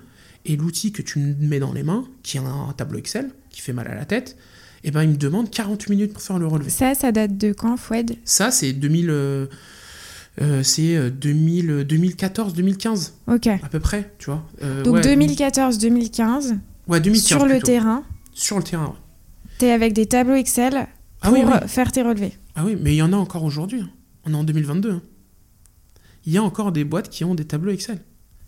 Et 0.46 0.56
l'outil 0.56 0.92
que 0.92 1.02
tu 1.02 1.18
me 1.18 1.34
mets 1.34 1.58
dans 1.58 1.72
les 1.72 1.82
mains, 1.82 2.04
qui 2.22 2.36
est 2.36 2.40
un, 2.40 2.72
tableau 2.76 2.98
Excel, 2.98 3.30
qui 3.50 3.60
fait 3.60 3.72
mal 3.72 3.88
à 3.88 3.94
la 3.94 4.04
tête, 4.04 4.36
et 4.84 4.90
ben, 4.90 5.02
il 5.02 5.10
me 5.10 5.16
demande 5.16 5.50
48 5.50 5.90
minutes 5.90 6.12
pour 6.12 6.22
faire 6.22 6.38
le 6.38 6.46
relevé. 6.46 6.70
Ça, 6.70 6.94
ça 6.94 7.10
date 7.12 7.36
de 7.36 7.52
quand, 7.52 7.76
Foued 7.76 8.16
Ça, 8.24 8.50
c'est 8.50 8.72
2000, 8.74 9.08
euh, 9.08 9.46
euh, 10.42 10.62
c'est 10.62 10.94
euh, 10.96 11.10
2000, 11.10 11.84
2014, 11.88 12.52
2015, 12.54 13.14
Ok. 13.28 13.46
à 13.46 13.56
peu 13.70 13.80
près, 13.80 14.12
tu 14.18 14.26
vois. 14.26 14.44
Euh, 14.62 14.82
Donc 14.82 14.96
ouais, 14.96 15.00
2014-2015, 15.16 16.58
ouais, 16.88 17.00
2015 17.00 17.26
sur 17.26 17.46
le 17.46 17.58
terrain, 17.60 18.02
Sur 18.32 18.58
le 18.58 18.64
terrain, 18.64 18.86
ouais. 18.88 18.92
T'es 19.58 19.70
avec 19.70 19.92
des 19.92 20.06
tableaux 20.06 20.34
Excel 20.34 20.86
Ah 21.22 21.28
pour 21.28 21.38
oui, 21.38 21.44
oui. 21.46 21.68
faire 21.68 21.92
tes 21.92 22.02
relevés. 22.02 22.32
Ah 22.54 22.64
oui, 22.64 22.76
mais 22.80 22.92
il 22.94 22.96
y 22.98 23.02
en 23.02 23.12
a 23.12 23.16
encore 23.16 23.44
aujourd'hui. 23.44 23.80
hein. 23.80 23.90
On 24.24 24.32
est 24.32 24.36
en 24.36 24.44
2022. 24.44 24.90
hein. 24.92 25.02
Il 26.26 26.32
y 26.32 26.38
a 26.38 26.42
encore 26.42 26.72
des 26.72 26.84
boîtes 26.84 27.10
qui 27.10 27.24
ont 27.24 27.34
des 27.34 27.44
tableaux 27.44 27.72
Excel. 27.72 27.98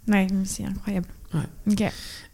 Ouais, 0.09 0.27
c'est 0.45 0.65
incroyable. 0.65 1.09
Ouais. 1.35 1.91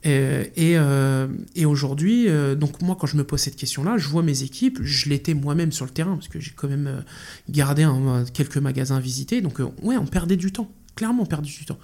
Euh, 0.06 0.44
et 0.56 0.76
euh, 0.76 1.26
et 1.56 1.64
aujourd'hui, 1.64 2.28
euh, 2.28 2.54
donc 2.54 2.82
moi, 2.82 2.96
quand 3.00 3.06
je 3.06 3.16
me 3.16 3.24
pose 3.24 3.40
cette 3.40 3.56
question-là, 3.56 3.96
je 3.96 4.06
vois 4.08 4.22
mes 4.22 4.42
équipes, 4.42 4.80
je 4.82 5.08
l'étais 5.08 5.32
moi-même 5.35 5.72
sur 5.72 5.87
le 5.87 5.90
terrain, 5.90 6.14
parce 6.14 6.28
que 6.28 6.38
j'ai 6.38 6.52
quand 6.54 6.68
même 6.68 6.87
euh, 6.87 7.00
gardé 7.48 7.82
un- 7.82 8.24
quelques 8.26 8.58
magasins 8.58 8.96
à 8.96 9.00
visiter. 9.00 9.40
Donc, 9.40 9.61
euh, 9.61 9.68
ouais, 9.82 9.96
on 9.96 10.06
perdait 10.06 10.37
du 10.37 10.52
temps. 10.52 10.70
Clairement, 10.94 11.22
on 11.22 11.26
perdait 11.26 11.48
du 11.48 11.64
temps. 11.64 11.78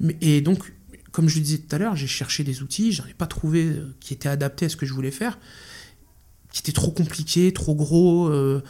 Mais, 0.00 0.16
et 0.22 0.40
donc, 0.40 0.72
comme 1.12 1.28
je 1.28 1.36
le 1.36 1.42
disais 1.42 1.58
tout 1.58 1.76
à 1.76 1.78
l'heure, 1.78 1.94
j'ai 1.96 2.06
cherché 2.06 2.42
des 2.42 2.62
outils, 2.62 2.90
j'en 2.92 3.04
ai 3.06 3.14
pas 3.14 3.26
trouvé 3.26 3.66
euh, 3.66 3.94
qui 4.00 4.14
étaient 4.14 4.28
adaptés 4.30 4.66
à 4.66 4.68
ce 4.70 4.76
que 4.76 4.86
je 4.86 4.94
voulais 4.94 5.10
faire, 5.10 5.38
qui 6.56 6.62
étaient 6.62 6.72
trop 6.72 6.90
compliqués, 6.90 7.52
trop 7.52 7.74
gros, 7.74 8.28
euh, 8.28 8.62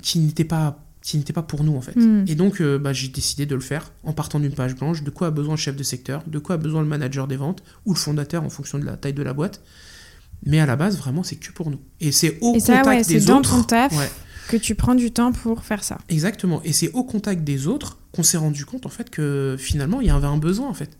qui 0.00 0.20
n'étaient 0.20 0.44
pas 0.44 0.78
qui 1.00 1.18
pas 1.18 1.42
pour 1.42 1.64
nous 1.64 1.74
en 1.74 1.80
fait. 1.80 1.96
Hmm. 1.96 2.24
Et 2.28 2.36
donc, 2.36 2.60
euh, 2.60 2.78
bah, 2.78 2.92
j'ai 2.92 3.08
décidé 3.08 3.46
de 3.46 3.56
le 3.56 3.60
faire 3.60 3.90
en 4.04 4.12
partant 4.12 4.38
d'une 4.38 4.54
page 4.54 4.76
blanche. 4.76 5.02
De 5.02 5.10
quoi 5.10 5.26
a 5.26 5.30
besoin 5.32 5.54
le 5.54 5.58
chef 5.58 5.74
de 5.74 5.82
secteur 5.82 6.22
De 6.28 6.38
quoi 6.38 6.54
a 6.54 6.58
besoin 6.58 6.80
le 6.80 6.86
manager 6.86 7.26
des 7.26 7.34
ventes 7.34 7.64
Ou 7.84 7.94
le 7.94 7.98
fondateur 7.98 8.44
en 8.44 8.48
fonction 8.48 8.78
de 8.78 8.84
la 8.84 8.96
taille 8.96 9.12
de 9.12 9.24
la 9.24 9.32
boîte 9.32 9.60
Mais 10.46 10.60
à 10.60 10.66
la 10.66 10.76
base, 10.76 10.96
vraiment, 10.98 11.24
c'est 11.24 11.34
que 11.34 11.50
pour 11.50 11.68
nous. 11.68 11.80
Et 11.98 12.12
c'est 12.12 12.38
au 12.40 12.54
Et 12.54 12.60
ça, 12.60 12.78
contact 12.78 12.86
ouais, 12.86 13.02
c'est 13.02 13.14
des 13.18 13.26
dans 13.26 13.38
autres. 13.40 13.56
ton 13.56 13.64
taf 13.64 13.98
Ouais, 13.98 14.08
que 14.46 14.56
tu 14.56 14.76
prends 14.76 14.94
du 14.94 15.10
temps 15.10 15.32
pour 15.32 15.64
faire 15.64 15.82
ça. 15.82 15.98
exactement. 16.08 16.62
Et 16.62 16.72
c'est 16.72 16.92
au 16.92 17.02
contact 17.02 17.42
des 17.42 17.66
autres 17.66 17.98
qu'on 18.12 18.22
s'est 18.22 18.38
rendu 18.38 18.64
compte 18.64 18.86
en 18.86 18.90
fait 18.90 19.10
que 19.10 19.56
finalement, 19.58 20.00
il 20.00 20.06
y 20.06 20.10
avait 20.10 20.28
un 20.28 20.38
besoin 20.38 20.68
en 20.68 20.74
fait. 20.74 20.96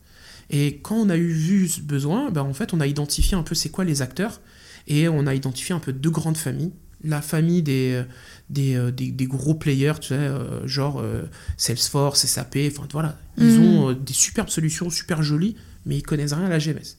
Et 0.51 0.81
quand 0.83 0.97
on 0.97 1.09
a 1.09 1.17
eu 1.17 1.29
vu 1.29 1.69
ce 1.69 1.81
besoin, 1.81 2.33
bah, 2.33 2.43
en 2.43 2.53
fait, 2.53 2.75
on 2.75 2.81
a 2.81 2.89
identifié 2.89 3.37
un 3.37 3.45
peu 3.45 3.55
c'est 3.55 3.69
quoi 3.69 3.85
les 3.85 4.03
acteurs. 4.03 4.41
Et 4.89 5.09
on 5.09 5.27
a 5.27 5.35
identifié 5.35 5.75
un 5.75 5.79
peu 5.79 5.93
deux 5.93 6.11
grandes 6.11 6.37
familles. 6.37 6.73
La 7.05 7.21
famille 7.21 7.63
des, 7.63 8.03
des, 8.49 8.75
euh, 8.77 8.91
des, 8.93 9.11
des 9.11 9.27
gros 9.27 9.55
players, 9.55 9.95
tu 10.01 10.09
sais, 10.09 10.15
euh, 10.15 10.67
genre 10.69 11.01
euh, 11.01 11.23
Salesforce, 11.57 12.27
SAP, 12.27 12.59
enfin 12.71 12.87
voilà. 12.93 13.19
Ils 13.39 13.45
Mhm. 13.59 13.65
ont 13.65 13.93
des 13.93 14.13
superbes 14.13 14.49
solutions, 14.51 14.89
super 14.91 15.23
jolies, 15.23 15.57
mais 15.85 15.97
ils 15.97 16.03
connaissent 16.03 16.33
rien 16.33 16.47
à 16.47 16.49
la 16.49 16.59
GMS. 16.59 16.97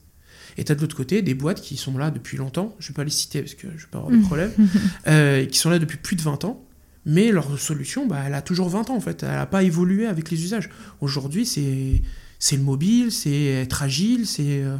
Et 0.56 0.64
t'as 0.64 0.74
de 0.74 0.80
l'autre 0.82 0.96
côté 0.96 1.22
des 1.22 1.34
boîtes 1.34 1.60
qui 1.62 1.76
sont 1.76 1.96
là 1.98 2.10
depuis 2.10 2.36
longtemps, 2.36 2.76
je 2.78 2.88
vais 2.88 2.94
pas 2.94 3.02
les 3.04 3.10
citer 3.10 3.40
parce 3.40 3.54
que 3.54 3.66
je 3.76 3.82
vais 3.84 3.90
pas 3.90 3.98
avoir 3.98 4.12
de 4.12 4.20
problème, 4.22 4.52
euh, 5.08 5.46
qui 5.46 5.58
sont 5.58 5.70
là 5.70 5.78
depuis 5.78 5.96
plus 5.96 6.16
de 6.16 6.22
20 6.22 6.44
ans, 6.44 6.62
mais 7.06 7.32
leur 7.32 7.58
solution, 7.58 8.06
bah, 8.06 8.22
elle 8.26 8.34
a 8.34 8.42
toujours 8.42 8.68
20 8.68 8.90
ans 8.90 8.96
en 8.96 9.00
fait, 9.00 9.22
elle 9.22 9.30
n'a 9.30 9.46
pas 9.46 9.62
évolué 9.62 10.06
avec 10.06 10.30
les 10.30 10.42
usages. 10.44 10.68
Aujourd'hui, 11.00 11.44
c'est 11.46 12.02
c'est 12.38 12.56
le 12.56 12.62
mobile, 12.62 13.10
c'est 13.10 13.44
être 13.62 13.82
agile, 13.82 14.26
c'est... 14.26 14.62
euh, 14.62 14.76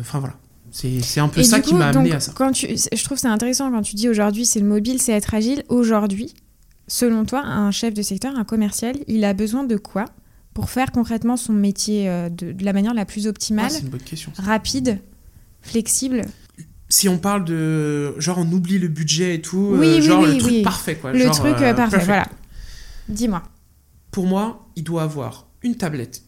Enfin 0.00 0.20
voilà, 0.20 0.38
c'est 0.72 1.20
un 1.20 1.28
peu 1.28 1.40
Et 1.40 1.44
ça 1.44 1.60
qui 1.60 1.74
m'a 1.74 1.88
amené 1.88 2.12
à 2.12 2.20
ça. 2.20 2.32
Quand 2.34 2.52
tu, 2.52 2.66
je 2.68 3.04
trouve 3.04 3.18
c'est 3.18 3.28
intéressant 3.28 3.70
quand 3.70 3.82
tu 3.82 3.96
dis 3.96 4.08
aujourd'hui 4.08 4.46
c'est 4.46 4.60
le 4.60 4.66
mobile, 4.66 5.00
c'est 5.00 5.12
être 5.12 5.34
agile. 5.34 5.64
Aujourd'hui, 5.68 6.34
selon 6.88 7.24
toi, 7.24 7.42
un 7.44 7.70
chef 7.70 7.94
de 7.94 8.02
secteur, 8.02 8.36
un 8.36 8.44
commercial, 8.44 8.96
il 9.08 9.24
a 9.24 9.34
besoin 9.34 9.64
de 9.64 9.76
quoi 9.76 10.04
pour 10.54 10.70
faire 10.70 10.90
concrètement 10.92 11.36
son 11.36 11.52
métier 11.52 12.08
euh, 12.08 12.28
de, 12.28 12.52
de 12.52 12.64
la 12.64 12.72
manière 12.72 12.94
la 12.94 13.04
plus 13.04 13.26
Ah, 13.26 13.30
optimale, 13.30 13.70
c'est 13.70 13.80
une 13.82 13.88
bonne 13.88 14.00
question. 14.00 14.32
ça. 14.34 14.42
rapide, 14.42 14.98
flexible? 15.62 16.22
Si 16.88 17.08
on 17.08 17.18
parle 17.18 17.44
de... 17.44 18.14
Genre 18.18 18.38
on 18.38 18.50
oublie 18.52 18.78
le 18.80 18.88
budget 18.88 19.36
et 19.36 19.40
tout, 19.40 19.76
Oui, 19.78 19.86
euh, 19.86 19.94
oui, 19.96 20.02
genre 20.02 20.22
oui, 20.22 20.34
le 20.34 20.38
truc 20.38 20.52
oui. 20.52 20.62
parfait 20.62 20.96
quoi. 20.96 21.12
Le 21.12 21.20
genre, 21.20 21.30
truc 21.38 21.54
euh, 21.54 21.70
euh, 21.70 21.74
parfait, 21.74 21.90
perfect. 21.98 22.06
voilà. 22.06 22.26
Dis-moi. 23.08 23.42
Pour 24.10 24.26
moi, 24.26 24.68
il 24.74 24.82
doit 24.82 25.04
avoir 25.04 25.46
une 25.62 25.76
tablette. 25.76 26.22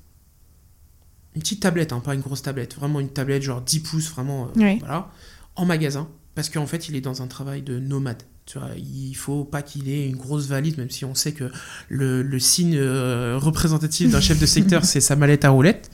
Une 1.34 1.40
petite 1.42 1.60
tablette, 1.60 1.92
hein, 1.92 2.00
pas 2.00 2.14
une 2.14 2.20
grosse 2.20 2.42
tablette. 2.42 2.74
Vraiment 2.76 3.00
une 3.00 3.08
tablette 3.08 3.42
genre 3.42 3.60
10 3.60 3.80
pouces, 3.80 4.10
vraiment. 4.10 4.46
euh, 4.46 4.48
Oui. 4.56 4.78
Voilà. 4.80 5.10
En 5.56 5.64
magasin. 5.64 6.08
Parce 6.34 6.48
qu'en 6.48 6.66
fait, 6.66 6.88
il 6.88 6.96
est 6.96 7.00
dans 7.00 7.22
un 7.22 7.26
travail 7.26 7.62
de 7.62 7.78
nomade. 7.78 8.22
Tu 8.46 8.58
vois, 8.58 8.70
il 8.76 9.14
faut 9.14 9.44
pas 9.44 9.62
qu'il 9.62 9.88
ait 9.88 10.08
une 10.08 10.16
grosse 10.16 10.46
valise, 10.46 10.76
même 10.76 10.90
si 10.90 11.04
on 11.04 11.14
sait 11.14 11.32
que 11.32 11.50
le, 11.88 12.22
le 12.22 12.38
signe 12.38 12.76
euh, 12.76 13.38
représentatif 13.38 14.10
d'un 14.10 14.20
chef 14.20 14.40
de 14.40 14.46
secteur, 14.46 14.84
c'est 14.86 15.00
sa 15.00 15.14
mallette 15.14 15.44
à 15.44 15.50
roulettes. 15.50 15.90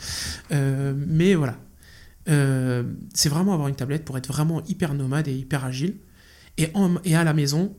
Euh, 0.53 0.95
mais 0.97 1.35
voilà. 1.35 1.57
C'est 3.15 3.29
vraiment 3.29 3.55
avoir 3.55 3.69
une 3.69 3.75
tablette 3.75 4.05
pour 4.05 4.19
être 4.19 4.29
vraiment 4.29 4.63
hyper 4.67 4.95
nomade 4.95 5.29
et 5.29 5.35
hyper 5.35 5.65
agile. 5.65 5.97
Et, 6.59 6.69
en- 6.75 6.97
et 7.05 7.17
à 7.17 7.25
la 7.25 7.33
maison, 7.33 7.75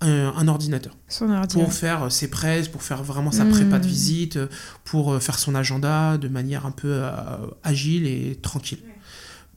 un- 0.00 0.32
un 0.36 0.48
ordinateur. 0.48 0.96
Son 1.08 1.26
pour 1.48 1.72
faire 1.72 2.04
euh, 2.04 2.10
ses 2.10 2.28
presses, 2.28 2.68
pour 2.68 2.82
faire 2.82 3.02
vraiment 3.02 3.30
sa 3.32 3.44
prépa 3.46 3.78
de 3.78 3.86
visite, 3.86 4.36
euh, 4.36 4.46
pour 4.84 5.12
euh, 5.14 5.20
faire 5.20 5.38
son 5.38 5.54
agenda 5.54 6.18
de 6.18 6.28
manière 6.28 6.66
un 6.66 6.70
peu 6.70 6.88
euh, 6.92 7.10
agile 7.62 8.06
et 8.06 8.38
tranquille. 8.42 8.80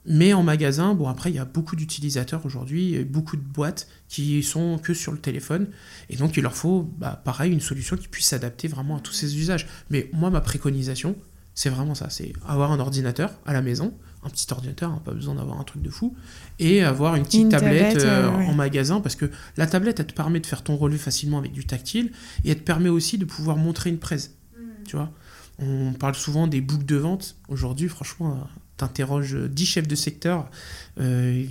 Mais 0.06 0.32
en 0.32 0.42
magasin, 0.42 0.94
bon 0.94 1.08
après 1.08 1.28
il 1.30 1.36
y 1.36 1.38
a 1.38 1.44
beaucoup 1.44 1.76
d'utilisateurs 1.76 2.46
aujourd'hui, 2.46 3.04
beaucoup 3.04 3.36
de 3.36 3.42
boîtes 3.42 3.86
qui 4.08 4.42
sont 4.42 4.78
que 4.78 4.94
sur 4.94 5.12
le 5.12 5.18
téléphone, 5.18 5.66
et 6.08 6.16
donc 6.16 6.38
il 6.38 6.42
leur 6.42 6.54
faut 6.56 6.90
bah, 6.98 7.20
pareil 7.22 7.52
une 7.52 7.60
solution 7.60 7.96
qui 7.98 8.08
puisse 8.08 8.28
s'adapter 8.28 8.66
vraiment 8.66 8.96
à 8.96 9.00
tous 9.00 9.12
ces 9.12 9.36
usages. 9.38 9.66
Mais 9.90 10.08
moi 10.14 10.30
ma 10.30 10.40
préconisation, 10.40 11.16
c'est 11.54 11.70
vraiment 11.70 11.94
ça, 11.94 12.10
c'est 12.10 12.32
avoir 12.46 12.72
un 12.72 12.80
ordinateur 12.80 13.32
à 13.44 13.52
la 13.52 13.62
maison, 13.62 13.94
un 14.22 14.30
petit 14.30 14.46
ordinateur, 14.50 14.90
hein, 14.90 15.02
pas 15.04 15.12
besoin 15.12 15.34
d'avoir 15.34 15.60
un 15.60 15.64
truc 15.64 15.82
de 15.82 15.90
fou, 15.90 16.14
et 16.58 16.82
avoir 16.82 17.16
une 17.16 17.24
petite 17.24 17.42
Une 17.42 17.48
tablette, 17.48 17.94
tablette, 17.94 18.04
euh, 18.04 18.28
euh, 18.28 18.38
ouais. 18.38 18.46
en 18.46 18.54
magasin, 18.54 19.00
parce 19.00 19.16
que 19.16 19.30
la 19.56 19.66
tablette, 19.66 20.00
elle 20.00 20.06
te 20.06 20.14
permet 20.14 20.40
de 20.40 20.46
faire 20.46 20.62
ton 20.62 20.76
relevé 20.76 20.98
facilement 20.98 21.38
avec 21.38 21.52
du 21.52 21.64
tactile, 21.64 22.12
et 22.44 22.50
elle 22.50 22.58
te 22.58 22.64
permet 22.64 22.88
aussi 22.88 23.18
de 23.18 23.24
pouvoir 23.24 23.56
montrer 23.56 23.90
une 23.90 23.98
presse. 23.98 24.36
Tu 24.86 24.96
vois 24.96 25.10
On 25.58 25.92
parle 25.92 26.14
souvent 26.14 26.46
des 26.46 26.60
boucles 26.60 26.86
de 26.86 26.96
vente. 26.96 27.36
Aujourd'hui, 27.48 27.88
franchement, 27.88 28.32
euh, 28.32 28.44
t'interroges 28.76 29.36
10 29.36 29.66
chefs 29.66 29.88
de 29.88 29.94
secteur, 29.94 30.50
euh, 30.98 31.44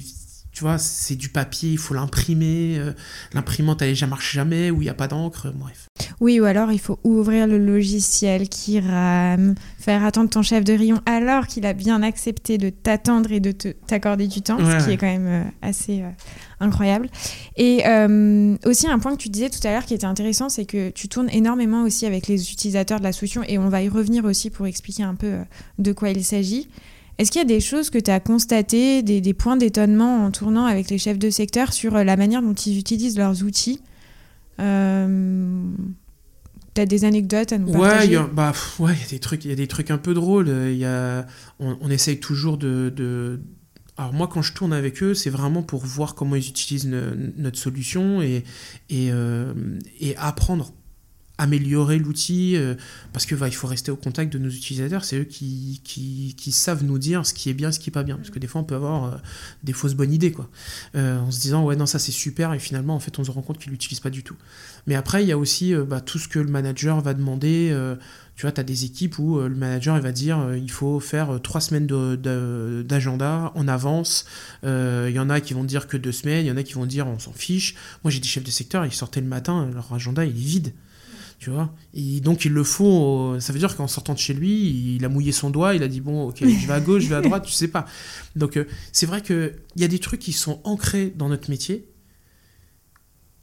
tu 0.60 0.66
vois, 0.66 0.78
c'est 0.78 1.16
du 1.16 1.30
papier, 1.30 1.72
il 1.72 1.78
faut 1.78 1.94
l'imprimer, 1.94 2.76
euh, 2.78 2.92
l'imprimante, 3.34 3.82
elle 3.82 3.94
ne 3.94 4.06
marche 4.08 4.34
jamais, 4.34 4.72
ou 4.72 4.82
il 4.82 4.86
n'y 4.86 4.90
a 4.90 4.94
pas 4.94 5.08
d'encre, 5.08 5.54
bref. 5.56 5.88
Oui, 6.20 6.42
ou 6.42 6.44
alors 6.44 6.74
il 6.74 6.80
faut 6.80 7.00
ouvrir 7.06 7.48
le 7.48 7.58
logiciel 7.58 8.50
qui 8.50 8.82
rame, 8.82 9.56
faire 9.80 10.04
attendre 10.04 10.30
ton 10.30 10.42
chef 10.42 10.66
de 10.66 10.74
rayon 10.74 11.00
alors 11.06 11.48
qu'il 11.48 11.66
a 11.66 11.72
bien 11.72 12.04
accepté 12.04 12.58
de 12.58 12.70
t'attendre 12.70 13.32
et 13.32 13.40
de 13.40 13.52
t'accorder 13.52 14.28
du 14.28 14.42
temps, 14.42 14.58
Ouais, 14.58 14.82
ce 14.82 14.86
qui 14.86 14.92
est 14.92 14.98
quand 14.98 15.08
même 15.08 15.28
euh, 15.28 15.44
assez 15.62 16.02
euh, 16.02 16.10
incroyable. 16.60 17.10
Et 17.56 17.88
euh, 17.88 18.56
aussi 18.66 18.88
un 18.88 19.00
point 19.00 19.16
que 19.16 19.22
tu 19.22 19.30
disais 19.30 19.50
tout 19.50 19.66
à 19.66 19.72
l'heure 19.72 19.86
qui 19.86 19.94
était 19.94 20.06
intéressant, 20.06 20.50
c'est 20.50 20.66
que 20.66 20.90
tu 20.90 21.08
tournes 21.08 21.30
énormément 21.32 21.84
aussi 21.84 22.06
avec 22.06 22.28
les 22.28 22.52
utilisateurs 22.52 23.00
de 23.00 23.04
la 23.04 23.14
solution 23.14 23.44
et 23.48 23.58
on 23.58 23.70
va 23.70 23.82
y 23.82 23.90
revenir 23.90 24.26
aussi 24.26 24.50
pour 24.50 24.68
expliquer 24.68 25.04
un 25.04 25.16
peu 25.16 25.28
euh, 25.28 25.44
de 25.78 25.92
quoi 25.92 26.10
il 26.10 26.24
s'agit. 26.24 26.70
Est-ce 27.20 27.32
qu'il 27.32 27.40
y 27.40 27.44
a 27.44 27.48
des 27.48 27.60
choses 27.60 27.90
que 27.90 27.98
tu 28.00 28.10
as 28.10 28.20
constatées, 28.20 29.04
des, 29.04 29.20
des 29.22 29.34
points 29.34 29.58
d'étonnement 29.58 30.26
en 30.26 30.32
tournant 30.32 30.66
avec 30.66 30.90
les 30.90 30.98
chefs 30.98 31.20
de 31.20 31.30
secteur 31.30 31.74
sur 31.74 31.96
euh, 31.96 32.04
la 32.04 32.16
manière 32.16 32.42
dont 32.42 32.54
ils 32.54 32.80
utilisent 32.80 33.18
leurs 33.18 33.44
outils? 33.44 33.82
Euh, 34.60 35.64
T'as 36.74 36.86
des 36.86 37.04
anecdotes 37.04 37.52
à 37.52 37.58
nous 37.58 37.68
Ouais, 37.68 37.80
partager? 37.90 38.06
il 38.08 38.12
y 38.14 38.16
a, 38.16 38.24
bah, 38.28 38.54
ouais, 38.80 38.94
il 38.96 39.02
y 39.02 39.06
a 39.06 39.10
des 39.10 39.20
trucs, 39.20 39.44
il 39.44 39.50
y 39.50 39.54
a 39.54 39.56
des 39.56 39.68
trucs 39.68 39.92
un 39.92 39.98
peu 39.98 40.14
drôles. 40.14 40.48
euh, 40.50 40.72
Il 40.72 40.78
y 40.78 40.86
a, 40.86 41.26
on, 41.60 41.78
on 41.82 41.90
essaye 41.90 42.20
toujours 42.20 42.58
de, 42.58 42.92
de- 42.96 43.42
Alors 43.98 44.14
moi, 44.14 44.28
quand 44.32 44.42
je 44.42 44.54
tourne 44.54 44.72
avec 44.72 45.02
eux, 45.04 45.14
c'est 45.14 45.30
vraiment 45.32 45.62
pour 45.64 45.84
voir 45.86 46.16
comment 46.16 46.36
ils 46.36 46.48
utilisent 46.48 46.88
ne- 46.88 47.32
notre 47.38 47.58
solution 47.58 48.22
et 48.22 48.44
et, 48.90 49.10
euh, 49.12 49.54
et 50.00 50.16
apprendre 50.18 50.74
améliorer 51.40 51.98
l'outil, 51.98 52.58
euh, 52.58 52.76
parce 53.14 53.26
que 53.26 53.34
il 53.34 53.56
faut 53.56 53.68
rester 53.68 53.92
au 53.92 53.96
contact 53.96 54.32
de 54.32 54.38
nos 54.38 54.50
utilisateurs, 54.50 55.06
c'est 55.06 55.20
eux 55.20 55.24
qui, 55.24 55.82
savent 56.52 56.84
nous 56.84 57.00
dire 57.00 57.26
ce 57.26 57.34
qui 57.34 57.50
est 57.50 57.54
bien, 57.54 57.72
ce 57.72 57.80
qui 57.80 57.90
est 57.90 57.94
pas 57.94 58.04
bien, 58.04 58.18
parce 58.18 58.30
que 58.30 58.40
des 58.40 58.48
fois 58.48 58.62
on 58.62 58.66
peut 58.66 58.76
avoir 58.76 59.06
euh, 59.06 59.18
des 59.64 59.72
fausses 59.72 59.94
bonnes 59.94 60.14
idées, 60.14 60.34
quoi, 60.34 60.50
euh, 60.96 61.18
en 61.18 61.32
se 61.32 61.40
disant 61.40 61.64
ouais 61.64 61.78
non 61.78 61.86
ça 61.86 61.98
c'est 61.98 62.12
super, 62.12 62.54
et 62.54 62.60
finalement 62.60 62.94
en 62.96 63.00
fait 63.00 63.18
on 63.18 63.24
se 63.24 63.32
rend 63.32 63.42
compte 63.42 63.58
qu'ils 63.58 63.72
l'utilisent 63.72 64.02
pas 64.02 64.10
du 64.10 64.22
tout. 64.22 64.36
Mais 64.86 64.96
après 64.96 65.24
il 65.24 65.30
y 65.30 65.32
a 65.32 65.38
aussi 65.38 65.74
bah, 65.74 66.02
tout 66.02 66.20
ce 66.20 66.28
que 66.28 66.40
le 66.40 66.50
manager 66.50 67.00
va 67.00 67.14
demander, 67.14 67.74
tu 68.36 68.42
vois, 68.42 68.52
tu 68.52 68.60
as 68.60 68.64
des 68.64 68.84
équipes 68.84 69.18
où 69.20 69.40
le 69.40 69.56
manager 69.56 70.00
va 70.02 70.12
dire 70.12 70.56
il 70.56 70.72
faut 70.72 71.00
faire 71.00 71.40
trois 71.42 71.62
semaines 71.62 71.88
d'agenda 71.88 73.54
en 73.56 73.68
avance, 73.70 74.26
il 74.64 75.12
y 75.12 75.20
en 75.20 75.30
a 75.30 75.40
qui 75.40 75.54
vont 75.54 75.64
dire 75.64 75.88
que 75.88 75.96
deux 75.96 76.12
semaines, 76.12 76.46
il 76.46 76.50
y 76.50 76.52
en 76.52 76.58
a 76.58 76.64
qui 76.64 76.74
vont 76.74 76.86
dire 76.86 77.08
on 77.08 77.20
s'en 77.20 77.34
fiche, 77.34 77.76
moi 78.04 78.12
j'ai 78.12 78.20
des 78.20 78.28
chefs 78.28 78.44
de 78.44 78.52
secteur, 78.52 78.86
ils 78.86 78.92
sortaient 78.92 79.22
le 79.22 79.28
matin, 79.28 79.70
leur 79.74 79.94
agenda 79.94 80.26
il 80.26 80.32
est 80.32 80.34
vide 80.34 80.74
tu 81.40 81.50
vois. 81.50 81.74
Et 81.94 82.20
donc 82.20 82.44
il 82.44 82.52
le 82.52 82.64
faut, 82.64 83.40
ça 83.40 83.54
veut 83.54 83.60
dire 83.60 83.76
qu'en 83.76 83.88
sortant 83.88 84.14
de 84.14 84.20
chez 84.20 84.34
lui, 84.34 84.96
il 84.96 85.06
a 85.06 85.10
mouillé 85.10 85.32
son 85.32 85.50
doigt, 85.50 85.74
il 85.74 85.82
a 85.84 85.88
dit 85.88 86.02
bon, 86.02 86.28
ok, 86.28 86.38
je 86.42 86.68
vais 86.68 86.74
à 86.74 86.82
gauche, 86.82 87.04
je 87.04 87.10
vais 87.10 87.16
à 87.16 87.22
droite, 87.22 87.46
tu 87.46 87.54
sais 87.54 87.70
pas. 87.70 87.86
Donc 88.36 88.58
euh, 88.58 88.66
c'est 88.92 89.06
vrai 89.06 89.22
qu'il 89.22 89.54
y 89.78 89.86
a 89.86 89.88
des 89.88 90.00
trucs 90.00 90.20
qui 90.20 90.34
sont 90.34 90.60
ancrés 90.66 91.14
dans 91.16 91.30
notre 91.30 91.50
métier, 91.50 91.88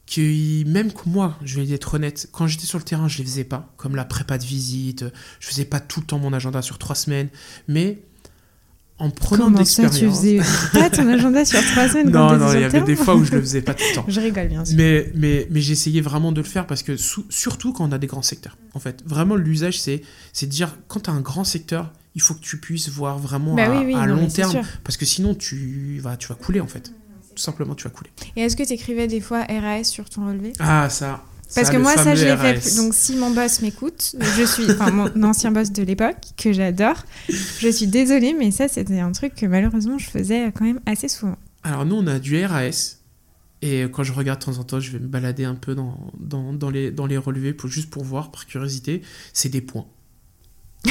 qui 0.04 0.64
même 0.66 0.92
que 0.92 1.09
moi, 1.09 1.38
je 1.42 1.59
vais 1.61 1.72
être 1.72 1.94
honnête, 1.94 2.28
quand 2.32 2.46
j'étais 2.46 2.66
sur 2.66 2.78
le 2.78 2.85
terrain, 2.85 3.09
je 3.09 3.18
les 3.18 3.24
faisais 3.24 3.44
pas, 3.44 3.72
comme 3.78 3.96
la 3.96 4.04
prépa 4.04 4.37
de 4.37 4.44
visite, 4.44 5.06
je 5.40 5.48
faisais 5.48 5.64
pas 5.64 5.80
tout 5.80 6.00
le 6.00 6.06
temps 6.06 6.18
mon 6.18 6.35
agenda 6.35 6.61
sur 6.61 6.76
trois 6.76 6.94
semaines, 6.94 7.30
mais 7.66 8.02
en 8.98 9.11
prenant 9.11 9.50
de 9.50 9.59
l'expérience. 9.59 9.98
tu 9.98 10.09
faisais 10.09 10.40
pas 10.72 10.88
ton 10.88 11.06
agenda 11.09 11.44
sur 11.44 11.61
trois 11.72 11.88
semaines 11.88 12.11
Non, 12.11 12.37
non, 12.37 12.52
il 12.52 12.61
y 12.61 12.64
avait 12.64 12.80
des 12.80 12.96
fois 12.96 13.14
où 13.14 13.24
je 13.24 13.32
le 13.32 13.40
faisais 13.40 13.61
pas 13.61 13.74
tout 13.74 13.85
le 13.90 13.94
temps. 13.94 14.04
je 14.09 14.20
rigole 14.20 14.48
bien 14.48 14.64
sûr. 14.64 14.76
Mais, 14.76 15.11
mais, 15.14 15.46
mais 15.50 15.61
j'essayais 15.61 16.00
vraiment 16.00 16.32
de 16.32 16.40
le 16.40 16.46
faire 16.46 16.66
parce 16.66 16.82
que 16.82 16.96
surtout 16.96 17.72
quand 17.72 17.88
on 17.88 17.92
a 17.92 17.98
des 17.98 18.06
grands 18.06 18.22
secteurs, 18.22 18.56
en 18.74 18.80
fait. 18.80 19.02
Vraiment, 19.04 19.37
l'usage, 19.37 19.80
c'est 19.80 20.02
de 20.40 20.46
dire, 20.46 20.76
quand 20.88 21.00
tu 21.00 21.11
as 21.11 21.12
un 21.12 21.20
grand 21.20 21.44
secteur, 21.44 21.92
il 22.14 22.22
faut 22.22 22.35
que 22.35 22.40
tu 22.40 22.59
puisses 22.59 22.88
voir 22.88 23.18
vraiment 23.18 23.54
bah 23.54 23.64
à, 23.64 24.06
long 24.06 24.26
terme. 24.28 24.62
Parce 24.85 24.96
que 24.96 25.04
sinon, 25.04 25.35
tu 25.35 25.98
vas, 26.02 26.16
tu 26.16 26.28
vas 26.28 26.35
couler, 26.35 26.61
en 26.61 26.66
fait. 26.66 26.92
Tout 27.35 27.42
simplement, 27.42 27.74
tu 27.74 27.85
vas 27.85 27.90
couler. 27.90 28.11
Et 28.37 28.40
est-ce 28.40 28.56
que 28.56 28.62
tu 28.62 28.72
écrivais 28.72 29.06
des 29.06 29.20
fois 29.20 29.44
RAS 29.44 29.85
sur 29.85 30.09
ton 30.09 30.26
relevé? 30.26 30.54
Ah, 30.59 30.88
ça, 30.88 31.22
parce 31.54 31.70
que 31.70 31.76
moi, 31.76 31.96
ça, 31.96 32.14
je 32.14 32.24
l'ai 32.24 32.37
fait. 32.37 32.76
Donc, 32.76 32.94
si 32.94 33.16
mon 33.16 33.30
boss 33.30 33.62
m'écoute, 33.62 34.16
je 34.37 34.44
suis, 34.44 34.70
enfin, 34.70 34.90
mon 34.90 35.22
ancien 35.22 35.50
boss 35.50 35.70
de 35.72 35.82
l'époque, 35.82 36.16
que 36.37 36.52
j'adore, 36.52 37.04
je 37.28 37.68
suis 37.68 37.87
désolée, 37.87 38.35
mais 38.38 38.50
ça, 38.50 38.68
c'était 38.68 39.00
un 39.00 39.12
truc 39.12 39.35
que 39.35 39.46
malheureusement, 39.46 39.98
je 39.98 40.11
faisais 40.11 40.52
quand 40.52 40.64
même 40.64 40.80
assez 40.87 41.09
souvent. 41.09 41.37
Alors, 41.62 41.85
nous, 41.85 41.96
on 41.96 42.06
a 42.06 42.18
du 42.18 42.44
RAS. 42.44 42.96
Et 43.62 43.82
quand 43.90 44.02
je 44.02 44.12
regarde 44.12 44.38
de 44.40 44.44
temps 44.44 44.59
en 44.59 44.64
temps, 44.64 44.80
je 44.80 44.92
vais 44.92 44.98
me 44.98 45.09
balader 45.09 45.44
un 45.44 45.54
peu 45.54 45.74
dans, 45.74 45.98
dans, 46.18 46.52
dans 46.52 46.68
les, 46.68 46.90
dans 46.90 47.06
les 47.06 47.16
relevés, 47.16 47.54
pour, 47.54 47.70
juste 47.70 47.90
pour 47.90 48.04
voir, 48.04 48.30
par 48.30 48.46
curiosité. 48.46 49.02
C'est 49.32 49.48
des 49.48 49.62
points. 49.62 49.87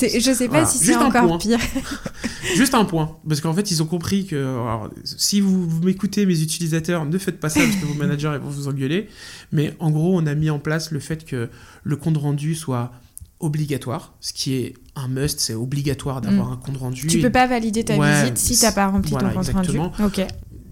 Je 0.00 0.32
sais 0.32 0.48
pas 0.48 0.66
si 0.66 0.78
c'est 0.78 0.96
encore 0.96 1.38
pire. 1.38 1.58
Juste 2.56 2.74
un 2.74 2.84
point, 2.84 3.16
parce 3.28 3.40
qu'en 3.40 3.52
fait, 3.52 3.70
ils 3.70 3.82
ont 3.82 3.86
compris 3.86 4.26
que 4.26 4.56
si 5.04 5.40
vous, 5.40 5.68
m'écoutez, 5.82 6.26
mes 6.26 6.40
utilisateurs, 6.40 7.04
ne 7.04 7.18
faites 7.18 7.40
pas 7.40 7.48
ça 7.48 7.60
parce 7.60 7.76
que 7.76 7.86
vos 7.86 7.94
managers 7.94 8.38
vont 8.42 8.50
vous 8.50 8.68
engueuler. 8.68 9.08
Mais 9.52 9.74
en 9.78 9.90
gros, 9.90 10.18
on 10.18 10.26
a 10.26 10.34
mis 10.34 10.50
en 10.50 10.58
place 10.58 10.90
le 10.90 11.00
fait 11.00 11.24
que 11.24 11.48
le 11.82 11.96
compte 11.96 12.16
rendu 12.16 12.54
soit 12.54 12.92
obligatoire, 13.40 14.14
ce 14.20 14.32
qui 14.32 14.54
est 14.54 14.74
un 14.96 15.06
must, 15.06 15.38
c'est 15.38 15.54
obligatoire 15.54 16.20
d'avoir 16.20 16.48
mm. 16.48 16.52
un 16.52 16.56
compte 16.56 16.76
rendu. 16.76 17.06
Tu 17.06 17.20
peux 17.20 17.30
pas 17.30 17.46
valider 17.46 17.84
ta 17.84 17.94
visite 17.94 18.36
si 18.36 18.58
t'as 18.58 18.72
pas 18.72 18.88
rempli 18.88 19.12
ton 19.12 19.30
compte 19.30 19.48
rendu. 19.50 19.78
Ok 20.04 20.26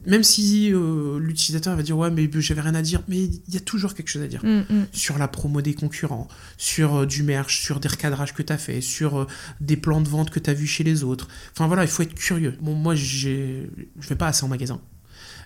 même 0.06 0.22
si 0.22 0.72
euh, 0.72 1.18
l'utilisateur 1.18 1.76
va 1.76 1.82
dire 1.82 1.98
ouais 1.98 2.10
mais 2.10 2.30
j'avais 2.38 2.60
rien 2.60 2.74
à 2.74 2.82
dire, 2.82 3.02
mais 3.08 3.24
il 3.24 3.54
y 3.54 3.56
a 3.56 3.60
toujours 3.60 3.94
quelque 3.94 4.08
chose 4.08 4.22
à 4.22 4.28
dire 4.28 4.44
mm, 4.44 4.60
mm. 4.68 4.86
sur 4.92 5.18
la 5.18 5.28
promo 5.28 5.60
des 5.60 5.74
concurrents, 5.74 6.28
sur 6.56 6.96
euh, 6.96 7.06
du 7.06 7.22
merch, 7.22 7.60
sur 7.60 7.80
des 7.80 7.88
recadrages 7.88 8.32
que 8.32 8.42
tu 8.42 8.52
as 8.52 8.58
fait, 8.58 8.80
sur 8.80 9.18
euh, 9.18 9.26
des 9.60 9.76
plans 9.76 10.00
de 10.00 10.08
vente 10.08 10.30
que 10.30 10.38
tu 10.38 10.48
as 10.48 10.54
vu 10.54 10.66
chez 10.66 10.84
les 10.84 11.02
autres. 11.02 11.28
Enfin 11.52 11.66
voilà, 11.66 11.82
il 11.82 11.88
faut 11.88 12.02
être 12.02 12.14
curieux. 12.14 12.56
Bon 12.60 12.74
moi 12.74 12.94
je 12.94 13.66
vais 13.96 14.16
pas 14.16 14.28
assez 14.28 14.44
en 14.44 14.48
magasin, 14.48 14.80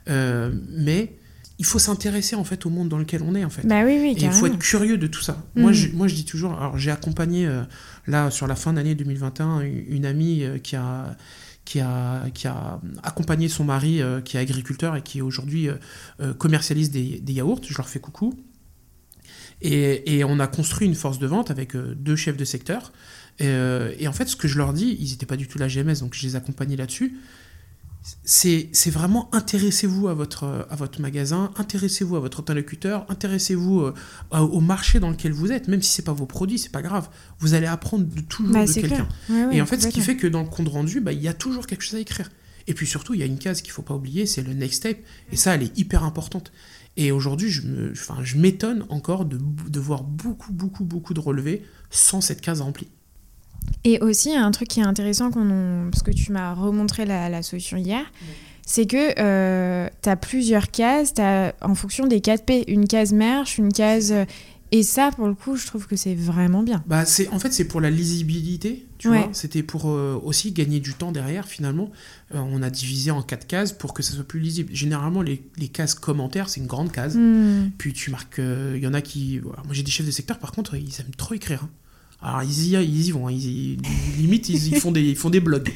mais 0.06 1.16
il 1.58 1.66
faut 1.66 1.78
s'intéresser 1.78 2.36
en 2.36 2.44
fait 2.44 2.64
au 2.64 2.70
monde 2.70 2.88
dans 2.88 2.98
lequel 2.98 3.22
on 3.22 3.34
est 3.34 3.44
en 3.44 3.50
fait. 3.50 3.66
Bah 3.66 3.82
oui, 3.84 3.98
oui, 4.00 4.14
Et 4.16 4.24
il 4.24 4.32
faut 4.32 4.46
être 4.46 4.58
curieux 4.58 4.96
de 4.96 5.06
tout 5.06 5.20
ça. 5.20 5.42
Moi, 5.54 5.70
mm. 5.70 5.74
je, 5.74 5.88
moi 5.90 6.08
je 6.08 6.14
dis 6.14 6.24
toujours, 6.24 6.54
alors 6.54 6.78
j'ai 6.78 6.90
accompagné 6.90 7.48
là 8.06 8.30
sur 8.30 8.46
la 8.46 8.54
fin 8.54 8.74
d'année 8.74 8.94
2021 8.94 9.60
une 9.60 10.04
amie 10.04 10.44
qui 10.62 10.76
a 10.76 11.16
qui 11.64 11.80
a, 11.80 12.28
qui 12.30 12.46
a 12.46 12.80
accompagné 13.02 13.48
son 13.48 13.64
mari, 13.64 14.02
euh, 14.02 14.20
qui 14.20 14.36
est 14.36 14.40
agriculteur 14.40 14.96
et 14.96 15.02
qui 15.02 15.22
aujourd'hui 15.22 15.68
euh, 15.68 15.74
euh, 16.20 16.34
commercialise 16.34 16.90
des, 16.90 17.22
yaourts. 17.32 17.60
Je 17.66 17.76
leur 17.76 17.88
fais 17.88 18.00
coucou. 18.00 18.34
Et, 19.62 20.16
et, 20.16 20.24
on 20.24 20.40
a 20.40 20.46
construit 20.46 20.88
une 20.88 20.94
force 20.94 21.18
de 21.18 21.26
vente 21.26 21.50
avec 21.50 21.76
deux 21.76 22.16
chefs 22.16 22.36
de 22.36 22.44
secteur. 22.44 22.92
Et, 23.38 23.46
et, 23.98 24.08
en 24.08 24.12
fait, 24.12 24.26
ce 24.26 24.36
que 24.36 24.48
je 24.48 24.56
leur 24.56 24.72
dis, 24.72 24.96
ils 24.98 25.10
n'étaient 25.10 25.26
pas 25.26 25.36
du 25.36 25.48
tout 25.48 25.58
la 25.58 25.68
GMS, 25.68 26.00
donc 26.00 26.14
je 26.14 26.22
les 26.22 26.34
accompagnais 26.34 26.76
là-dessus 26.76 27.18
c'est 28.24 28.90
vraiment 28.90 29.28
intéressez-vous 29.34 30.08
à 30.08 30.14
votre, 30.14 30.66
à 30.70 30.76
votre 30.76 31.00
magasin, 31.00 31.50
intéressez-vous 31.56 32.16
à 32.16 32.20
votre 32.20 32.40
interlocuteur, 32.40 33.04
intéressez-vous 33.08 33.80
euh, 33.80 33.92
au 34.38 34.60
marché 34.60 35.00
dans 35.00 35.10
lequel 35.10 35.32
vous 35.32 35.52
êtes, 35.52 35.68
même 35.68 35.82
si 35.82 35.92
c'est 35.92 36.04
pas 36.04 36.12
vos 36.12 36.26
produits, 36.26 36.58
c'est 36.58 36.72
pas 36.72 36.82
grave. 36.82 37.08
Vous 37.40 37.54
allez 37.54 37.66
apprendre 37.66 38.04
de 38.04 38.20
toujours 38.22 38.52
bah, 38.52 38.64
de 38.64 38.72
quelqu'un. 38.72 39.08
et 39.52 39.60
en 39.60 39.66
fait, 39.66 39.80
ce 39.80 39.88
qui 39.88 40.00
fait 40.00 40.16
que 40.16 40.26
dans 40.26 40.42
le 40.42 40.48
compte 40.48 40.68
rendu, 40.68 41.00
bah, 41.00 41.12
il 41.12 41.20
y 41.20 41.28
a 41.28 41.34
toujours 41.34 41.66
quelque 41.66 41.82
chose 41.82 41.96
à 41.96 42.00
écrire. 42.00 42.30
Et 42.66 42.74
puis 42.74 42.86
surtout, 42.86 43.14
il 43.14 43.20
y 43.20 43.22
a 43.22 43.26
une 43.26 43.38
case 43.38 43.62
qu'il 43.62 43.72
faut 43.72 43.82
pas 43.82 43.94
oublier, 43.94 44.26
c'est 44.26 44.42
le 44.42 44.54
next 44.54 44.78
step. 44.78 45.04
Et 45.32 45.36
ça, 45.36 45.54
elle 45.54 45.62
est 45.62 45.78
hyper 45.78 46.04
importante. 46.04 46.52
Et 46.96 47.12
aujourd'hui, 47.12 47.50
je 47.50 48.36
m'étonne 48.36 48.84
encore 48.88 49.24
de, 49.24 49.38
de 49.38 49.80
voir 49.80 50.04
beaucoup, 50.04 50.52
beaucoup, 50.52 50.84
beaucoup 50.84 51.14
de 51.14 51.20
relevés 51.20 51.62
sans 51.90 52.20
cette 52.20 52.40
case 52.40 52.60
remplie. 52.60 52.88
Et 53.84 53.98
aussi, 54.00 54.34
un 54.34 54.50
truc 54.50 54.68
qui 54.68 54.80
est 54.80 54.84
intéressant, 54.84 55.30
parce 55.30 56.02
que 56.02 56.10
tu 56.10 56.32
m'as 56.32 56.52
remontré 56.54 57.06
la, 57.06 57.42
solution 57.42 57.76
hier, 57.76 58.04
c'est 58.66 58.86
que 58.86 59.18
euh, 59.18 59.88
tu 60.02 60.08
as 60.08 60.16
plusieurs 60.16 60.70
cases 60.70 61.14
as, 61.18 61.54
en 61.62 61.74
fonction 61.74 62.06
des 62.06 62.20
4P. 62.20 62.64
Une 62.68 62.86
case 62.86 63.12
merch, 63.12 63.58
une 63.58 63.72
case. 63.72 64.12
Euh, 64.12 64.24
et 64.72 64.84
ça, 64.84 65.10
pour 65.16 65.26
le 65.26 65.34
coup, 65.34 65.56
je 65.56 65.66
trouve 65.66 65.88
que 65.88 65.96
c'est 65.96 66.14
vraiment 66.14 66.62
bien. 66.62 66.84
Bah, 66.86 67.04
c'est 67.04 67.28
en 67.30 67.40
fait, 67.40 67.52
c'est 67.52 67.64
pour 67.64 67.80
la 67.80 67.90
lisibilité, 67.90 68.86
tu 68.98 69.08
vois. 69.08 69.28
C'était 69.32 69.64
pour 69.64 69.88
euh, 69.88 70.20
aussi 70.22 70.52
gagner 70.52 70.78
du 70.78 70.94
temps 70.94 71.10
derrière, 71.10 71.48
finalement. 71.48 71.90
on 72.32 72.62
a 72.62 72.70
divisé 72.70 73.10
en 73.10 73.22
quatre 73.22 73.48
cases 73.48 73.72
pour 73.72 73.94
que 73.94 74.04
ça 74.04 74.12
soit 74.12 74.28
plus 74.28 74.38
lisible. 74.38 74.72
Généralement, 74.72 75.22
les, 75.22 75.42
les 75.56 75.66
cases 75.66 75.94
commentaires, 75.94 76.48
c'est 76.48 76.60
une 76.60 76.68
grande 76.68 76.92
case. 76.92 77.16
Hmm. 77.16 77.70
Puis 77.78 77.92
tu 77.94 78.12
marques. 78.12 78.38
Il 78.38 78.80
y 78.80 78.86
en 78.86 78.94
a 78.94 79.00
qui. 79.00 79.40
moi, 79.42 79.72
j'ai 79.72 79.82
des 79.82 79.90
chefs 79.90 80.06
de 80.06 80.12
secteur, 80.12 80.38
par 80.38 80.52
contre, 80.52 80.76
ils 80.76 81.00
aiment 81.00 81.16
trop 81.16 81.34
écrire. 81.34 81.64
Hein. 81.64 81.70
Alors 82.22 82.42
ils 82.42 82.66
y, 82.66 82.74
ils 82.74 83.06
y 83.06 83.10
vont, 83.12 83.28
hein. 83.28 83.32
ils 83.32 83.78
limite 84.18 84.50
ils, 84.50 84.78
font 84.78 84.92
des, 84.92 85.02
ils 85.02 85.16
font 85.16 85.30
des 85.30 85.40
blogs. 85.40 85.72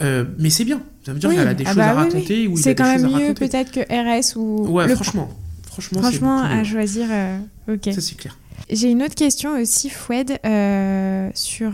Euh, 0.00 0.24
mais 0.38 0.48
c'est 0.48 0.64
bien, 0.64 0.82
ça 1.04 1.12
veut 1.12 1.18
dire 1.18 1.30
qu'elle 1.30 1.46
a 1.46 1.54
des 1.54 1.64
ah 1.66 1.68
choses 1.68 1.76
bah 1.76 1.90
à 1.90 1.92
raconter. 1.92 2.46
Oui, 2.46 2.60
c'est 2.62 2.74
quand 2.74 2.84
même 2.84 3.10
mieux 3.10 3.34
peut-être 3.34 3.70
que 3.70 3.80
RS 3.80 4.36
ou... 4.36 4.68
Ouais, 4.68 4.88
franchement. 4.94 5.30
Franchement, 5.66 6.00
franchement 6.00 6.38
à 6.42 6.64
choisir, 6.64 7.06
euh, 7.10 7.38
ok. 7.68 7.92
Ça 7.92 8.00
c'est 8.00 8.16
clair. 8.16 8.38
J'ai 8.70 8.90
une 8.90 9.02
autre 9.02 9.14
question 9.14 9.60
aussi, 9.60 9.90
Foued, 9.90 10.38
euh, 10.46 11.28
sur, 11.34 11.72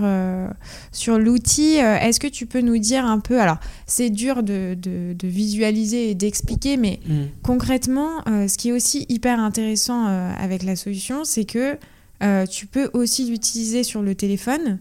sur 0.91 1.19
l'outil. 1.19 1.75
Est-ce 1.75 2.19
que 2.19 2.27
tu 2.27 2.47
peux 2.47 2.61
nous 2.61 2.79
dire 2.79 3.05
un 3.05 3.21
peu, 3.21 3.41
alors 3.41 3.59
c'est 3.87 4.11
dur 4.11 4.43
de, 4.43 4.75
de, 4.75 5.13
de, 5.13 5.29
visualiser 5.29 6.11
et 6.11 6.15
d'expliquer, 6.15 6.77
mais 6.77 6.99
mm. 7.07 7.23
concrètement, 7.43 8.25
ce 8.27 8.57
qui 8.57 8.71
est 8.71 8.73
aussi 8.73 9.07
hyper 9.09 9.39
intéressant 9.39 10.07
avec 10.07 10.65
la 10.65 10.75
solution, 10.75 11.25
c'est 11.25 11.45
que 11.45 11.77
euh, 12.23 12.47
tu 12.47 12.67
peux 12.67 12.91
aussi 12.93 13.29
l'utiliser 13.31 13.85
sur 13.85 14.03
le 14.03 14.15
téléphone, 14.15 14.79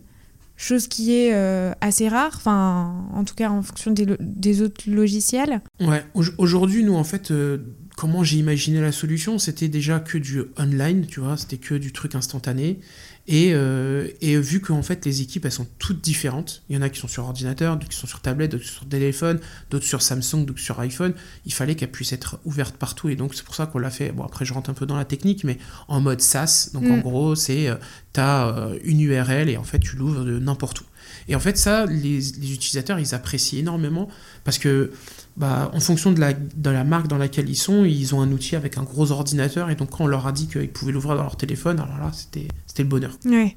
chose 0.56 0.88
qui 0.88 1.14
est 1.14 1.34
euh, 1.34 1.72
assez 1.82 2.10
rare, 2.10 2.34
enfin, 2.36 3.06
en 3.14 3.24
tout 3.24 3.36
cas 3.36 3.50
en 3.50 3.62
fonction 3.62 3.92
des, 3.92 4.62
autres 4.62 4.90
logiciels. 4.90 5.62
Ouais, 5.80 6.04
aujourd'hui, 6.38 6.84
nous, 6.84 6.96
en 6.96 7.04
fait, 7.04 7.32
euh, 7.32 7.60
comment 7.96 8.24
j'ai 8.24 8.38
imaginé 8.38 8.82
la 8.82 8.92
solution, 8.92 9.38
c'était 9.38 9.70
déjà 9.70 10.00
que 10.00 10.18
du 10.18 10.42
online, 10.58 11.06
tu 11.06 11.20
vois, 11.20 11.38
c'était 11.38 11.58
que 11.58 11.76
du 11.76 11.94
truc 11.94 12.16
instantané. 12.16 12.80
Et, 13.28 13.52
euh, 13.54 14.08
et 14.22 14.38
vu 14.40 14.62
qu'en 14.62 14.82
fait 14.82 15.06
les 15.06 15.22
équipes 15.22 15.46
elles 15.46 15.52
sont 15.52 15.68
toutes 15.80 16.02
différentes, 16.02 16.64
il 16.70 16.76
y 16.76 16.80
en 16.80 16.82
a 16.82 16.90
qui 16.90 17.00
sont 17.00 17.10
sur 17.10 17.26
ordinateur, 17.26 17.76
d'autres 17.76 17.90
qui 17.90 17.98
sont 17.98 18.08
sur 18.08 18.22
tablette, 18.22 18.52
d'autres 18.52 18.64
sur 18.64 18.88
téléphone, 18.88 19.40
d'autres 19.70 19.86
sur 19.86 20.02
Samsung, 20.02 20.46
d'autres 20.46 20.62
sur 20.62 20.80
iPhone, 20.80 21.14
il 21.46 21.54
fallait 21.54 21.76
qu'elles 21.76 21.92
puissent 21.92 22.14
être 22.14 22.40
ouvertes 22.46 22.78
partout 22.78 23.10
et 23.10 23.16
donc 23.16 23.36
c'est 23.36 23.44
pour 23.44 23.56
ça 23.56 23.66
qu'on 23.66 23.80
l'a 23.80 23.90
fait. 23.90 24.14
Bon 24.14 24.24
après 24.24 24.46
je 24.46 24.54
rentre 24.54 24.70
un 24.70 24.74
peu 24.74 24.86
dans 24.86 24.96
la 24.96 25.06
technique 25.06 25.44
mais 25.44 25.58
en 25.90 26.00
mode 26.00 26.22
SaaS, 26.22 26.70
donc 26.74 26.86
en 26.86 26.98
mm. 26.98 27.02
gros 27.02 27.36
c'est 27.36 27.68
euh, 27.68 27.76
tu 28.14 28.22
as 28.22 28.48
euh, 28.48 28.80
une 28.84 29.02
URL 29.02 29.50
et 29.50 29.58
en 29.58 29.64
fait 29.64 29.80
tu 29.80 29.98
l'ouvres 29.98 30.24
de 30.24 30.40
n'importe 30.40 30.82
où. 30.82 30.86
Et 31.28 31.36
en 31.36 31.40
fait 31.40 31.58
ça 31.58 31.86
les, 31.86 32.20
les 32.20 32.54
utilisateurs 32.54 33.00
ils 33.00 33.14
apprécient 33.14 33.60
énormément 33.60 34.08
parce 34.44 34.58
que 34.58 34.92
bah, 35.38 35.70
en 35.72 35.80
fonction 35.80 36.12
de 36.12 36.20
la, 36.20 36.34
de 36.34 36.70
la 36.70 36.84
marque 36.84 37.08
dans 37.08 37.20
laquelle 37.20 37.48
ils 37.48 37.56
sont, 37.56 37.86
ils 37.86 38.16
ont 38.16 38.22
un 38.22 38.32
outil 38.32 38.56
avec 38.56 38.80
un 38.80 38.84
gros 38.84 39.12
ordinateur. 39.12 39.70
Et 39.70 39.76
donc, 39.76 39.92
quand 39.92 40.06
on 40.06 40.08
leur 40.08 40.26
a 40.26 40.32
dit 40.32 40.48
qu'ils 40.48 40.72
pouvaient 40.72 40.92
l'ouvrir 40.92 41.16
dans 41.16 41.22
leur 41.22 41.38
téléphone, 41.38 41.80
alors 41.80 42.00
là, 42.00 42.12
c'était 42.12 42.48
le 42.80 42.84
bonheur. 42.86 43.12
Ouais. 43.24 43.56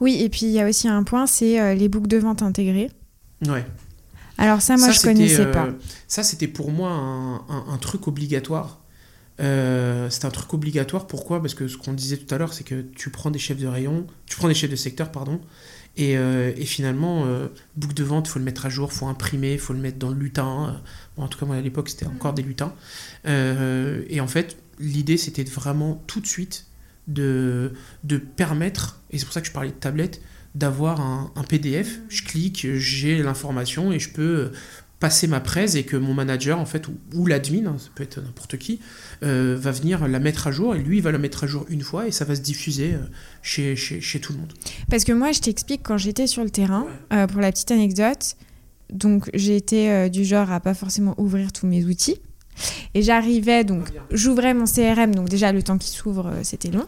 Oui, 0.00 0.18
et 0.20 0.28
puis 0.28 0.42
il 0.42 0.52
y 0.52 0.60
a 0.60 0.68
aussi 0.68 0.86
un 0.86 1.02
point, 1.02 1.26
c'est 1.26 1.58
euh, 1.58 1.74
les 1.74 1.88
boucles 1.88 2.08
de 2.08 2.18
vente 2.18 2.42
intégrées. 2.42 2.90
Ouais. 3.46 3.64
Alors 4.36 4.60
ça, 4.60 4.76
moi, 4.76 4.90
je 4.90 5.00
connaissais 5.00 5.50
pas. 5.50 5.66
Euh, 5.66 5.72
ça, 6.08 6.22
c'était 6.22 6.46
pour 6.46 6.70
moi 6.70 6.90
un, 6.90 7.42
un, 7.48 7.78
truc 7.78 8.06
obligatoire. 8.06 8.80
Euh, 9.40 10.08
c'est 10.10 10.26
un 10.26 10.30
truc 10.30 10.52
obligatoire. 10.52 11.06
Pourquoi? 11.06 11.40
Parce 11.40 11.54
que 11.54 11.68
ce 11.68 11.78
qu'on 11.78 11.94
disait 11.94 12.18
tout 12.18 12.32
à 12.34 12.38
l'heure, 12.38 12.52
c'est 12.52 12.64
que 12.64 12.82
tu 12.82 13.08
prends 13.08 13.30
des 13.30 13.38
chefs 13.38 13.58
de 13.58 13.66
rayon, 13.66 14.06
tu 14.26 14.36
prends 14.36 14.48
des 14.48 14.54
chefs 14.54 14.70
de 14.70 14.76
secteur, 14.76 15.10
pardon, 15.10 15.40
et, 15.96 16.16
euh, 16.16 16.52
et 16.56 16.64
finalement, 16.64 17.24
euh, 17.26 17.48
boucle 17.76 17.94
de 17.94 18.04
vente, 18.04 18.28
il 18.28 18.30
faut 18.30 18.38
le 18.38 18.44
mettre 18.44 18.66
à 18.66 18.68
jour, 18.68 18.90
il 18.92 18.96
faut 18.96 19.06
imprimer, 19.06 19.52
il 19.52 19.58
faut 19.58 19.72
le 19.72 19.78
mettre 19.78 19.98
dans 19.98 20.10
le 20.10 20.18
lutin. 20.18 20.80
Bon, 21.16 21.24
en 21.24 21.28
tout 21.28 21.38
cas, 21.38 21.46
moi, 21.46 21.56
à 21.56 21.60
l'époque, 21.60 21.88
c'était 21.88 22.06
encore 22.06 22.34
des 22.34 22.42
lutins. 22.42 22.74
et 23.24 24.20
en 24.20 24.26
fait, 24.26 24.56
l'idée, 24.78 25.16
c'était 25.16 25.44
vraiment 25.44 26.02
tout 26.06 26.20
de 26.20 26.26
suite 26.26 26.66
de, 27.06 27.72
de 28.02 28.16
permettre, 28.16 29.00
et 29.10 29.18
c'est 29.18 29.24
pour 29.24 29.34
ça 29.34 29.40
que 29.40 29.46
je 29.46 29.52
parlais 29.52 29.70
de 29.70 29.74
tablette, 29.74 30.20
d'avoir 30.54 31.00
un, 31.00 31.32
un, 31.34 31.42
PDF. 31.42 32.00
Je 32.08 32.22
clique, 32.22 32.66
j'ai 32.74 33.22
l'information 33.22 33.92
et 33.92 33.98
je 33.98 34.10
peux 34.10 34.52
passer 35.04 35.26
ma 35.26 35.40
presse 35.40 35.74
et 35.74 35.82
que 35.82 35.98
mon 35.98 36.14
manager, 36.14 36.58
en 36.58 36.64
fait, 36.64 36.88
ou, 36.88 36.94
ou 37.12 37.26
l'admin, 37.26 37.66
hein, 37.66 37.76
ça 37.78 37.90
peut 37.94 38.02
être 38.02 38.22
n'importe 38.22 38.56
qui, 38.56 38.80
euh, 39.22 39.54
va 39.60 39.70
venir 39.70 40.08
la 40.08 40.18
mettre 40.18 40.46
à 40.46 40.50
jour 40.50 40.74
et 40.74 40.78
lui, 40.78 40.96
il 40.96 41.02
va 41.02 41.12
la 41.12 41.18
mettre 41.18 41.44
à 41.44 41.46
jour 41.46 41.66
une 41.68 41.82
fois 41.82 42.08
et 42.08 42.10
ça 42.10 42.24
va 42.24 42.34
se 42.34 42.40
diffuser 42.40 42.94
euh, 42.94 43.04
chez, 43.42 43.76
chez, 43.76 44.00
chez, 44.00 44.18
tout 44.18 44.32
le 44.32 44.38
monde. 44.38 44.54
Parce 44.88 45.04
que 45.04 45.12
moi, 45.12 45.32
je 45.32 45.40
t'explique, 45.40 45.82
quand 45.82 45.98
j'étais 45.98 46.26
sur 46.26 46.42
le 46.42 46.48
terrain, 46.48 46.86
euh, 47.12 47.26
pour 47.26 47.42
la 47.42 47.52
petite 47.52 47.70
anecdote, 47.70 48.36
donc 48.90 49.28
j'ai 49.34 49.56
été 49.56 49.90
euh, 49.90 50.08
du 50.08 50.24
genre 50.24 50.50
à 50.50 50.58
pas 50.58 50.72
forcément 50.72 51.14
ouvrir 51.20 51.52
tous 51.52 51.66
mes 51.66 51.84
outils. 51.84 52.16
Et 52.94 53.02
j'arrivais, 53.02 53.64
donc 53.64 53.90
j'ouvrais 54.10 54.54
mon 54.54 54.64
CRM, 54.64 55.14
donc 55.14 55.28
déjà 55.28 55.52
le 55.52 55.62
temps 55.62 55.78
qui 55.78 55.90
s'ouvre, 55.90 56.28
euh, 56.28 56.40
c'était 56.42 56.70
long. 56.70 56.86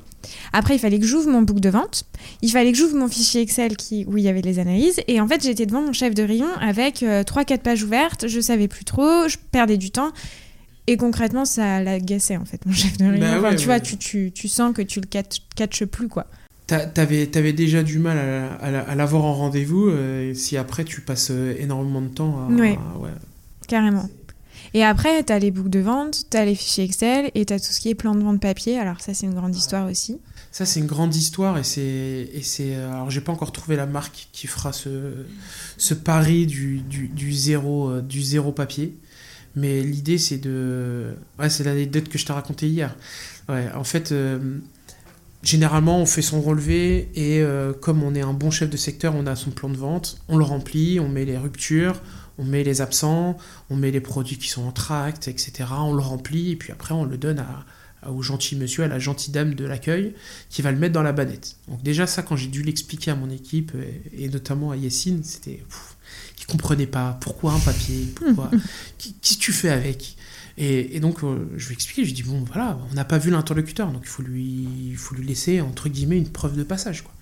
Après, 0.53 0.77
il 0.77 0.79
fallait 0.79 0.99
que 0.99 1.07
j'ouvre 1.07 1.29
mon 1.31 1.43
book 1.43 1.61
de 1.61 1.69
vente. 1.69 2.05
Il 2.43 2.51
fallait 2.51 2.73
que 2.73 2.79
j'ouvre 2.79 2.97
mon 2.97 3.09
fichier 3.09 3.41
Excel 3.41 3.77
qui, 3.77 4.05
où 4.07 4.17
il 4.17 4.25
y 4.25 4.29
avait 4.29 4.43
les 4.43 4.59
analyses. 4.59 5.01
Et 5.09 5.21
en 5.21 5.27
fait, 5.29 5.43
j'étais 5.43 5.67
devant 5.67 5.83
mon 5.83 5.93
chef 5.93 6.15
de 6.15 6.23
rayon 6.23 6.49
avec 6.61 7.03
euh, 7.03 7.23
3-4 7.23 7.59
pages 7.59 7.83
ouvertes. 7.83 8.29
Je 8.29 8.41
savais 8.41 8.69
plus 8.69 8.85
trop, 8.85 9.29
je 9.29 9.37
perdais 9.51 9.77
du 9.77 9.91
temps. 9.91 10.11
Et 10.87 10.97
concrètement, 10.97 11.45
ça 11.45 11.83
l'agaçait 11.83 12.37
en 12.37 12.45
fait, 12.45 12.65
mon 12.65 12.73
chef 12.75 12.97
de 12.99 13.05
rayon. 13.05 13.21
Bah 13.21 13.39
enfin, 13.39 13.51
tu 13.51 13.61
ouais. 13.61 13.65
vois, 13.65 13.81
tu, 13.81 13.97
tu, 13.97 14.33
tu 14.33 14.49
sens 14.49 14.73
que 14.73 14.83
tu 14.83 15.01
le 15.01 15.07
catch, 15.07 15.39
catches 15.55 15.85
plus, 15.85 16.09
quoi. 16.09 16.27
T'avais 16.67 17.37
avais 17.37 17.53
déjà 17.53 17.85
du 17.85 18.01
mal 18.01 18.19
à, 18.61 18.95
l'avoir 18.97 19.25
en 19.25 19.35
rendez-vous 19.35 19.87
euh, 19.89 20.35
si 20.35 20.57
après 20.57 20.83
tu 20.83 21.01
passes 21.01 21.31
euh, 21.31 21.55
énormément 21.61 22.01
de 22.01 22.09
temps 22.09 22.41
à. 22.41 22.53
Ouais. 22.53 22.77
à- 22.77 22.99
ouais. 22.99 23.11
Carrément. 23.69 24.09
Et 24.77 24.85
après, 24.85 25.25
tu 25.25 25.33
as 25.33 25.39
les 25.39 25.51
boucles 25.51 25.71
de 25.71 25.79
vente, 25.79 26.25
tu 26.31 26.37
as 26.37 26.45
les 26.45 26.55
fichiers 26.55 26.85
Excel 26.85 27.31
et 27.35 27.47
tu 27.47 27.53
as 27.55 27.59
tout 27.59 27.73
ce 27.73 27.81
qui 27.81 27.89
est 27.89 27.95
plan 27.95 28.15
de 28.15 28.23
vente 28.23 28.43
papier. 28.43 28.79
Alors 28.79 29.01
ça, 29.01 29.15
c'est 29.15 29.25
une 29.25 29.33
grande 29.33 29.57
histoire 29.57 29.91
aussi. 29.91 30.19
Ça, 30.53 30.67
c'est 30.67 30.81
une 30.81 30.87
grande 30.87 31.15
histoire 31.15 31.57
et 31.57 31.65
c'est. 31.65 32.29
c'est 32.43 32.75
Alors, 32.75 33.11
j'ai 33.11 33.23
pas 33.23 33.33
encore 33.33 33.53
trouvé 33.53 33.77
la 33.77 33.87
marque 33.87 34.29
qui 34.33 34.47
fera 34.47 34.75
ce, 34.75 35.15
ce 35.79 35.95
pari 35.95 36.45
du, 36.45 36.83
du, 36.83 37.09
du 37.09 37.33
zéro, 37.33 37.89
euh, 37.89 38.03
du 38.03 38.21
zéro 38.21 38.53
papier. 38.53 38.99
Mais 39.55 39.81
l'idée, 39.81 40.19
c'est 40.19 40.37
de. 40.37 41.15
Ouais, 41.39 41.49
c'est 41.49 41.65
l'anecdote 41.65 42.11
que 42.11 42.19
je 42.19 42.27
t'ai 42.27 42.35
racontée 42.35 42.69
hier. 42.69 42.95
Ouais, 43.49 43.71
en 43.75 43.85
fait, 43.85 44.13
euh, 44.13 44.59
généralement, 45.43 46.01
on 46.01 46.07
fait 46.07 46.21
son 46.21 46.43
relevé 46.43 47.09
et 47.15 47.41
euh, 47.41 47.73
comme 47.73 48.03
on 48.03 48.15
est 48.15 48.21
un 48.21 48.35
bon 48.35 48.51
chef 48.51 48.69
de 48.69 48.77
secteur, 48.77 49.15
on 49.17 49.27
a 49.27 49.37
son 49.37 49.53
plan 49.53 49.71
de 49.71 49.77
vente, 49.79 50.21
on 50.29 50.37
le 50.37 50.45
remplit, 50.45 51.01
on 51.01 51.09
met 51.09 51.25
les 51.25 51.39
ruptures, 51.39 52.03
on 52.39 52.45
met 52.45 52.65
les 52.65 52.81
absents, 52.81 53.37
on 53.71 53.77
met 53.77 53.91
les 53.91 54.01
produits 54.01 54.39
qui 54.39 54.49
sont 54.49 54.65
en 54.67 54.73
tract, 54.73 55.29
etc. 55.29 55.53
On 55.79 55.95
le 55.95 56.03
remplit 56.03 56.51
et 56.53 56.57
puis 56.57 56.73
après, 56.73 56.95
on 56.95 57.05
le 57.05 57.17
donne 57.17 57.39
à, 57.39 57.65
à- 58.03 58.11
au 58.11 58.23
gentil 58.23 58.57
monsieur, 58.57 58.85
à 58.85 58.89
la 58.89 58.99
gentille 58.99 59.33
dame 59.33 59.55
de 59.55 59.65
l'accueil 59.65 60.15
qui 60.51 60.63
va 60.63 60.71
le 60.71 60.79
mettre 60.79 60.93
dans 60.95 61.03
la 61.03 61.13
banette. 61.13 61.57
Donc 61.69 61.83
déjà 61.83 62.07
ça, 62.07 62.23
quand 62.23 62.37
j'ai 62.37 62.49
dû 62.49 62.63
l'expliquer 62.63 63.11
à 63.11 63.15
mon 63.17 63.31
équipe 63.31 63.73
et, 63.75 64.25
et 64.25 64.29
notamment 64.29 64.71
à 64.71 64.77
Yessine, 64.77 65.23
c'était... 65.25 65.63
Qui 66.37 66.45
comprenait 66.45 66.87
pas 66.87 67.19
pourquoi 67.23 67.53
un 67.55 67.59
papier, 67.59 68.07
pourquoi, 68.15 68.51
qu'est-ce 68.99 69.37
que 69.39 69.41
tu 69.41 69.53
fais 69.53 69.71
avec? 69.71 70.17
Et, 70.59 70.95
et 70.95 71.01
donc 71.01 71.25
euh, 71.25 71.49
je 71.57 71.67
lui 71.67 71.73
ai 71.73 71.75
expliqué, 71.75 72.03
je 72.03 72.09
lui 72.09 72.13
dit 72.15 72.23
bon 72.23 72.45
voilà, 72.45 72.79
on 72.91 72.95
n'a 72.95 73.05
pas 73.05 73.19
vu 73.19 73.31
l'interlocuteur, 73.31 73.91
donc 73.91 74.03
il 74.05 74.09
faut 74.09 74.23
lui, 74.23 74.69
il 74.91 74.97
faut 74.97 75.15
lui 75.15 75.27
laisser 75.27 75.61
entre 75.63 75.89
guillemets 75.89 76.19
une 76.19 76.29
preuve 76.29 76.57
de 76.57 76.63
passage 76.63 77.03
quoi. 77.03 77.13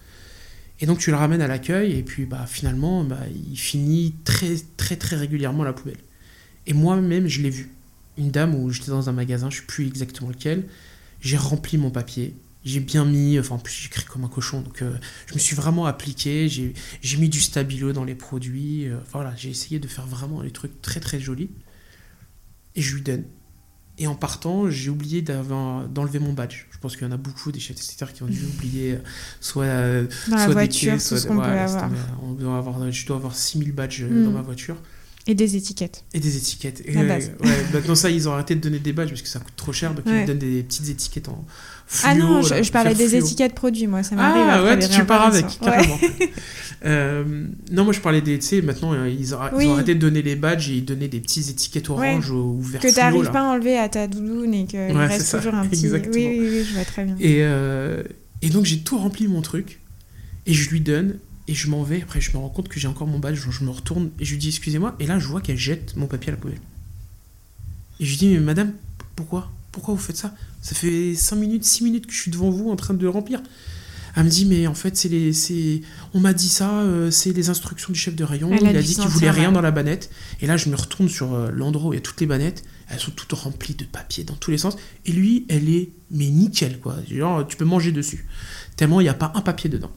Et 0.81 0.87
donc 0.87 0.99
tu 0.99 1.11
le 1.11 1.17
ramènes 1.17 1.41
à 1.41 1.47
l'accueil 1.47 1.93
et 1.93 2.03
puis 2.03 2.27
bah 2.27 2.47
finalement 2.47 3.05
bah, 3.05 3.21
il 3.51 3.57
finit 3.57 4.15
très 4.25 4.57
très 4.77 4.97
très 4.97 5.17
régulièrement 5.17 5.63
à 5.63 5.67
la 5.67 5.73
poubelle. 5.73 5.99
Et 6.67 6.73
moi-même 6.73 7.29
je 7.29 7.43
l'ai 7.43 7.51
vu. 7.51 7.71
Une 8.19 8.31
dame 8.31 8.55
où 8.55 8.71
j'étais 8.71 8.91
dans 8.91 9.09
un 9.09 9.13
magasin, 9.13 9.51
je 9.51 9.59
sais 9.59 9.67
plus 9.67 9.87
exactement 9.87 10.31
lequel, 10.31 10.69
j'ai 11.21 11.37
rempli 11.37 11.79
mon 11.79 11.91
papier, 11.91 12.35
j'ai 12.65 12.81
bien 12.81 13.05
mis, 13.05 13.39
enfin 13.39 13.57
en 13.57 13.59
plus 13.59 13.75
j'écris 13.75 14.05
comme 14.05 14.25
un 14.25 14.29
cochon, 14.29 14.61
donc 14.63 14.83
euh, 14.83 14.97
je 15.27 15.35
me 15.35 15.39
suis 15.39 15.57
vraiment 15.57 15.87
appliqué, 15.87 16.49
j'ai 16.49 16.75
j'ai 17.03 17.17
mis 17.17 17.29
du 17.29 17.41
stabilo 17.41 17.93
dans 17.93 18.05
les 18.05 18.15
produits, 18.15 18.89
euh, 18.89 18.99
voilà, 19.13 19.35
j'ai 19.37 19.51
essayé 19.51 19.81
de 19.81 19.89
faire 19.89 20.07
vraiment 20.07 20.43
des 20.43 20.53
trucs 20.53 20.81
très 20.81 21.01
très 21.01 21.21
jolis. 21.21 21.51
Et 22.77 22.83
je 22.83 22.95
lui 22.97 23.03
donne. 23.03 23.25
Et 23.99 24.07
en 24.09 24.15
partant, 24.17 24.69
j'ai 24.71 24.91
oublié 24.91 25.23
d'enlever 25.23 26.19
mon 26.19 26.33
badge. 26.33 26.67
Je 26.73 26.79
pense 26.79 26.97
qu'il 26.97 27.07
y 27.07 27.09
en 27.09 27.13
a 27.13 27.17
beaucoup 27.17 27.53
des 27.53 27.61
chefs 27.61 27.77
de 27.77 27.81
qui 28.13 28.23
ont 28.25 28.27
dû 28.27 28.43
oublier 28.57 28.95
euh, 28.95 28.99
soit, 29.41 29.65
euh, 29.65 30.07
Dans 30.29 30.35
la 30.37 30.39
soit 30.43 30.49
des 30.49 30.53
voiture, 30.55 31.01
soit 31.01 31.21
des- 31.21 31.29
ouais, 31.29 31.59
avoir. 31.61 31.83
tomber. 31.85 31.97
On 32.25 32.33
doit 32.33 32.59
avoir, 32.59 32.91
je 32.93 33.07
dois 33.07 33.17
avoir 33.17 33.37
6000 33.37 33.73
badges 33.73 34.03
euh, 34.03 34.09
Mm. 34.09 34.25
dans 34.25 34.31
ma 34.33 34.43
voiture. 34.43 34.77
Et 35.27 35.35
des 35.35 35.57
étiquettes. 35.57 36.05
Et 36.13 36.21
des 36.21 36.37
étiquettes. 36.37 36.83
Et 36.85 36.93
La 36.93 37.03
ouais, 37.03 37.65
maintenant 37.73 37.95
ça, 37.95 38.11
ils 38.11 38.29
ont 38.29 38.33
arrêté 38.33 38.57
de 38.57 38.61
donner 38.61 38.79
des 38.81 38.93
badges 38.93 39.09
parce 39.11 39.23
que 39.23 39.29
ça 39.29 39.39
coûte 39.39 39.55
trop 39.57 39.73
cher, 39.73 39.95
donc 39.95 40.05
Ouais. 40.07 40.23
ils 40.23 40.27
donnent 40.27 40.39
des 40.39 40.63
petites 40.63 40.89
étiquettes 40.91 41.29
en 41.29 41.45
fluo. 41.87 42.11
ah 42.11 42.15
non, 42.15 42.43
je, 42.43 42.73
parlais 42.73 42.95
des 42.95 43.17
étiquettes 43.17 43.55
produits, 43.55 43.87
moi, 43.87 44.03
ça 44.03 44.15
m'arrive. 44.17 44.45
Ah 44.49 44.63
ouais, 44.65 44.79
tu, 44.89 45.05
pars 45.05 45.27
avec. 45.27 45.45
Ouais. 45.45 45.51
carrément. 45.63 45.99
Euh, 46.87 47.47
non, 47.71 47.85
moi 47.85 47.95
je 47.95 48.01
parlais 48.01 48.21
des. 48.21 48.39
Tu 48.39 48.45
sais, 48.47 48.61
maintenant 48.61 48.93
euh, 48.93 49.09
ils, 49.09 49.35
ont, 49.35 49.39
ils 49.53 49.57
Oui. 49.57 49.67
ont 49.69 49.73
arrêté 49.73 49.95
de 49.95 50.01
donner 50.01 50.21
les 50.21 50.37
badges 50.37 50.69
et 50.69 50.75
ils 50.75 50.85
donnaient 50.85 51.09
des 51.09 51.21
petites 51.21 51.49
étiquettes 51.49 51.89
orange 51.89 52.31
ou, 52.31 52.59
ou 52.59 52.61
vert 52.61 52.81
Que 52.83 52.89
tu 52.89 52.97
n'arrives 52.97 53.31
pas 53.31 53.41
à 53.41 53.45
enlever 53.45 53.79
à 53.79 53.89
ta 53.89 54.07
doudoune 54.07 54.53
et 54.53 54.67
qu'il 54.67 54.81
Ouais, 54.81 55.07
reste 55.07 55.35
toujours 55.35 55.55
un 55.55 55.67
petit. 55.67 55.87
exactement. 55.87 56.15
Oui, 56.15 56.27
oui, 56.39 56.47
oui, 56.51 56.65
je 56.69 56.75
vois 56.75 56.85
très 56.85 57.05
bien. 57.05 57.17
Et, 57.21 57.39
euh, 57.41 58.03
et 58.43 58.51
donc 58.51 58.67
j'ai 58.67 58.81
tout 58.81 58.99
rempli 58.99 59.29
mon 59.29 59.41
truc 59.41 59.81
et 60.45 60.53
je 60.53 60.69
lui 60.69 60.83
donne 60.83 61.17
et 61.49 61.55
je 61.55 61.71
m'en 61.71 61.83
vais. 61.85 62.03
Après 62.03 62.21
je 62.21 62.31
me 62.33 62.37
rends 62.37 62.51
compte 62.51 62.69
que 62.69 62.79
j'ai 62.79 62.89
encore 62.89 63.07
mon 63.07 63.19
badge, 63.19 63.43
donc 63.43 63.55
je 63.55 63.65
me 63.65 63.71
retourne 63.71 64.11
et 64.21 64.25
je 64.27 64.33
lui 64.33 64.39
dis 64.39 64.49
excusez-moi. 64.49 64.95
Et 65.01 65.07
là 65.07 65.19
je 65.19 65.27
vois 65.27 65.41
qu'elle 65.41 65.57
jette 65.57 65.97
mon 65.97 66.07
papier 66.07 66.33
à 66.33 66.35
la 66.35 66.41
poubelle. 66.41 66.61
Et 67.99 68.05
je 68.05 68.11
lui 68.11 68.17
dis 68.19 68.29
mais 68.29 68.41
madame, 68.41 68.73
pourquoi? 69.17 69.51
Pourquoi 69.75 69.95
vous 69.95 70.01
faites 70.01 70.17
ça? 70.17 70.33
Ça 70.63 70.77
fait 70.77 71.17
5 71.17 71.35
minutes, 71.35 71.65
6 71.65 71.83
minutes 71.83 72.07
que 72.07 72.13
je 72.13 72.21
suis 72.21 72.31
devant 72.31 72.49
vous 72.49 72.71
en 72.71 72.77
train 72.77 72.95
de 72.95 73.03
le 73.03 73.09
remplir. 73.11 73.43
Elle 74.15 74.23
me 74.23 74.31
dit 74.31 74.47
mais 74.47 74.69
en 74.69 74.75
fait 74.75 74.97
c'est 74.97 75.09
les 75.09 75.33
c'est 75.33 75.81
on 76.13 76.21
m'a 76.21 76.33
dit 76.33 76.49
ça 76.49 76.79
euh, 76.83 77.11
c'est 77.11 77.33
les 77.33 77.51
instructions 77.51 77.93
du 77.93 77.99
chef 77.99 78.15
de 78.15 78.23
rayon. 78.23 78.51
Elle 78.53 78.71
il 78.71 78.77
a 78.77 78.81
dit 78.81 78.95
qu'il 78.95 79.09
voulait 79.09 79.33
rien 79.33 79.51
dans 79.51 79.61
la 79.61 79.73
banette. 79.73 80.11
Et 80.41 80.47
là 80.47 80.57
je 80.57 80.69
me 80.69 80.77
retourne 80.77 81.09
sur 81.09 81.35
euh, 81.35 81.51
l'endroit 81.51 81.91
où 81.91 81.93
il 81.93 81.97
y 81.97 81.99
a 81.99 82.03
toutes 82.03 82.21
les 82.21 82.29
bannettes 82.29 82.63
elles 82.89 83.01
sont 83.01 83.11
toutes 83.11 83.33
remplies 83.33 83.75
de 83.75 83.85
papier 83.85 84.23
dans 84.23 84.37
tous 84.37 84.53
les 84.53 84.59
sens. 84.59 84.77
Et 85.07 85.11
lui 85.11 85.45
elle 85.49 85.69
est 85.69 85.91
mais 86.13 86.29
nickel 86.29 86.79
quoi. 86.79 86.95
Genre 87.11 87.45
tu 87.45 87.57
peux 87.57 87.65
manger 87.65 87.91
dessus. 87.91 88.29
Tellement 88.77 89.01
il 89.01 89.05
n'y 89.05 89.11
a 89.11 89.15
pas 89.15 89.33
un 89.35 89.41
papier 89.41 89.69
dedans. 89.69 89.91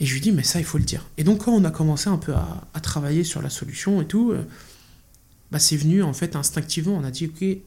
Et 0.00 0.06
je 0.06 0.14
lui 0.14 0.22
dis 0.22 0.32
mais 0.32 0.42
ça 0.42 0.58
il 0.58 0.64
faut 0.64 0.78
le 0.78 0.84
dire. 0.84 1.06
Et 1.18 1.24
donc 1.24 1.44
quand 1.44 1.52
on 1.52 1.64
a 1.64 1.70
commencé 1.70 2.08
un 2.08 2.16
peu 2.16 2.32
à, 2.32 2.66
à 2.72 2.80
travailler 2.80 3.24
sur 3.24 3.42
la 3.42 3.50
solution 3.50 4.00
et 4.00 4.06
tout 4.06 4.32
euh, 4.32 4.46
bah 5.50 5.58
c'est 5.58 5.76
venu 5.76 6.02
en 6.02 6.14
fait 6.14 6.36
instinctivement. 6.36 6.94
On 6.96 7.04
a 7.04 7.10
dit 7.10 7.26
ok 7.26 7.58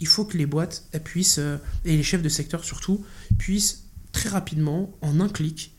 il 0.00 0.06
faut 0.06 0.24
que 0.24 0.36
les 0.38 0.46
boîtes 0.46 0.84
elles 0.92 1.02
puissent 1.02 1.38
euh, 1.38 1.56
et 1.84 1.96
les 1.96 2.02
chefs 2.02 2.22
de 2.22 2.28
secteur 2.28 2.64
surtout 2.64 3.04
puissent 3.38 3.84
très 4.12 4.28
rapidement 4.28 4.90
en 5.02 5.20
un 5.20 5.28
clic 5.28 5.72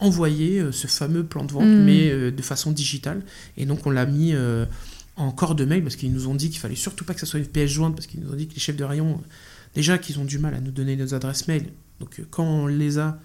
envoyer 0.00 0.58
euh, 0.60 0.72
ce 0.72 0.86
fameux 0.86 1.24
plan 1.24 1.44
de 1.44 1.52
vente 1.52 1.64
Mm. 1.64 1.84
mais 1.84 2.10
euh, 2.10 2.30
de 2.30 2.42
façon 2.42 2.72
digitale 2.72 3.22
et 3.56 3.66
donc 3.66 3.86
on 3.86 3.90
l'a 3.90 4.06
mis 4.06 4.34
en 5.16 5.30
corps 5.30 5.54
de 5.54 5.64
mail 5.64 5.82
parce 5.82 5.96
qu'ils 5.96 6.12
nous 6.12 6.26
ont 6.28 6.34
dit 6.34 6.50
qu'il 6.50 6.58
fallait 6.60 6.74
surtout 6.74 7.04
pas 7.04 7.14
que 7.14 7.20
ça 7.20 7.26
soit 7.26 7.38
une 7.40 7.46
pièce 7.46 7.70
jointe 7.70 7.94
parce 7.94 8.06
qu'ils 8.06 8.20
nous 8.20 8.30
ont 8.32 8.36
dit 8.36 8.48
que 8.48 8.54
les 8.54 8.60
chefs 8.60 8.76
de 8.76 8.84
rayon 8.84 9.20
déjà 9.74 9.96
qu'ils 9.98 10.18
ont 10.18 10.24
du 10.24 10.38
mal 10.38 10.54
à 10.54 10.60
nous 10.60 10.72
donner 10.72 10.96
nos 10.96 11.14
adresses 11.14 11.46
mail 11.48 11.68
donc 12.00 12.20
quand 12.30 12.44
on 12.44 12.66
les 12.66 12.98
a 12.98 13.18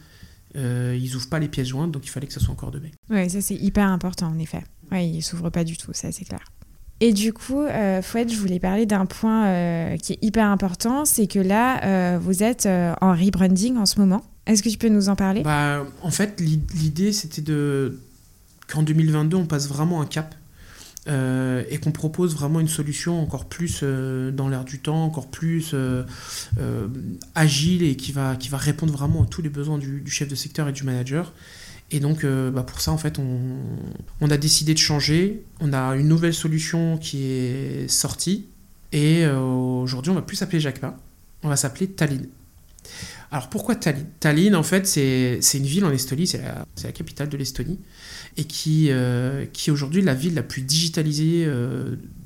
ils 0.55 1.15
ouvrent 1.15 1.29
pas 1.29 1.39
les 1.39 1.47
pièces 1.47 1.67
jointes 1.69 1.91
donc 1.91 2.05
il 2.05 2.09
fallait 2.09 2.27
que 2.27 2.33
ça 2.33 2.39
soit 2.39 2.51
en 2.53 2.55
corps 2.55 2.71
de 2.71 2.79
mail 2.79 2.91
Ouais, 3.09 3.27
ça 3.29 3.41
c'est 3.41 3.55
hyper 3.55 3.87
important 3.87 4.27
en 4.27 4.37
effet. 4.39 4.63
Ouais, 4.91 5.07
il 5.07 5.21
s'ouvre 5.21 5.49
pas 5.51 5.63
du 5.63 5.77
tout, 5.77 5.93
ça 5.93 6.11
c'est 6.11 6.25
clair. 6.25 6.43
Et 7.01 7.13
du 7.13 7.31
coup, 7.31 7.61
euh, 7.61 8.01
Fouette, 8.01 8.31
je 8.31 8.37
voulais 8.37 8.59
parler 8.59 8.85
d'un 8.85 9.05
point 9.05 9.45
euh, 9.47 9.97
qui 9.97 10.13
est 10.13 10.19
hyper 10.21 10.45
important, 10.47 11.05
c'est 11.05 11.27
que 11.27 11.39
là, 11.39 11.83
euh, 11.85 12.19
vous 12.21 12.43
êtes 12.43 12.65
euh, 12.65 12.93
en 12.99 13.13
rebranding 13.13 13.77
en 13.77 13.85
ce 13.85 13.99
moment. 13.99 14.23
Est-ce 14.47 14.61
que 14.63 14.69
tu 14.69 14.77
peux 14.77 14.89
nous 14.89 15.07
en 15.09 15.15
parler? 15.15 15.41
Bah, 15.43 15.85
en 16.01 16.11
fait, 16.11 16.39
l'i- 16.41 16.61
l'idée, 16.75 17.13
c'était 17.13 17.41
de 17.41 17.99
qu'en 18.67 18.83
2022, 18.83 19.37
on 19.37 19.45
passe 19.45 19.67
vraiment 19.69 20.01
un 20.01 20.05
cap 20.05 20.35
et 21.07 21.79
qu'on 21.79 21.91
propose 21.91 22.35
vraiment 22.35 22.59
une 22.59 22.67
solution 22.67 23.19
encore 23.19 23.45
plus 23.45 23.81
dans 23.81 24.47
l'air 24.47 24.63
du 24.63 24.77
temps, 24.77 25.05
encore 25.05 25.25
plus 25.25 25.73
agile 27.33 27.81
et 27.83 27.95
qui 27.95 28.11
va, 28.11 28.35
qui 28.35 28.49
va 28.49 28.57
répondre 28.57 28.93
vraiment 28.93 29.23
à 29.23 29.25
tous 29.25 29.41
les 29.41 29.49
besoins 29.49 29.79
du, 29.79 30.01
du 30.01 30.11
chef 30.11 30.27
de 30.27 30.35
secteur 30.35 30.67
et 30.67 30.71
du 30.71 30.83
manager. 30.83 31.33
Et 31.91 31.99
donc, 31.99 32.23
euh, 32.23 32.51
bah, 32.51 32.63
pour 32.63 32.81
ça, 32.81 32.91
en 32.91 32.97
fait, 32.97 33.17
on, 33.19 34.29
a 34.29 34.37
décidé 34.37 34.73
de 34.73 34.79
changer. 34.79 35.43
On 35.59 35.73
a 35.73 35.95
une 35.95 36.07
nouvelle 36.07 36.33
solution 36.33 36.97
qui 36.97 37.25
est 37.25 37.87
sortie. 37.87 38.45
Et 38.91 39.25
euh, 39.25 39.39
aujourd'hui, 39.39 40.11
on 40.11 40.15
va 40.15 40.21
plus 40.21 40.35
s'appeler 40.35 40.59
Jacquemin. 40.59 40.95
On 41.43 41.49
va 41.49 41.55
s'appeler 41.55 41.87
Tallinn. 41.87 42.27
Alors 43.31 43.49
pourquoi 43.49 43.75
Tallinn? 43.75 44.05
Tallinn, 44.19 44.55
en 44.55 44.63
fait, 44.63 44.87
c'est 44.87 45.39
une 45.53 45.65
ville 45.65 45.85
en 45.85 45.91
Estonie, 45.91 46.25
c'est 46.25 46.41
la, 46.83 46.91
capitale 46.91 47.29
de 47.29 47.37
l'Estonie, 47.37 47.79
et 48.37 48.43
qui, 48.43 48.87
euh, 48.89 49.45
qui 49.53 49.69
est 49.69 49.73
aujourd'hui 49.73 50.01
la 50.01 50.15
ville 50.15 50.33
la 50.33 50.43
plus 50.43 50.63
digitalisée 50.63 51.47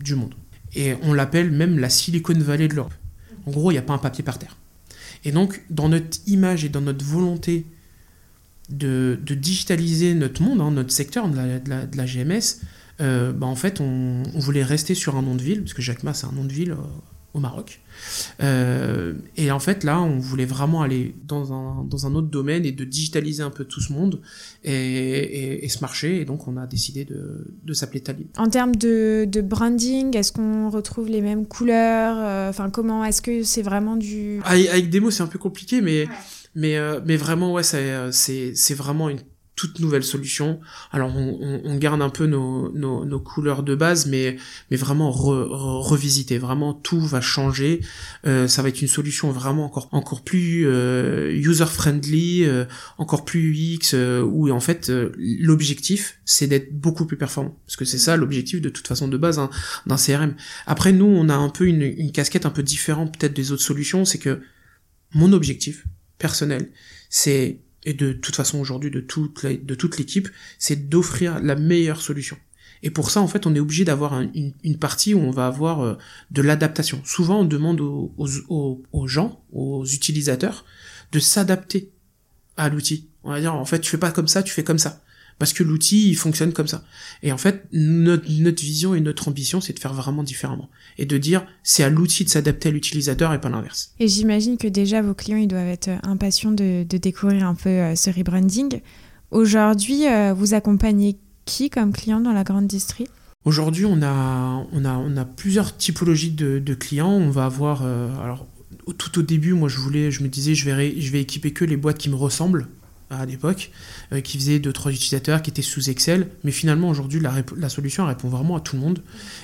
du 0.02 0.16
monde. 0.16 0.34
Et 0.76 0.96
on 1.04 1.14
l'appelle 1.14 1.52
même 1.52 1.78
la 1.78 1.90
Silicon 1.90 2.34
Valley 2.38 2.70
de 2.70 2.76
l'Europe. 2.76 2.94
En 3.46 3.52
gros, 3.52 3.72
il 3.72 3.76
n'y 3.76 3.80
a 3.80 3.84
pas 3.84 3.94
un 3.94 3.98
papier 3.98 4.24
par 4.24 4.40
terre. 4.40 4.56
Et 5.26 5.32
donc, 5.32 5.62
dans 5.70 5.90
notre 5.90 6.18
image 6.26 6.66
et 6.66 6.70
dans 6.70 6.82
notre 6.82 7.04
volonté 7.04 7.66
de, 8.70 9.18
digitaliser 9.30 10.14
notre 10.14 10.42
monde, 10.42 10.62
hein, 10.62 10.72
notre 10.72 10.92
secteur 10.92 11.28
de 11.28 11.36
la, 11.38 12.06
GMS, 12.06 12.62
euh, 13.02 13.32
bah, 13.32 13.48
en 13.48 13.56
fait, 13.56 13.82
on, 13.82 14.24
voulait 14.36 14.64
rester 14.64 14.96
sur 14.96 15.16
un 15.16 15.22
nom 15.22 15.36
de 15.36 15.42
ville, 15.42 15.62
parce 15.62 15.74
que 15.74 15.82
Jacma, 15.82 16.14
c'est 16.14 16.28
un 16.28 16.32
nom 16.32 16.46
de 16.46 16.54
ville 16.54 16.72
euh, 16.72 16.84
au 17.34 17.40
Maroc. 17.40 17.82
Euh, 18.42 19.14
et 19.38 19.52
en 19.52 19.60
fait, 19.60 19.84
là, 19.84 20.00
on 20.02 20.20
voulait 20.20 20.46
vraiment 20.46 20.84
aller 20.84 21.16
dans 21.26 21.52
un, 21.52 21.84
dans 21.84 22.06
un 22.06 22.14
autre 22.14 22.28
domaine 22.28 22.66
et 22.66 22.72
de 22.72 22.86
digitaliser 22.86 23.42
un 23.42 23.50
peu 23.50 23.66
tout 23.66 23.82
ce 23.82 23.92
monde 23.92 24.22
et, 24.64 25.66
et, 25.66 25.70
ce 25.70 25.80
marché. 25.82 26.22
Et 26.22 26.26
donc, 26.26 26.48
on 26.48 26.58
a 26.58 26.68
décidé 26.68 27.06
de, 27.06 27.56
de 27.64 27.74
s'appeler 27.74 28.02
Tallinn. 28.02 28.28
En 28.38 28.48
termes 28.48 28.76
de, 28.76 29.26
de 29.28 29.42
branding, 29.42 30.16
est-ce 30.16 30.32
qu'on 30.32 30.70
retrouve 30.70 31.10
les 31.10 31.22
mêmes 31.22 31.48
couleurs 31.48 32.18
euh, 32.20 32.50
Enfin, 32.50 32.70
comment 32.70 33.04
Est-ce 33.04 33.22
que 33.22 33.44
c'est 33.44 33.64
vraiment 33.64 33.96
du... 33.96 34.40
Avec, 34.46 34.90
des 34.90 35.00
mots, 35.00 35.12
c'est 35.12 35.24
un 35.24 35.28
peu 35.28 35.40
compliqué, 35.40 35.82
mais... 35.82 36.08
Mais, 36.56 36.78
euh, 36.78 37.00
mais 37.06 37.18
vraiment, 37.18 37.54
ouais, 37.54 37.64
c'est 37.64 38.74
vraiment 38.76 39.10
une 39.10 39.20
toute 39.56 39.80
nouvelle 39.80 40.04
solution. 40.04 40.60
Alors 40.92 41.16
on, 41.16 41.62
on, 41.64 41.76
garde 41.78 42.02
un 42.02 42.10
peu 42.10 42.26
nos, 42.26 42.72
nos, 42.72 43.06
nos, 43.06 43.20
couleurs 43.20 43.62
de 43.62 43.76
base, 43.76 44.08
mais, 44.08 44.38
mais 44.72 44.78
vraiment 44.78 45.12
revisiter. 45.12 46.40
Vraiment 46.40 46.74
tout 46.74 47.00
va 47.00 47.22
changer. 47.22 47.82
Euh, 48.26 48.48
ça 48.48 48.64
va 48.64 48.70
être 48.70 48.82
une 48.82 48.88
solution 48.88 49.32
vraiment 49.32 49.66
encore, 49.66 49.90
encore 49.92 50.24
plus 50.24 50.66
euh, 50.66 51.32
user-friendly, 51.32 52.46
euh, 52.46 52.66
encore 52.98 53.26
plus 53.26 53.54
UX, 53.54 53.96
où 54.24 54.50
en 54.50 54.60
fait 54.60 54.92
l'objectif 55.18 56.20
c'est 56.26 56.48
d'être 56.48 56.74
beaucoup 56.74 57.06
plus 57.06 57.18
performant. 57.18 57.56
Parce 57.68 57.76
que 57.76 57.86
c'est 57.86 58.00
ça 58.00 58.18
l'objectif 58.18 58.60
de 58.60 58.70
toute 58.70 58.88
façon 58.88 59.08
de 59.08 59.18
base 59.18 59.38
hein, 59.38 59.52
d'un 59.86 59.98
CRM. 59.98 60.36
Après 60.66 60.92
nous 60.92 61.06
on 61.06 61.30
a 61.30 61.36
un 61.36 61.50
peu 61.50 61.68
une, 61.68 61.84
une 61.84 62.12
casquette 62.12 62.48
un 62.48 62.50
peu 62.50 62.64
différente 62.64 63.18
peut-être 63.18 63.34
des 63.34 63.52
autres 63.52 63.62
solutions, 63.62 64.04
c'est 64.04 64.18
que 64.18 64.42
mon 65.14 65.32
objectif 65.32 65.86
personnel 66.24 66.70
c'est 67.10 67.60
et 67.86 67.94
de 67.94 68.14
toute 68.14 68.36
façon 68.36 68.60
aujourd'hui 68.60 68.90
de 68.90 69.02
toute 69.02 69.98
l'équipe, 69.98 70.30
c'est 70.58 70.88
d'offrir 70.88 71.42
la 71.42 71.56
meilleure 71.56 72.02
solution. 72.02 72.38
Et 72.82 72.90
pour 72.90 73.12
ça, 73.12 73.22
en 73.22 73.28
fait, 73.28 73.46
on 73.46 73.54
est 73.56 73.60
obligé 73.60 73.84
d'avoir 73.86 74.22
une, 74.22 74.78
partie 74.80 75.14
où 75.14 75.20
on 75.20 75.32
va 75.32 75.48
avoir 75.48 75.82
euh, 75.82 75.98
de 76.32 76.42
l'adaptation. 76.42 77.02
Souvent, 77.06 77.42
on 77.42 77.46
demande 77.46 77.82
aux, 77.82 78.14
aux, 78.18 78.84
aux, 78.92 79.08
gens, 79.08 79.44
aux 79.52 79.86
utilisateurs, 79.86 80.66
de 81.12 81.20
s'adapter 81.20 81.92
à 82.58 82.70
l'outil. 82.70 83.10
On 83.24 83.32
va 83.32 83.40
dire, 83.40 83.54
en 83.54 83.66
fait, 83.66 83.80
tu 83.80 83.90
fais 83.90 83.98
pas 83.98 84.12
comme 84.12 84.28
ça, 84.28 84.44
tu 84.44 84.54
fais 84.54 84.64
comme 84.64 84.80
ça 84.80 85.02
parce 85.40 85.54
que 85.54 85.64
l'outil 85.64 86.10
il 86.10 86.16
fonctionne 86.16 86.54
comme 86.54 86.68
ça. 86.68 86.84
Et 87.22 87.32
en 87.32 87.38
fait, 87.38 87.66
notre, 87.72 88.30
notre 88.30 88.62
vision 88.62 88.96
et 88.96 89.02
notre 89.02 89.28
ambition, 89.28 89.62
c'est 89.62 89.74
de 89.74 89.80
faire 89.80 89.94
vraiment 89.94 90.24
différemment 90.24 90.70
et 90.98 91.06
de 91.06 91.18
dire 91.18 91.46
c'est 91.64 91.84
à 91.84 91.90
l'outil 91.90 92.24
de 92.24 92.30
s'adapter 92.30 92.70
à 92.70 92.72
l'utilisateur 92.72 93.34
et 93.34 93.42
pas 93.42 93.50
l'inverse. 93.50 93.94
Et 94.00 94.08
j'imagine 94.08 94.58
que 94.58 94.68
déjà 94.68 95.02
vos 95.02 95.14
clients 95.14 95.38
ils 95.38 95.48
doivent 95.48 95.68
être 95.68 95.90
impatients 96.04 96.52
de, 96.52 96.84
de 96.84 96.98
découvrir 96.98 97.48
un 97.48 97.56
peu 97.56 97.70
euh, 97.70 97.96
ce 97.96 98.10
rebranding. 98.10 98.82
Aujourd'hui, 99.32 100.08
euh, 100.08 100.34
vous 100.34 100.54
accompagnez 100.54 101.18
qui 101.46 101.70
comme 101.70 101.92
client 101.92 102.20
dans 102.20 102.34
la 102.34 102.44
grande 102.44 102.68
distrie 102.68 103.08
Aujourd'hui, 103.46 103.86
on 103.86 104.02
a, 104.02 104.66
on, 104.72 104.86
a, 104.86 104.94
on 104.94 105.18
a 105.18 105.26
plusieurs 105.26 105.76
typologies 105.76 106.32
de, 106.32 106.60
de 106.60 106.74
clients. 106.74 107.12
On 107.12 107.30
va 107.30 107.46
avoir, 107.46 107.82
euh, 107.84 108.10
alors 108.24 108.48
tout 108.98 109.20
au 109.20 109.22
début, 109.22 109.54
moi 109.54 109.68
je 109.68 109.80
voulais, 109.80 110.12
je 110.12 110.24
me 110.24 110.30
disais, 110.30 110.56
je 110.56 110.70
vais, 110.70 111.00
je 111.00 111.12
vais 111.12 111.22
équiper 111.22 111.52
que 111.52 111.66
les 111.66 111.78
boîtes 111.78 111.98
qui 111.98 112.10
me 112.10 112.16
ressemblent 112.16 112.68
à 113.20 113.26
l'époque, 113.26 113.72
euh, 114.12 114.22
qui 114.22 114.38
faisait 114.38 114.60
2-3 114.60 114.92
utilisateurs, 114.92 115.42
qui 115.42 115.50
étaient 115.50 115.62
sous 115.62 115.90
Excel. 115.90 116.28
Mais 116.44 116.52
finalement, 116.52 116.90
aujourd'hui, 116.90 117.20
la, 117.20 117.70
solution 117.70 118.06
répond 118.06 118.30
vraiment 118.30 118.56
à 118.56 118.60
tout 118.60 118.76
le 118.76 118.82
monde. 118.82 119.00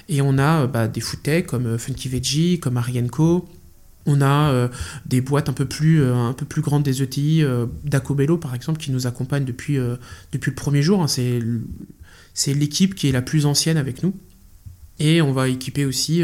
Et 0.07 0.22
on 0.22 0.38
a 0.38 0.63
euh, 0.63 0.67
bah, 0.67 0.88
des 0.88 1.01
foodtech 1.01 1.47
comme 1.47 1.65
euh, 1.65 1.78
Funky 1.78 2.09
Veggie, 2.09 2.59
comme 2.59 2.78
Arienco. 2.78 3.47
On 4.05 4.22
a 4.22 4.70
des 5.05 5.22
boîtes 5.22 5.49
un 5.49 5.53
peu 5.53 5.65
plus, 5.65 6.03
un 6.03 6.34
peu 6.34 6.45
plus 6.45 6.63
grandes 6.63 6.82
des 6.82 7.03
ETI, 7.03 7.43
Dacobello 7.84 8.38
par 8.38 8.55
exemple, 8.55 8.80
qui 8.80 8.91
nous 8.91 9.05
accompagne 9.05 9.45
depuis, 9.45 9.78
depuis 10.32 10.49
le 10.49 10.55
premier 10.55 10.82
jour. 10.82 11.03
Hein. 11.03 11.07
C'est 11.07 12.53
l'équipe 12.53 12.95
qui 12.95 13.09
est 13.09 13.11
la 13.11 13.22
plus 13.22 13.45
ancienne 13.45 13.78
avec 13.78 14.01
nous. 14.01 14.15
Et 14.97 15.22
on 15.22 15.32
va 15.32 15.47
équiper 15.47 15.86
aussi 15.86 16.24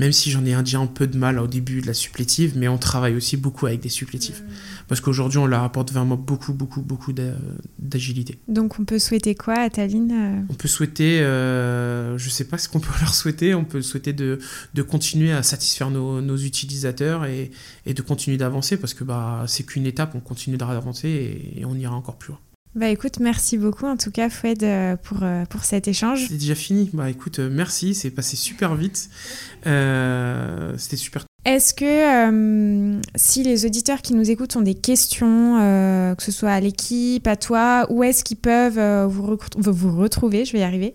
même 0.00 0.12
si 0.12 0.30
j'en 0.30 0.46
ai 0.46 0.56
déjà 0.62 0.78
un 0.78 0.86
peu 0.86 1.06
de 1.06 1.18
mal 1.18 1.38
au 1.38 1.46
début 1.46 1.82
de 1.82 1.86
la 1.86 1.92
supplétive, 1.92 2.54
mais 2.56 2.68
on 2.68 2.78
travaille 2.78 3.14
aussi 3.14 3.36
beaucoup 3.36 3.66
avec 3.66 3.80
des 3.80 3.90
supplétifs. 3.90 4.40
Mmh. 4.40 4.52
Parce 4.88 5.02
qu'aujourd'hui, 5.02 5.36
on 5.36 5.46
leur 5.46 5.62
apporte 5.62 5.92
vraiment 5.92 6.16
beaucoup, 6.16 6.54
beaucoup, 6.54 6.80
beaucoup 6.80 7.12
d'agilité. 7.78 8.38
Donc, 8.48 8.80
on 8.80 8.86
peut 8.86 8.98
souhaiter 8.98 9.34
quoi 9.34 9.54
à 9.54 9.68
Tallinn 9.68 10.10
euh 10.10 10.40
On 10.48 10.54
peut 10.54 10.68
souhaiter, 10.68 11.20
euh, 11.20 12.16
je 12.16 12.30
sais 12.30 12.44
pas 12.44 12.56
ce 12.56 12.70
qu'on 12.70 12.80
peut 12.80 12.98
leur 13.02 13.14
souhaiter, 13.14 13.54
on 13.54 13.64
peut 13.64 13.82
souhaiter 13.82 14.14
de, 14.14 14.38
de 14.72 14.82
continuer 14.82 15.32
à 15.32 15.42
satisfaire 15.42 15.90
nos, 15.90 16.22
nos 16.22 16.38
utilisateurs 16.38 17.26
et, 17.26 17.50
et, 17.84 17.92
de 17.92 18.00
continuer 18.00 18.38
d'avancer, 18.38 18.78
parce 18.78 18.94
que 18.94 19.04
bah, 19.04 19.44
c'est 19.46 19.64
qu'une 19.64 19.84
étape, 19.84 20.14
on 20.14 20.20
continuera 20.20 20.72
d'avancer 20.72 21.08
et, 21.08 21.60
et 21.60 21.64
on 21.66 21.74
ira 21.74 21.94
encore 21.94 22.16
plus 22.16 22.30
loin. 22.30 22.40
Bah 22.76 22.88
écoute, 22.88 23.18
merci 23.18 23.58
beaucoup 23.58 23.86
en 23.86 23.96
tout 23.96 24.12
cas 24.12 24.30
Foued 24.30 24.62
euh, 24.62 24.94
pour, 24.96 25.18
euh, 25.22 25.44
pour 25.46 25.64
cet 25.64 25.88
échange. 25.88 26.26
C'est 26.28 26.36
déjà 26.36 26.54
fini. 26.54 26.88
Bah 26.92 27.10
écoute, 27.10 27.40
euh, 27.40 27.50
merci, 27.50 27.94
c'est 27.94 28.10
passé 28.10 28.36
super 28.36 28.76
vite. 28.76 29.10
Euh, 29.66 30.74
C'était 30.78 30.96
super. 30.96 31.24
Est-ce 31.46 31.72
que 31.72 33.00
si 33.16 33.42
les 33.42 33.64
auditeurs 33.64 34.02
qui 34.02 34.14
nous 34.14 34.30
écoutent 34.30 34.56
ont 34.56 34.60
des 34.60 34.74
questions, 34.74 35.56
que 36.14 36.22
ce 36.22 36.30
soit 36.30 36.50
à 36.50 36.60
l'équipe, 36.60 37.26
à 37.26 37.34
toi, 37.36 37.86
où 37.88 38.04
est-ce 38.04 38.24
qu'ils 38.24 38.36
peuvent 38.36 38.78
vous, 39.08 39.38
vous 39.56 39.96
retrouver? 39.96 40.44
Je 40.44 40.52
vais 40.52 40.58
y 40.58 40.62
arriver. 40.62 40.94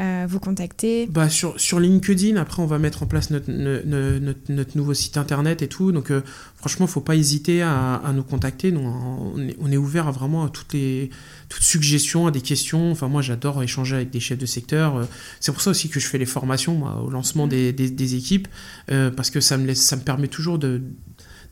Euh, 0.00 0.26
vous 0.26 0.40
contacter 0.40 1.06
bah, 1.06 1.28
sur, 1.28 1.60
sur 1.60 1.78
LinkedIn, 1.78 2.36
après 2.36 2.62
on 2.62 2.66
va 2.66 2.78
mettre 2.78 3.02
en 3.02 3.06
place 3.06 3.28
notre, 3.30 3.50
notre, 3.50 4.50
notre, 4.50 4.76
nouveau 4.78 4.94
site 4.94 5.18
internet 5.18 5.60
et 5.60 5.68
tout. 5.68 5.92
Donc 5.92 6.10
euh, 6.10 6.22
franchement, 6.56 6.86
il 6.86 6.88
ne 6.88 6.92
faut 6.92 7.02
pas 7.02 7.14
hésiter 7.14 7.60
à, 7.60 7.96
à 7.96 8.12
nous 8.14 8.22
contacter. 8.22 8.72
Nous, 8.72 8.80
on, 8.80 9.38
est, 9.46 9.54
on 9.60 9.70
est 9.70 9.76
ouvert 9.76 10.08
à 10.08 10.10
vraiment 10.10 10.44
à 10.44 10.48
toutes 10.48 10.72
les 10.72 11.10
toutes 11.50 11.62
suggestions, 11.62 12.26
à 12.26 12.30
des 12.30 12.40
questions. 12.40 12.90
Enfin 12.90 13.08
moi 13.08 13.20
j'adore 13.20 13.62
échanger 13.62 13.96
avec 13.96 14.08
des 14.08 14.20
chefs 14.20 14.38
de 14.38 14.46
secteur. 14.46 14.96
Euh, 14.96 15.04
c'est 15.40 15.52
pour 15.52 15.60
ça 15.60 15.70
aussi 15.70 15.90
que 15.90 16.00
je 16.00 16.06
fais 16.06 16.18
les 16.18 16.26
formations 16.26 16.74
moi, 16.74 17.02
au 17.04 17.10
lancement 17.10 17.46
des, 17.46 17.74
des, 17.74 17.90
des 17.90 18.14
équipes, 18.14 18.48
parce 18.86 19.28
que 19.28 19.40
ça 19.40 19.58
me, 19.58 19.66
laisse, 19.66 19.82
ça 19.82 19.96
me 19.96 20.02
permet 20.02 20.28
toujours 20.28 20.58
de 20.58 20.80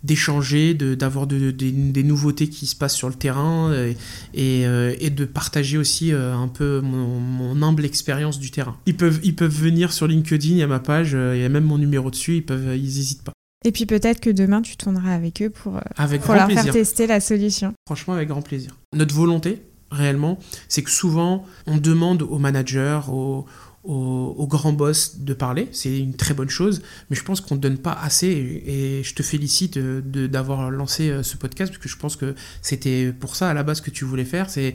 d'échanger, 0.02 0.74
d'avoir 0.74 1.26
de, 1.26 1.50
des 1.50 2.02
nouveautés 2.02 2.48
qui 2.48 2.66
se 2.66 2.74
passent 2.74 2.96
sur 2.96 3.08
le 3.08 3.14
terrain 3.14 3.70
euh, 3.70 3.92
et, 4.32 4.66
euh, 4.66 4.94
et, 4.98 5.10
de 5.10 5.24
partager 5.26 5.76
aussi 5.76 6.12
euh, 6.12 6.34
un 6.34 6.48
peu 6.48 6.80
mon, 6.80 7.62
humble 7.62 7.84
expérience 7.84 8.38
du 8.38 8.50
terrain. 8.50 8.76
Ils 8.86 8.96
peuvent, 8.96 9.20
ils 9.22 9.36
peuvent 9.36 9.54
venir 9.54 9.92
sur 9.92 10.06
LinkedIn, 10.06 10.52
il 10.52 10.58
y 10.58 10.62
a 10.62 10.66
ma 10.66 10.80
page, 10.80 11.12
il 11.12 11.40
y 11.40 11.44
a 11.44 11.48
même 11.48 11.64
mon 11.64 11.76
numéro 11.76 12.10
dessus, 12.10 12.36
ils 12.36 12.44
peuvent, 12.44 12.74
ils 12.76 12.82
n'hésitent 12.82 13.22
pas. 13.22 13.32
Et 13.66 13.72
puis 13.72 13.84
peut-être 13.84 14.20
que 14.20 14.30
demain 14.30 14.62
tu 14.62 14.78
tourneras 14.78 15.14
avec 15.14 15.42
eux 15.42 15.50
pour, 15.50 15.78
pour 16.22 16.34
leur 16.34 16.50
faire 16.50 16.72
tester 16.72 17.06
la 17.06 17.20
solution. 17.20 17.74
Franchement, 17.86 18.14
avec 18.14 18.28
grand 18.28 18.40
plaisir. 18.40 18.74
Notre 18.96 19.14
volonté, 19.14 19.60
réellement, 19.90 20.38
c'est 20.68 20.82
que 20.82 20.90
souvent 20.90 21.44
on 21.66 21.76
demande 21.76 22.22
aux 22.22 22.38
managers, 22.38 23.00
aux, 23.08 23.44
au, 23.82 24.46
grand 24.46 24.72
boss 24.72 25.20
de 25.20 25.32
parler, 25.32 25.68
c'est 25.72 25.98
une 25.98 26.14
très 26.14 26.34
bonne 26.34 26.50
chose, 26.50 26.82
mais 27.08 27.16
je 27.16 27.24
pense 27.24 27.40
qu'on 27.40 27.54
ne 27.54 27.60
donne 27.60 27.78
pas 27.78 27.92
assez 27.92 28.26
et, 28.26 29.02
je 29.02 29.14
te 29.14 29.22
félicite 29.22 29.78
d'avoir 29.78 30.70
lancé 30.70 31.08
euh, 31.08 31.22
ce 31.22 31.36
podcast 31.36 31.72
parce 31.72 31.82
que 31.82 31.88
je 31.88 31.96
pense 31.96 32.16
que 32.16 32.34
c'était 32.60 33.12
pour 33.18 33.36
ça 33.36 33.48
à 33.48 33.54
la 33.54 33.62
base 33.62 33.80
que 33.80 33.90
tu 33.90 34.04
voulais 34.04 34.26
faire, 34.26 34.50
c'est 34.50 34.74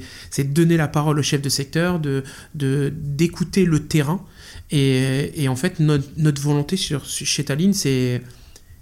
donner 0.53 0.77
la 0.77 0.87
parole 0.87 1.19
au 1.19 1.23
chef 1.23 1.41
de 1.41 1.49
secteur, 1.49 1.99
de 1.99 2.23
d'écouter 2.55 3.65
le 3.65 3.87
terrain. 3.87 4.25
Et, 4.71 5.47
en 5.47 5.55
fait 5.55 5.79
notre, 5.79 6.07
notre 6.17 6.41
volonté 6.41 6.75
sur, 6.75 7.05
chez 7.05 7.43
Tallinn 7.43 7.73
c'est 7.73 8.21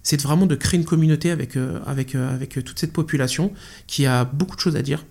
c'est 0.04 0.22
vraiment 0.22 0.46
de 0.46 0.56
créer 0.56 0.80
une 0.80 0.86
communauté 0.86 1.32
avec, 1.32 1.56
euh, 1.56 1.80
avec, 1.86 2.14
euh, 2.14 2.34
avec 2.34 2.62
toute 2.64 2.78
cette 2.78 2.92
population 2.92 3.54
qui 3.88 4.06
a 4.06 4.26
beaucoup 4.26 4.58
de 4.58 4.62
choses 4.62 4.76
à 4.76 4.82
dire, 4.82 5.06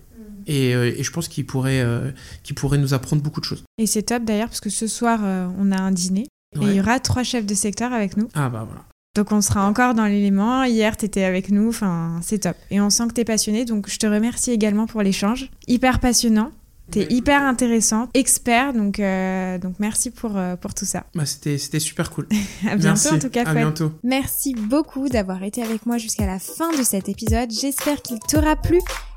euh, 0.49 0.93
et, 0.97 1.03
je 1.03 1.11
pense 1.11 1.27
qu'il 1.27 1.45
pourrait, 1.45 1.81
euh, 1.81 2.11
pourrait 2.55 2.77
nous 2.77 2.93
apprendre 2.93 3.21
beaucoup 3.21 3.39
de 3.39 3.45
choses. 3.45 3.63
Et 3.77 3.87
c'est 3.87 4.03
top 4.03 4.23
d'ailleurs 4.23 4.47
parce 4.47 4.61
que 4.61 4.69
ce 4.69 4.87
soir, 4.87 5.19
euh, 5.23 5.47
on 5.57 5.71
a 5.71 5.77
un 5.79 5.91
dîner 5.91 6.27
et 6.55 6.65
il 6.65 6.73
y 6.73 6.79
aura 6.79 6.99
trois 6.99 7.23
chefs 7.23 7.45
de 7.45 7.53
secteur 7.53 7.93
avec 7.93 8.17
nous. 8.17 8.27
Ah 8.33 8.49
bah 8.49 8.65
voilà. 8.67 8.85
Donc 9.15 9.31
on 9.31 9.41
sera 9.41 9.67
encore 9.67 9.93
dans 9.93 10.05
l'élément. 10.05 10.63
Hier, 10.63 10.97
tu 10.97 11.05
étais 11.05 11.23
avec 11.23 11.49
nous. 11.49 11.69
Enfin, 11.69 12.19
c'est 12.21 12.39
top. 12.39 12.55
Et 12.71 12.81
on 12.81 12.89
sent 12.89 13.07
que 13.07 13.13
tu 13.13 13.21
es 13.21 13.25
passionné. 13.25 13.65
Donc 13.65 13.89
je 13.89 13.97
te 13.97 14.07
remercie 14.07 14.51
également 14.51 14.87
pour 14.87 15.01
l'échange. 15.01 15.49
Hyper 15.67 15.99
passionnant. 15.99 16.51
Tu 16.91 16.99
es 16.99 17.07
hyper 17.09 17.41
intéressant, 17.41 18.09
expert, 18.13 18.73
donc, 18.73 18.99
donc 19.61 19.75
merci 19.79 20.11
pour, 20.11 20.37
pour 20.59 20.73
tout 20.73 20.83
ça. 20.83 21.05
Bah, 21.15 21.25
c'était 21.25 21.79
super 21.79 22.11
cool. 22.11 22.27
à 22.69 22.75
bientôt 22.75 23.13
en 23.13 23.19
tout 23.19 23.29
cas. 23.29 23.45
À 23.45 23.53
bientôt. 23.53 23.93
Merci 24.03 24.53
beaucoup 24.53 25.07
d'avoir 25.07 25.41
été 25.43 25.63
avec 25.63 25.85
moi 25.85 25.97
jusqu'à 25.97 26.25
la 26.25 26.39
fin 26.39 26.71
de 26.77 26.83
cet 26.83 27.07
épisode. 27.07 27.49
J'espère 27.51 28.01
qu'il 28.01 28.19
t'aura 28.19 28.57
plu. 28.57 28.79